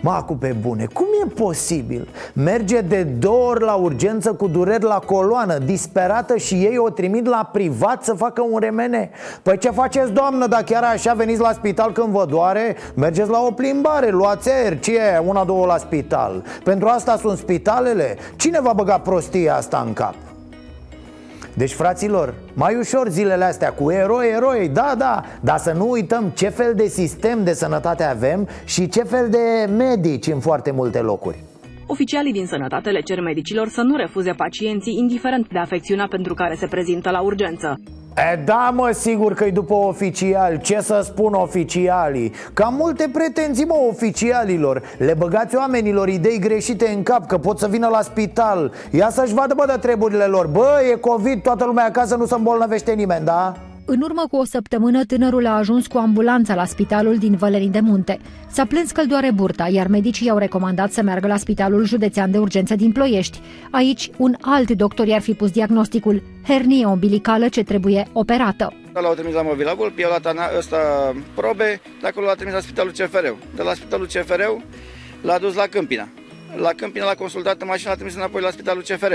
Mă, 0.00 0.22
cu 0.26 0.34
pe 0.34 0.56
bune, 0.60 0.86
cum 0.92 1.06
e 1.24 1.28
posibil? 1.28 2.08
Merge 2.32 2.80
de 2.80 3.02
două 3.02 3.48
ori 3.48 3.64
la 3.64 3.74
urgență 3.74 4.32
cu 4.32 4.46
dureri 4.46 4.84
la 4.84 4.98
coloană 4.98 5.58
Disperată 5.58 6.36
și 6.36 6.54
ei 6.54 6.78
o 6.78 6.90
trimit 6.90 7.26
la 7.26 7.48
privat 7.52 8.04
să 8.04 8.12
facă 8.12 8.42
un 8.50 8.58
remene 8.58 9.10
Păi 9.42 9.58
ce 9.58 9.70
faceți, 9.70 10.12
doamnă, 10.12 10.46
dacă 10.46 10.62
chiar 10.62 10.82
așa 10.82 11.12
veniți 11.12 11.40
la 11.40 11.52
spital 11.52 11.92
când 11.92 12.08
vă 12.08 12.26
doare? 12.28 12.76
Mergeți 12.94 13.30
la 13.30 13.40
o 13.40 13.50
plimbare, 13.50 14.10
luați 14.10 14.50
aer, 14.50 14.78
ce 14.78 14.96
e? 14.96 15.18
Una, 15.26 15.44
două 15.44 15.66
la 15.66 15.76
spital 15.78 16.44
Pentru 16.64 16.88
asta 16.88 17.16
sunt 17.16 17.38
spitalele? 17.38 18.16
Cine 18.36 18.60
va 18.60 18.72
băga 18.72 18.98
prostia 18.98 19.56
asta 19.56 19.82
în 19.86 19.92
cap? 19.92 20.14
Deci, 21.54 21.72
fraților, 21.72 22.34
mai 22.52 22.76
ușor 22.76 23.08
zilele 23.08 23.44
astea 23.44 23.72
cu 23.72 23.90
eroi, 23.90 24.30
eroi, 24.34 24.68
da, 24.68 24.94
da 24.98 25.24
Dar 25.40 25.58
să 25.58 25.72
nu 25.72 25.90
uităm 25.90 26.28
ce 26.34 26.48
fel 26.48 26.74
de 26.74 26.86
sistem 26.86 27.44
de 27.44 27.52
sănătate 27.52 28.02
avem 28.02 28.48
și 28.64 28.88
ce 28.88 29.02
fel 29.02 29.28
de 29.28 29.72
medici 29.76 30.26
în 30.26 30.40
foarte 30.40 30.70
multe 30.70 30.98
locuri 30.98 31.44
Oficialii 31.92 32.32
din 32.32 32.46
sănătate 32.46 32.90
le 32.90 33.00
cer 33.00 33.20
medicilor 33.20 33.68
să 33.68 33.80
nu 33.82 33.96
refuze 33.96 34.32
pacienții 34.32 34.96
indiferent 34.98 35.48
de 35.48 35.58
afecțiunea 35.58 36.06
pentru 36.10 36.34
care 36.34 36.54
se 36.54 36.66
prezintă 36.66 37.10
la 37.10 37.20
urgență. 37.20 37.80
E, 38.32 38.36
da, 38.44 38.72
mă, 38.74 38.90
sigur 38.92 39.34
că 39.34 39.44
e 39.44 39.50
după 39.50 39.74
oficial 39.74 40.56
Ce 40.56 40.80
să 40.80 41.00
spun 41.04 41.32
oficialii? 41.32 42.32
Cam 42.54 42.74
multe 42.74 43.10
pretenții, 43.12 43.64
mă, 43.64 43.74
oficialilor 43.90 44.82
Le 44.98 45.14
băgați 45.18 45.56
oamenilor 45.56 46.08
idei 46.08 46.38
greșite 46.38 46.88
în 46.88 47.02
cap 47.02 47.26
Că 47.26 47.38
pot 47.38 47.58
să 47.58 47.68
vină 47.68 47.88
la 47.88 48.00
spital 48.00 48.72
Ia 48.90 49.10
să-și 49.10 49.34
vadă, 49.34 49.54
bă, 49.56 49.64
de 49.66 49.78
treburile 49.80 50.24
lor 50.24 50.46
Bă, 50.46 50.80
e 50.92 50.96
COVID, 50.96 51.42
toată 51.42 51.64
lumea 51.64 51.84
acasă, 51.84 52.16
nu 52.16 52.26
se 52.26 52.34
îmbolnăvește 52.34 52.92
nimeni, 52.92 53.24
da? 53.24 53.71
În 53.84 54.00
urmă 54.00 54.26
cu 54.30 54.36
o 54.36 54.44
săptămână, 54.44 55.04
tânărul 55.04 55.46
a 55.46 55.56
ajuns 55.56 55.86
cu 55.86 55.98
ambulanța 55.98 56.54
la 56.54 56.64
spitalul 56.64 57.16
din 57.16 57.36
Vălerin 57.36 57.70
de 57.70 57.80
Munte. 57.80 58.20
S-a 58.50 58.64
plâns 58.64 58.90
că 58.90 59.00
îl 59.00 59.06
doare 59.06 59.30
burta, 59.30 59.68
iar 59.68 59.86
medicii 59.86 60.26
i-au 60.26 60.38
recomandat 60.38 60.92
să 60.92 61.02
meargă 61.02 61.26
la 61.26 61.36
spitalul 61.36 61.84
județean 61.84 62.30
de 62.30 62.38
urgență 62.38 62.74
din 62.74 62.92
Ploiești. 62.92 63.40
Aici, 63.70 64.10
un 64.16 64.36
alt 64.40 64.70
doctor 64.70 65.06
i-ar 65.06 65.20
fi 65.20 65.34
pus 65.34 65.50
diagnosticul, 65.50 66.22
hernie 66.46 66.86
umbilicală 66.86 67.48
ce 67.48 67.62
trebuie 67.62 68.06
operată. 68.12 68.72
L-au 68.92 69.14
trimis 69.14 69.34
la 69.34 69.42
Movila 69.42 69.74
Vulp, 69.74 69.98
i-au 69.98 70.10
luat 70.10 70.36
ăsta 70.58 70.76
probe, 71.34 71.80
de 72.00 72.06
acolo 72.06 72.26
l-a 72.26 72.34
trimis 72.34 72.54
la 72.54 72.60
spitalul 72.60 72.92
CFR. 72.92 73.26
De 73.56 73.62
la 73.62 73.74
spitalul 73.74 74.06
CFR 74.06 74.40
l-a 75.22 75.38
dus 75.38 75.54
la 75.54 75.66
Câmpina. 75.70 76.08
La 76.56 76.70
Câmpina 76.76 77.04
l-a 77.04 77.14
consultat 77.14 77.60
în 77.60 77.66
mașină, 77.66 77.90
l-a 77.90 77.96
trimis 77.96 78.14
înapoi 78.14 78.42
la 78.42 78.50
spitalul 78.50 78.82
CFR 78.82 79.12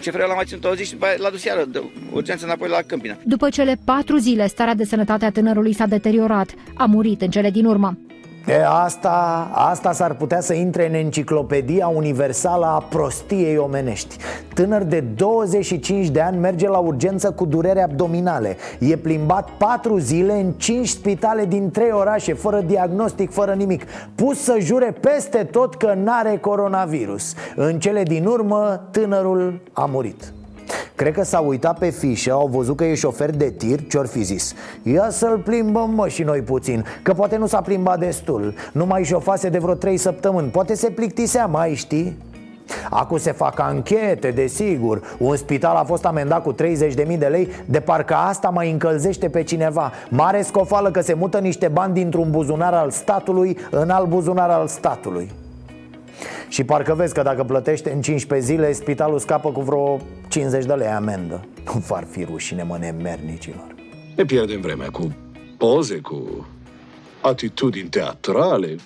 ce 0.00 0.10
vreau 0.10 0.28
la 0.28 0.34
mai 0.34 0.44
ținut 0.46 0.64
o 0.64 0.74
zi 0.74 0.84
și 0.84 0.92
după 0.92 1.06
la 1.16 1.30
dus 1.30 1.44
iară 1.44 1.64
de 1.64 1.82
urgență 2.12 2.44
înapoi 2.44 2.68
la 2.68 2.82
Câmpina. 2.86 3.16
După 3.24 3.48
cele 3.48 3.78
patru 3.84 4.16
zile, 4.16 4.46
starea 4.46 4.74
de 4.74 4.84
sănătate 4.84 5.24
a 5.24 5.30
tânărului 5.30 5.72
s-a 5.72 5.86
deteriorat. 5.86 6.54
A 6.74 6.84
murit 6.84 7.22
în 7.22 7.30
cele 7.30 7.50
din 7.50 7.64
urmă. 7.64 7.98
E, 8.46 8.66
asta, 8.66 9.48
asta 9.52 9.92
s-ar 9.92 10.14
putea 10.14 10.40
să 10.40 10.54
intre 10.54 10.88
în 10.88 10.94
enciclopedia 10.94 11.88
universală 11.88 12.66
a 12.66 12.86
prostiei 12.88 13.56
omenești. 13.56 14.16
Tânăr 14.54 14.82
de 14.82 15.00
25 15.00 16.08
de 16.08 16.20
ani 16.20 16.38
merge 16.38 16.68
la 16.68 16.78
urgență 16.78 17.30
cu 17.30 17.44
durere 17.44 17.82
abdominale. 17.82 18.56
E 18.78 18.96
plimbat 18.96 19.48
4 19.58 19.98
zile 19.98 20.40
în 20.40 20.52
5 20.52 20.88
spitale 20.88 21.44
din 21.44 21.70
3 21.70 21.90
orașe 21.90 22.34
Fără 22.34 22.60
diagnostic, 22.60 23.32
fără 23.32 23.52
nimic. 23.52 23.84
Pus 24.14 24.42
să 24.42 24.56
jure 24.60 24.94
peste 25.00 25.44
tot 25.44 25.74
că 25.74 25.94
n-are 25.94 26.36
coronavirus. 26.36 27.34
În 27.56 27.78
cele 27.78 28.02
din 28.02 28.26
urmă, 28.26 28.88
tânărul 28.90 29.60
a 29.72 29.84
murit 29.84 30.32
Cred 30.94 31.12
că 31.12 31.24
s-au 31.24 31.48
uitat 31.48 31.78
pe 31.78 31.90
fișă, 31.90 32.32
au 32.32 32.46
văzut 32.46 32.76
că 32.76 32.84
e 32.84 32.94
șofer 32.94 33.30
de 33.30 33.50
tir, 33.50 33.86
ce-or 33.86 34.06
fi 34.06 34.22
zis. 34.22 34.54
Ia 34.82 35.10
să-l 35.10 35.38
plimbăm 35.38 35.90
mă 35.94 36.08
și 36.08 36.22
noi 36.22 36.40
puțin, 36.40 36.84
că 37.02 37.12
poate 37.12 37.36
nu 37.36 37.46
s-a 37.46 37.60
plimbat 37.60 37.98
destul 37.98 38.54
Nu 38.72 38.86
mai 38.86 39.04
șofase 39.04 39.48
de 39.48 39.58
vreo 39.58 39.74
3 39.74 39.96
săptămâni, 39.96 40.48
poate 40.48 40.74
se 40.74 40.90
plictisea, 40.90 41.46
mai 41.46 41.74
știi? 41.74 42.16
Acum 42.90 43.18
se 43.18 43.32
fac 43.32 43.58
anchete, 43.58 44.30
desigur. 44.30 45.16
Un 45.18 45.36
spital 45.36 45.76
a 45.76 45.84
fost 45.84 46.04
amendat 46.04 46.42
cu 46.42 46.54
30.000 46.54 47.18
de 47.18 47.26
lei 47.26 47.48
De 47.66 47.80
parcă 47.80 48.14
asta 48.14 48.48
mai 48.48 48.70
încălzește 48.70 49.28
pe 49.28 49.42
cineva. 49.42 49.92
Mare 50.08 50.42
scofală 50.42 50.90
că 50.90 51.00
se 51.00 51.14
mută 51.14 51.38
niște 51.38 51.68
bani 51.68 51.94
dintr-un 51.94 52.30
buzunar 52.30 52.74
al 52.74 52.90
statului 52.90 53.58
În 53.70 53.90
alt 53.90 54.08
buzunar 54.08 54.50
al 54.50 54.66
statului 54.66 55.30
și 56.48 56.64
parcă 56.64 56.94
vezi 56.94 57.14
că 57.14 57.22
dacă 57.22 57.44
plătește 57.44 57.92
în 57.92 58.00
15 58.00 58.46
zile 58.46 58.72
Spitalul 58.72 59.18
scapă 59.18 59.50
cu 59.50 59.60
vreo 59.60 60.00
50 60.28 60.64
de 60.64 60.72
lei 60.72 60.88
amendă. 60.88 61.44
Nu 61.64 61.82
ar 61.88 62.06
fi 62.10 62.24
rușine, 62.24 62.62
mă, 62.62 62.76
nemernicilor. 62.80 63.74
Ne 64.16 64.24
pierdem 64.24 64.60
vremea 64.60 64.88
cu 64.90 65.16
poze, 65.58 65.98
cu 65.98 66.46
atitudini 67.20 67.88
teatrale. 67.88 68.76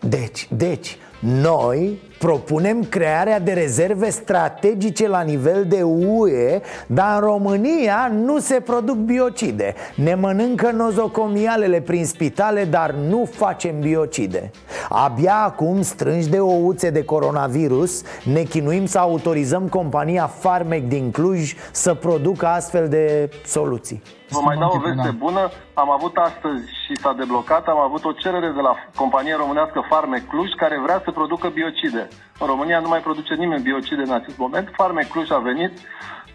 Deci, 0.00 0.48
deci, 0.56 0.96
noi 1.24 2.00
propunem 2.18 2.84
crearea 2.84 3.40
de 3.40 3.52
rezerve 3.52 4.10
strategice 4.10 5.08
la 5.08 5.20
nivel 5.20 5.64
de 5.68 5.82
UE 5.82 6.60
Dar 6.86 7.14
în 7.14 7.20
România 7.20 8.12
nu 8.24 8.38
se 8.38 8.60
produc 8.60 8.96
biocide. 8.96 9.74
Ne 9.94 10.14
mănâncă 10.14 10.70
nozocomialele 10.70 11.80
prin 11.80 12.06
spitale, 12.06 12.64
dar 12.64 12.90
nu 12.90 13.28
facem 13.30 13.80
biocide. 13.80 14.50
Abia 14.88 15.34
acum, 15.34 15.82
strânși 15.82 16.28
de 16.28 16.38
ouțe 16.40 16.90
de 16.90 17.04
coronavirus 17.04 18.02
Ne 18.24 18.42
chinuim 18.42 18.86
să 18.86 18.98
autorizăm 18.98 19.68
compania 19.68 20.26
Farmec 20.38 20.88
din 20.88 21.10
Cluj 21.10 21.54
să 21.70 21.94
producă 21.94 22.46
astfel 22.46 22.88
de 22.88 23.30
soluții 23.46 24.02
Vă 24.36 24.40
mai 24.48 24.56
dau 24.62 24.72
o 24.76 24.84
veste 24.86 25.10
bună. 25.24 25.42
Am 25.82 25.90
avut 25.96 26.14
astăzi 26.28 26.64
și 26.82 26.92
s-a 27.02 27.12
deblocat, 27.22 27.64
am 27.66 27.80
avut 27.88 28.02
o 28.04 28.12
cerere 28.22 28.50
de 28.58 28.62
la 28.68 28.74
compania 29.00 29.36
românească 29.42 29.78
Farme 29.90 30.18
Cluj 30.30 30.50
care 30.62 30.76
vrea 30.84 30.98
să 31.04 31.10
producă 31.10 31.46
biocide. 31.58 32.02
În 32.42 32.46
România 32.52 32.78
nu 32.84 32.88
mai 32.88 33.02
produce 33.06 33.34
nimeni 33.34 33.62
biocide 33.62 34.02
în 34.08 34.14
acest 34.20 34.38
moment. 34.44 34.66
Farme 34.80 35.02
Cluj 35.10 35.30
a 35.30 35.38
venit, 35.50 35.72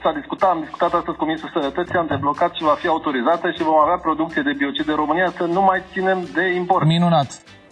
s-a 0.02 0.12
discutat, 0.20 0.50
am 0.50 0.60
discutat 0.66 0.94
astăzi 0.94 1.18
cu 1.18 1.26
Ministrul 1.26 1.56
Sănătății, 1.58 1.98
am 2.02 2.14
deblocat 2.16 2.52
și 2.54 2.64
va 2.64 2.76
fi 2.82 2.88
autorizată 2.88 3.52
și 3.52 3.68
vom 3.70 3.80
avea 3.80 3.98
producție 4.08 4.42
de 4.42 4.54
biocide 4.62 4.92
în 4.92 5.02
România 5.04 5.30
să 5.40 5.44
nu 5.44 5.62
mai 5.62 5.80
ținem 5.92 6.20
de 6.34 6.44
import. 6.62 6.86
Minunat! 6.86 7.30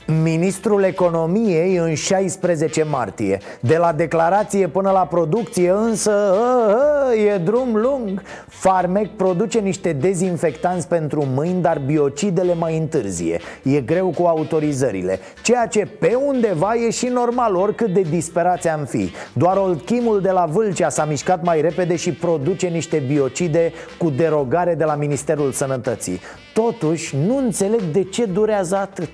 Ministrul 0.08 0.84
Economiei 0.84 1.76
în 1.76 1.94
16 1.94 2.84
martie. 2.84 3.38
De 3.60 3.78
la 3.78 3.92
declarație 3.92 4.68
până 4.68 4.92
la 4.92 5.00
producție 5.00 5.70
însă 5.70 6.12
a, 6.12 7.10
a, 7.10 7.14
e 7.14 7.38
drum 7.38 7.76
lung. 7.76 8.22
Farmec 8.48 9.10
produce 9.16 9.60
niște 9.60 9.94
dezinfectanți 9.94 10.88
pentru 10.88 11.26
mâini, 11.34 11.62
dar 11.62 11.82
biocidele 11.86 12.54
mai 12.54 12.78
întârzie. 12.78 13.40
E 13.64 13.82
greu 13.82 14.14
cu 14.18 14.24
autorizările 14.24 15.20
Ceea 15.44 15.66
ce 15.66 15.88
pe 16.00 16.18
undeva 16.26 16.74
e 16.76 16.90
și 16.90 17.08
normal, 17.08 17.56
oricât 17.56 17.94
de 17.94 18.02
disperați 18.02 18.68
am 18.68 18.86
fi. 18.86 19.12
Doar 19.34 19.58
Oldchimul 19.58 20.22
de 20.22 20.32
la 20.32 20.46
Vâlcea 20.46 20.90
s-a 20.90 21.06
mișcat 21.06 21.44
mai 21.44 21.62
repede 21.62 21.96
și 21.96 22.12
produce 22.12 22.68
niște 22.68 23.04
biocide 23.08 23.72
cu 23.98 24.10
derogare 24.10 24.76
de 24.76 24.84
la 24.84 24.96
Ministerul 24.96 25.52
Sănătății 25.52 26.20
Totuși, 26.64 27.16
nu 27.16 27.38
înțeleg 27.38 27.82
de 27.82 28.04
ce 28.04 28.26
durează 28.26 28.76
atât. 28.76 29.10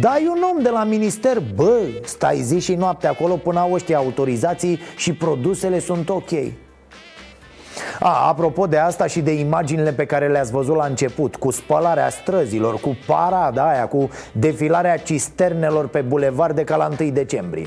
Dai 0.00 0.26
un 0.36 0.42
om 0.54 0.62
de 0.62 0.68
la 0.68 0.84
minister, 0.84 1.42
bă, 1.54 1.80
stai 2.04 2.40
zi 2.40 2.58
și 2.58 2.74
noapte 2.74 3.06
acolo 3.06 3.36
până 3.36 3.58
au 3.58 3.72
ăștia 3.72 3.96
autorizații 3.96 4.80
și 4.96 5.12
produsele 5.12 5.78
sunt 5.78 6.08
ok. 6.08 6.30
A, 8.00 8.28
apropo 8.28 8.66
de 8.66 8.76
asta 8.76 9.06
și 9.06 9.20
de 9.20 9.32
imaginile 9.32 9.92
pe 9.92 10.04
care 10.04 10.28
le-ați 10.28 10.52
văzut 10.52 10.76
la 10.76 10.84
început 10.84 11.36
Cu 11.36 11.50
spălarea 11.50 12.08
străzilor, 12.08 12.80
cu 12.80 12.96
parada 13.06 13.68
aia, 13.68 13.86
cu 13.86 14.08
defilarea 14.32 14.96
cisternelor 14.96 15.88
pe 15.88 16.00
bulevard 16.00 16.54
de 16.56 16.64
ca 16.64 16.76
la 16.76 16.88
1 17.00 17.10
decembrie. 17.10 17.66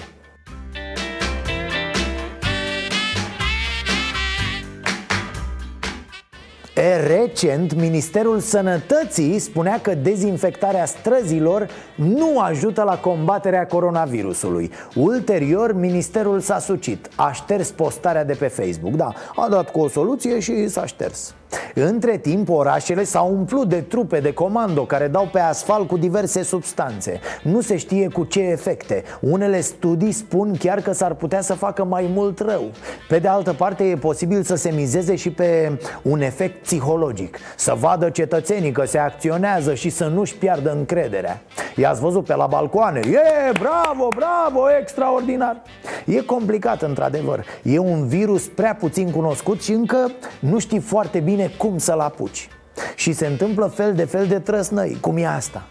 E, 6.75 7.05
recent, 7.33 7.73
Ministerul 7.73 8.39
Sănătății 8.39 9.39
spunea 9.39 9.79
că 9.81 9.95
dezinfectarea 9.95 10.85
străzilor 10.85 11.67
nu 11.95 12.39
ajută 12.39 12.83
la 12.83 12.97
combaterea 12.97 13.65
coronavirusului. 13.65 14.71
Ulterior, 14.95 15.73
Ministerul 15.73 16.39
s-a 16.39 16.59
sucit, 16.59 17.09
a 17.15 17.31
șters 17.31 17.71
postarea 17.71 18.25
de 18.25 18.33
pe 18.33 18.47
Facebook. 18.47 18.93
Da, 18.93 19.13
a 19.35 19.49
dat 19.49 19.71
cu 19.71 19.79
o 19.79 19.87
soluție 19.87 20.39
și 20.39 20.67
s-a 20.67 20.85
șters 20.85 21.33
între 21.73 22.17
timp, 22.17 22.49
orașele 22.49 23.03
s-au 23.03 23.31
umplut 23.31 23.69
de 23.69 23.81
trupe 23.81 24.19
de 24.19 24.33
comando 24.33 24.85
care 24.85 25.07
dau 25.07 25.29
pe 25.31 25.39
asfalt 25.39 25.87
cu 25.87 25.97
diverse 25.97 26.43
substanțe. 26.43 27.19
Nu 27.43 27.61
se 27.61 27.77
știe 27.77 28.07
cu 28.07 28.23
ce 28.23 28.39
efecte. 28.39 29.03
Unele 29.19 29.61
studii 29.61 30.11
spun 30.11 30.55
chiar 30.59 30.81
că 30.81 30.93
s-ar 30.93 31.13
putea 31.13 31.41
să 31.41 31.53
facă 31.53 31.83
mai 31.83 32.09
mult 32.13 32.39
rău. 32.39 32.63
Pe 33.09 33.19
de 33.19 33.27
altă 33.27 33.53
parte, 33.53 33.83
e 33.83 33.95
posibil 33.95 34.43
să 34.43 34.55
se 34.55 34.71
mizeze 34.75 35.15
și 35.15 35.31
pe 35.31 35.79
un 36.01 36.21
efect 36.21 36.61
psihologic. 36.61 37.37
Să 37.55 37.75
vadă 37.79 38.09
cetățenii 38.09 38.71
că 38.71 38.85
se 38.85 38.97
acționează 38.97 39.73
și 39.73 39.89
să 39.89 40.05
nu-și 40.05 40.35
piardă 40.35 40.71
încrederea. 40.71 41.41
I-ați 41.75 42.01
văzut 42.01 42.25
pe 42.25 42.35
la 42.35 42.45
balcoane? 42.45 42.99
E, 42.99 43.51
bravo, 43.59 44.07
bravo, 44.15 44.61
extraordinar! 44.79 45.61
E 46.05 46.21
complicat, 46.21 46.81
într-adevăr. 46.81 47.45
E 47.63 47.77
un 47.77 48.07
virus 48.07 48.47
prea 48.47 48.75
puțin 48.79 49.11
cunoscut 49.11 49.61
și 49.61 49.71
încă 49.71 50.11
nu 50.39 50.59
știi 50.59 50.79
foarte 50.79 51.19
bine 51.19 51.42
cum 51.57 51.77
să-l 51.77 51.99
apuci 51.99 52.47
Și 52.95 53.11
se 53.11 53.25
întâmplă 53.27 53.65
fel 53.65 53.93
de 53.93 54.05
fel 54.05 54.27
de 54.27 54.39
trăsnăi, 54.39 54.97
cum 55.01 55.17
e 55.17 55.25
asta 55.25 55.67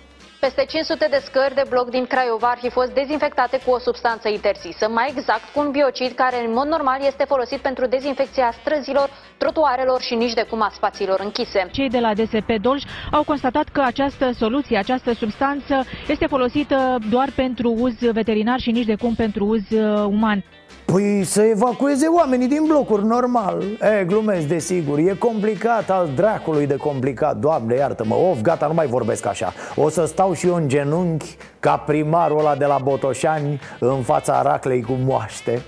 peste 0.46 0.64
500 0.68 1.06
de 1.10 1.20
scări 1.24 1.54
de 1.54 1.64
bloc 1.68 1.90
din 1.90 2.06
Craiova 2.06 2.48
ar 2.50 2.58
fi 2.58 2.70
fost 2.70 2.90
dezinfectate 2.90 3.56
cu 3.64 3.70
o 3.70 3.78
substanță 3.78 4.28
interzisă, 4.28 4.88
mai 4.88 5.12
exact 5.16 5.44
cu 5.52 5.60
un 5.60 5.70
biocid 5.70 6.12
care 6.12 6.36
în 6.46 6.52
mod 6.52 6.66
normal 6.66 7.00
este 7.10 7.24
folosit 7.24 7.60
pentru 7.60 7.86
dezinfecția 7.86 8.52
străzilor, 8.60 9.08
trotuarelor 9.38 10.00
și 10.00 10.14
nici 10.14 10.32
de 10.32 10.46
cum 10.50 10.62
a 10.62 10.70
spațiilor 10.74 11.20
închise. 11.20 11.68
Cei 11.70 11.88
de 11.88 11.98
la 11.98 12.14
DSP 12.14 12.50
Dolj 12.60 12.82
au 13.10 13.22
constatat 13.24 13.68
că 13.68 13.80
această 13.80 14.30
soluție, 14.32 14.78
această 14.78 15.12
substanță 15.12 15.84
este 16.08 16.26
folosită 16.26 16.98
doar 17.10 17.28
pentru 17.36 17.70
uz 17.78 17.94
veterinar 18.12 18.60
și 18.60 18.70
nici 18.70 18.86
de 18.86 18.96
cum 18.96 19.14
pentru 19.14 19.44
uz 19.44 19.70
uh, 19.70 20.04
uman. 20.06 20.44
Păi 20.84 21.24
să 21.24 21.42
evacueze 21.42 22.06
oamenii 22.06 22.48
din 22.48 22.64
blocuri, 22.66 23.04
normal. 23.04 23.62
E, 24.00 24.04
glumesc, 24.04 24.46
desigur, 24.46 24.98
e 24.98 25.16
complicat 25.18 25.90
al 25.90 26.08
dracului 26.14 26.66
de 26.66 26.76
complicat. 26.76 27.36
Doamne, 27.36 27.74
iartă-mă, 27.74 28.14
of, 28.14 28.40
gata, 28.40 28.66
nu 28.66 28.74
mai 28.74 28.86
vorbesc 28.86 29.26
așa. 29.26 29.52
O 29.76 29.88
să 29.88 30.04
stau 30.06 30.32
și 30.32 30.46
eu 30.46 30.54
în 30.54 30.68
genunchi 30.68 31.36
ca 31.60 31.76
primarul 31.76 32.38
ăla 32.38 32.54
de 32.54 32.64
la 32.64 32.78
Botoșani 32.82 33.60
În 33.78 34.02
fața 34.02 34.42
raclei 34.42 34.82
cu 34.82 34.92
moaște. 34.92 35.62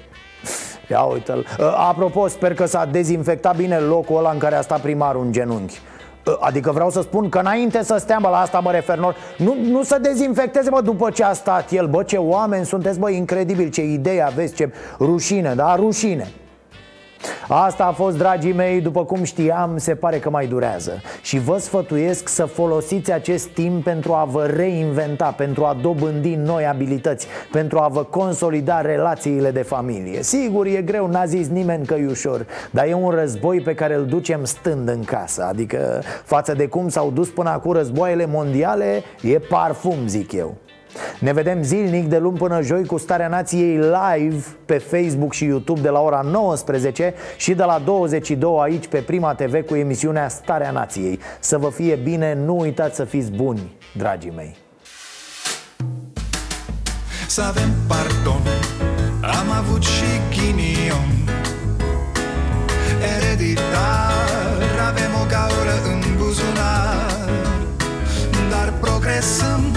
Ia 0.91 1.03
uite-l. 1.03 1.47
Apropo, 1.89 2.29
sper 2.29 2.55
că 2.55 2.67
s-a 2.67 2.85
dezinfectat 2.85 3.57
bine 3.57 3.77
locul 3.77 4.17
ăla 4.17 4.31
în 4.31 4.39
care 4.39 4.55
a 4.55 4.61
stat 4.61 4.81
primarul 4.81 5.25
în 5.25 5.33
genunchi 5.33 5.81
Adică 6.41 6.71
vreau 6.71 6.91
să 6.91 7.01
spun 7.01 7.29
că 7.29 7.39
înainte 7.39 7.83
să 7.83 7.97
stea, 7.99 8.19
bă, 8.21 8.29
la 8.29 8.39
asta 8.41 8.59
mă 8.59 8.71
refer 8.71 8.99
nu, 8.99 9.57
nu 9.71 9.83
să 9.83 9.99
dezinfecteze, 10.01 10.71
bă, 10.71 10.81
după 10.81 11.11
ce 11.11 11.25
a 11.25 11.33
stat 11.33 11.71
el. 11.71 11.87
Bă, 11.87 12.03
ce 12.03 12.17
oameni 12.17 12.65
sunteți, 12.65 12.99
bă, 12.99 13.11
incredibil, 13.11 13.69
ce 13.71 13.83
idee 13.83 14.23
aveți, 14.23 14.55
ce 14.55 14.73
rușine, 14.99 15.55
da, 15.55 15.75
rușine 15.75 16.33
Asta 17.49 17.85
a 17.85 17.93
fost, 17.93 18.17
dragii 18.17 18.53
mei, 18.53 18.81
după 18.81 19.05
cum 19.05 19.23
știam, 19.23 19.77
se 19.77 19.95
pare 19.95 20.19
că 20.19 20.31
mai 20.31 20.47
durează. 20.47 21.01
Și 21.23 21.39
vă 21.39 21.59
sfătuiesc 21.59 22.29
să 22.29 22.45
folosiți 22.45 23.13
acest 23.13 23.47
timp 23.47 23.85
pentru 23.85 24.13
a 24.13 24.25
vă 24.25 24.47
reinventa 24.47 25.35
Pentru 25.37 25.65
a 25.65 25.77
dobândi 25.83 26.35
noi 26.35 26.67
abilități 26.67 27.27
Pentru 27.53 27.79
a 27.79 27.89
vă 27.89 28.03
consolida 28.03 28.81
relațiile 28.81 29.51
de 29.51 29.63
familie. 29.63 30.23
Sigur, 30.23 30.67
e 30.67 30.83
greu, 30.83 31.07
n-a 31.07 31.25
zis 31.25 31.49
nimeni 31.49 31.87
că 31.87 31.95
e 31.95 32.07
ușor 32.07 32.47
Dar 32.71 32.87
e 32.87 32.95
un 32.95 33.11
război 33.11 33.61
pe 33.61 33.75
care 33.75 33.95
îl 33.95 34.07
ducem 34.07 34.45
stând 34.45 34.89
în 34.89 35.05
casă. 35.05 35.47
Adică 35.49 36.03
față 36.25 36.53
de 36.53 36.67
cum 36.67 36.89
s-au 36.89 37.11
dus 37.11 37.29
până 37.29 37.51
acum 37.51 37.73
războaiele 37.73 38.27
mondiale 38.27 39.03
E 39.23 39.39
parfum, 39.39 40.07
zic 40.07 40.33
eu 40.33 40.55
ne 41.19 41.33
vedem 41.33 41.63
zilnic 41.63 42.09
de 42.09 42.19
luni 42.19 42.39
până 42.39 42.61
joi 42.63 42.87
cu 42.87 42.99
Starea 42.99 43.29
Nației 43.29 43.77
live 43.77 44.45
pe 44.65 44.79
Facebook 44.79 45.33
și 45.33 45.45
YouTube 45.45 45.81
de 45.81 45.89
la 45.89 46.01
ora 46.01 46.21
19 46.21 47.15
și 47.37 47.55
de 47.55 47.63
la 47.63 47.83
22 47.85 48.59
aici 48.61 48.87
pe 48.87 48.99
Prima 48.99 49.35
TV 49.35 49.67
cu 49.67 49.75
emisiunea 49.75 50.29
Starea 50.29 50.71
Nației. 50.71 51.19
Să 51.41 51.59
vă 51.59 51.71
fie 51.71 51.95
bine, 51.95 52.39
nu 52.45 52.59
uitați 52.59 52.97
să 52.97 53.05
fiți 53.05 53.31
buni, 53.31 53.77
dragii 53.97 54.33
mei. 54.37 54.57
Să 57.27 57.43
avem 57.43 57.71
pardon, 57.89 58.43
am 59.21 59.51
avut 59.59 59.83
și 59.83 60.05
ghinion 60.31 61.11
Ereditar, 63.17 64.15
avem 64.89 65.13
o 65.23 65.27
gaură 65.29 65.77
în 65.93 66.17
buzunar 66.17 67.29
Dar 68.51 68.73
progresăm 68.81 69.77